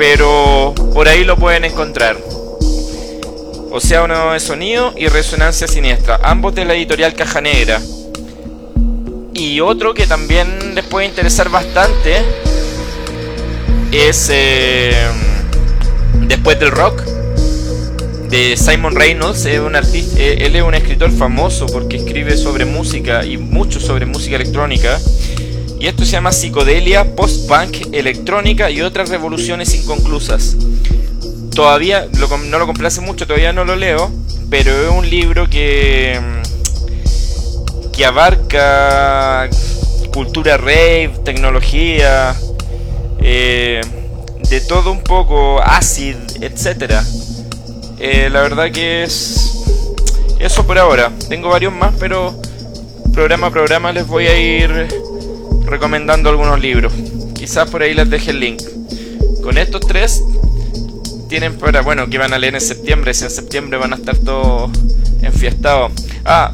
Pero 0.00 0.74
por 0.94 1.08
ahí 1.08 1.24
lo 1.24 1.36
pueden 1.36 1.66
encontrar. 1.66 2.16
Océano 3.70 4.32
de 4.32 4.40
Sonido 4.40 4.94
y 4.96 5.08
Resonancia 5.08 5.68
Siniestra, 5.68 6.18
ambos 6.22 6.54
de 6.54 6.64
la 6.64 6.72
editorial 6.72 7.12
Caja 7.12 7.42
Negra. 7.42 7.82
Y 9.34 9.60
otro 9.60 9.92
que 9.92 10.06
también 10.06 10.74
les 10.74 10.86
puede 10.86 11.04
interesar 11.04 11.50
bastante 11.50 12.16
es 13.92 14.30
eh, 14.32 14.90
Después 16.22 16.58
del 16.58 16.70
Rock 16.70 17.02
de 18.30 18.56
Simon 18.56 18.96
Reynolds. 18.96 19.44
Es 19.44 19.60
un 19.60 19.76
artista, 19.76 20.18
él 20.18 20.56
es 20.56 20.62
un 20.62 20.72
escritor 20.72 21.10
famoso 21.10 21.66
porque 21.66 21.98
escribe 21.98 22.38
sobre 22.38 22.64
música 22.64 23.22
y 23.26 23.36
mucho 23.36 23.78
sobre 23.78 24.06
música 24.06 24.36
electrónica. 24.36 24.98
Y 25.80 25.86
esto 25.86 26.04
se 26.04 26.12
llama 26.12 26.30
Psicodelia, 26.30 27.16
Post-Punk, 27.16 27.94
Electrónica 27.94 28.70
y 28.70 28.82
otras 28.82 29.08
revoluciones 29.08 29.74
inconclusas. 29.74 30.54
Todavía 31.54 32.06
no 32.12 32.58
lo 32.58 32.66
compré 32.66 32.90
mucho, 33.00 33.26
todavía 33.26 33.54
no 33.54 33.64
lo 33.64 33.76
leo, 33.76 34.10
pero 34.50 34.70
es 34.70 34.90
un 34.90 35.08
libro 35.08 35.48
que, 35.48 36.20
que 37.94 38.04
abarca 38.04 39.48
cultura 40.12 40.58
rave, 40.58 41.12
tecnología, 41.24 42.36
eh, 43.22 43.80
de 44.50 44.60
todo 44.60 44.92
un 44.92 45.02
poco, 45.02 45.62
acid, 45.62 46.16
etc. 46.42 46.92
Eh, 47.98 48.28
la 48.30 48.42
verdad 48.42 48.70
que 48.70 49.04
es 49.04 49.64
eso 50.38 50.66
por 50.66 50.78
ahora. 50.78 51.10
Tengo 51.30 51.48
varios 51.48 51.72
más, 51.72 51.94
pero 51.98 52.38
programa 53.14 53.46
a 53.46 53.50
programa 53.50 53.92
les 53.92 54.06
voy 54.06 54.26
a 54.26 54.38
ir 54.38 55.09
recomendando 55.64 56.30
algunos 56.30 56.60
libros. 56.60 56.92
Quizás 57.34 57.70
por 57.70 57.82
ahí 57.82 57.94
les 57.94 58.08
deje 58.10 58.30
el 58.30 58.40
link. 58.40 58.62
Con 59.42 59.58
estos 59.58 59.80
tres 59.86 60.22
tienen 61.28 61.56
para, 61.56 61.80
bueno, 61.80 62.08
que 62.10 62.18
van 62.18 62.32
a 62.34 62.38
leer 62.38 62.54
en 62.54 62.60
septiembre. 62.60 63.14
Si 63.14 63.24
en 63.24 63.30
septiembre 63.30 63.78
van 63.78 63.92
a 63.92 63.96
estar 63.96 64.16
todos 64.16 64.70
enfiestados. 65.22 65.92
Ah, 66.24 66.52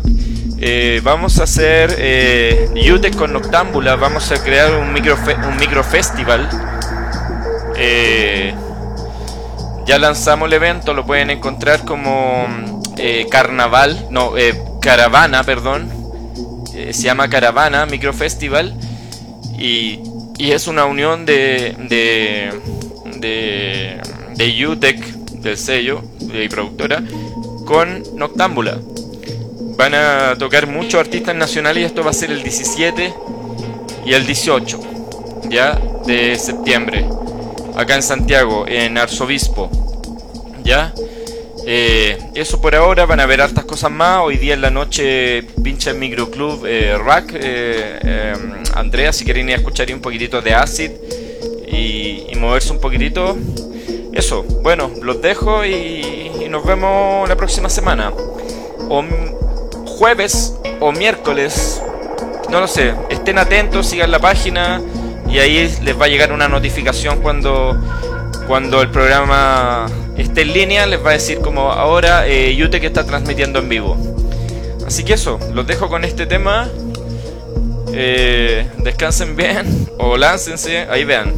eh, 0.59 1.01
vamos 1.03 1.39
a 1.39 1.45
hacer 1.45 1.97
eh, 1.99 2.69
con 3.17 3.33
Noctámbula. 3.33 3.97
Vamos 3.97 4.31
a 4.31 4.43
crear 4.43 4.75
un 4.77 4.93
micro, 4.93 5.17
un 5.49 5.57
micro 5.57 5.83
festival. 5.83 6.49
Eh, 7.77 8.55
ya 9.87 9.99
lanzamos 9.99 10.47
el 10.47 10.55
evento, 10.55 10.95
lo 10.95 11.07
pueden 11.07 11.31
encontrar 11.31 11.85
como 11.85 12.81
eh, 12.97 13.27
carnaval, 13.31 14.07
no, 14.11 14.33
caravana, 14.81 15.45
perdón. 15.45 15.91
Se 16.73 16.93
llama 16.93 17.29
Caravana 17.31 17.87
Micro 17.87 18.13
Festival. 18.13 18.77
Y, 19.59 20.01
es 20.39 20.67
una 20.67 20.85
unión 20.85 21.25
de, 21.25 21.75
de, 21.89 22.51
de, 23.19 24.01
de 24.37 24.67
UTEC, 24.67 24.99
del 25.41 25.57
sello 25.57 26.03
y 26.21 26.49
productora, 26.49 27.03
con 27.65 28.03
Noctámbula. 28.15 28.79
Van 29.77 29.95
a 29.95 30.37
tocar 30.39 30.67
muchos 30.67 31.01
artistas 31.01 31.35
nacionales 31.35 31.83
y 31.83 31.87
esto 31.87 32.05
va 32.05 32.11
a 32.11 32.15
ser 32.15 32.31
el 32.31 32.43
17 32.43 33.15
y 34.07 34.13
el 34.13 34.27
18 34.27 34.81
ya 35.51 35.79
de 36.07 36.37
septiembre 36.37 37.07
acá 37.77 37.95
en 37.95 38.03
Santiago 38.03 38.65
en 38.67 38.97
Arzobispo 38.97 39.71
ya 40.65 40.93
eh, 41.67 42.19
eso 42.35 42.61
por 42.61 42.75
ahora 42.75 43.05
van 43.07 43.21
a 43.21 43.27
ver 43.27 43.41
hartas 43.41 43.65
cosas 43.65 43.91
más 43.91 44.21
hoy 44.23 44.37
día 44.37 44.55
en 44.55 44.61
la 44.61 44.71
noche 44.71 45.43
pincha 45.63 45.91
el 45.91 45.99
microclub 45.99 46.65
eh, 46.65 46.97
Rack 46.97 47.33
eh, 47.35 48.33
em, 48.35 48.55
Andrea 48.75 49.13
si 49.13 49.25
quieren 49.25 49.49
ir 49.49 49.55
a 49.55 49.59
escuchar 49.59 49.93
un 49.93 50.01
poquitito 50.01 50.41
de 50.41 50.55
Acid 50.55 50.93
y, 51.69 52.23
moverse 52.37 52.71
un 52.71 52.81
poquitito 52.81 53.37
eso 54.13 54.43
bueno 54.63 54.91
los 55.03 55.21
dejo 55.23 55.65
y, 55.65 56.31
y 56.45 56.49
nos 56.51 56.65
vemos 56.65 57.29
la 57.29 57.35
próxima 57.35 57.69
semana 57.69 58.13
o 58.89 59.05
jueves 59.87 60.55
o 60.81 60.93
miércoles. 60.93 61.83
No 62.51 62.61
lo 62.61 62.69
sé. 62.69 62.95
Estén 63.09 63.39
atentos, 63.39 63.87
sigan 63.87 64.11
la 64.11 64.19
página 64.19 64.81
y 65.29 65.39
ahí 65.39 65.77
les 65.83 66.01
va 66.01 66.05
a 66.05 66.09
llegar 66.09 66.33
una 66.33 66.49
notificación 66.49 67.21
cuando, 67.21 67.77
cuando 68.47 68.83
el 68.83 68.91
programa 68.91 69.87
esté 70.19 70.43
en 70.43 70.53
línea. 70.53 70.87
Les 70.87 71.05
va 71.05 71.11
a 71.11 71.13
decir 71.15 71.39
como 71.39 71.73
ahora 71.73 72.27
eh, 72.27 72.55
Yute 72.55 72.81
que 72.81 72.87
está 72.87 73.05
transmitiendo 73.05 73.59
en 73.59 73.69
vivo. 73.69 73.97
Así 74.87 75.05
que 75.05 75.15
eso, 75.15 75.39
los 75.53 75.67
dejo 75.67 75.89
con 75.89 76.05
este 76.05 76.27
tema. 76.27 76.69
Eh, 77.93 78.67
descansen 78.79 79.37
bien 79.37 79.89
o 79.99 80.17
láncense, 80.17 80.87
ahí 80.91 81.05
vean. 81.05 81.35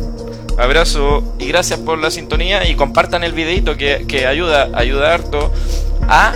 Abrazo 0.59 1.23
y 1.39 1.47
gracias 1.47 1.79
por 1.79 1.99
la 1.99 2.11
sintonía 2.11 2.69
y 2.69 2.75
compartan 2.75 3.23
el 3.23 3.33
videito 3.33 3.77
que, 3.77 4.07
que 4.09 4.27
ayuda, 4.27 4.71
ayuda 4.75 5.15
harto 5.15 5.53
a 6.09 6.33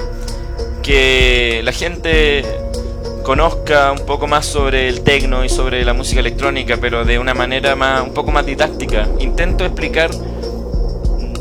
que 0.83 1.61
la 1.65 1.73
gente 1.73 2.45
conozca 3.23 3.93
un 3.93 4.05
poco 4.05 4.27
más 4.27 4.47
sobre 4.47 4.89
el 4.89 5.03
tecno 5.03 5.45
y 5.45 5.49
sobre 5.49 5.85
la 5.85 5.93
música 5.93 6.21
electrónica, 6.21 6.77
pero 6.81 7.05
de 7.05 7.19
una 7.19 7.35
manera 7.35 7.77
más, 7.77 8.03
un 8.03 8.13
poco 8.13 8.33
más 8.33 8.45
didáctica. 8.45 9.09
Intento 9.21 9.65
explicar 9.65 10.11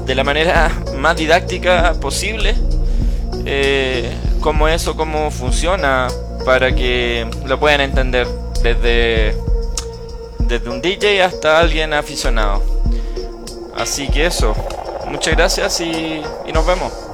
de 0.05 0.15
la 0.15 0.23
manera 0.23 0.71
más 0.97 1.15
didáctica 1.15 1.93
posible 1.99 2.55
eh, 3.45 4.11
cómo 4.41 4.67
eso, 4.67 4.95
cómo 4.95 5.31
funciona, 5.31 6.07
para 6.45 6.73
que 6.73 7.27
lo 7.45 7.59
puedan 7.59 7.81
entender 7.81 8.27
desde, 8.63 9.35
desde 10.39 10.69
un 10.69 10.81
DJ 10.81 11.23
hasta 11.23 11.59
alguien 11.59 11.93
aficionado. 11.93 12.61
Así 13.77 14.07
que 14.07 14.25
eso, 14.25 14.55
muchas 15.07 15.35
gracias 15.35 15.79
y 15.81 16.21
nos 16.53 16.65
vemos. 16.65 17.10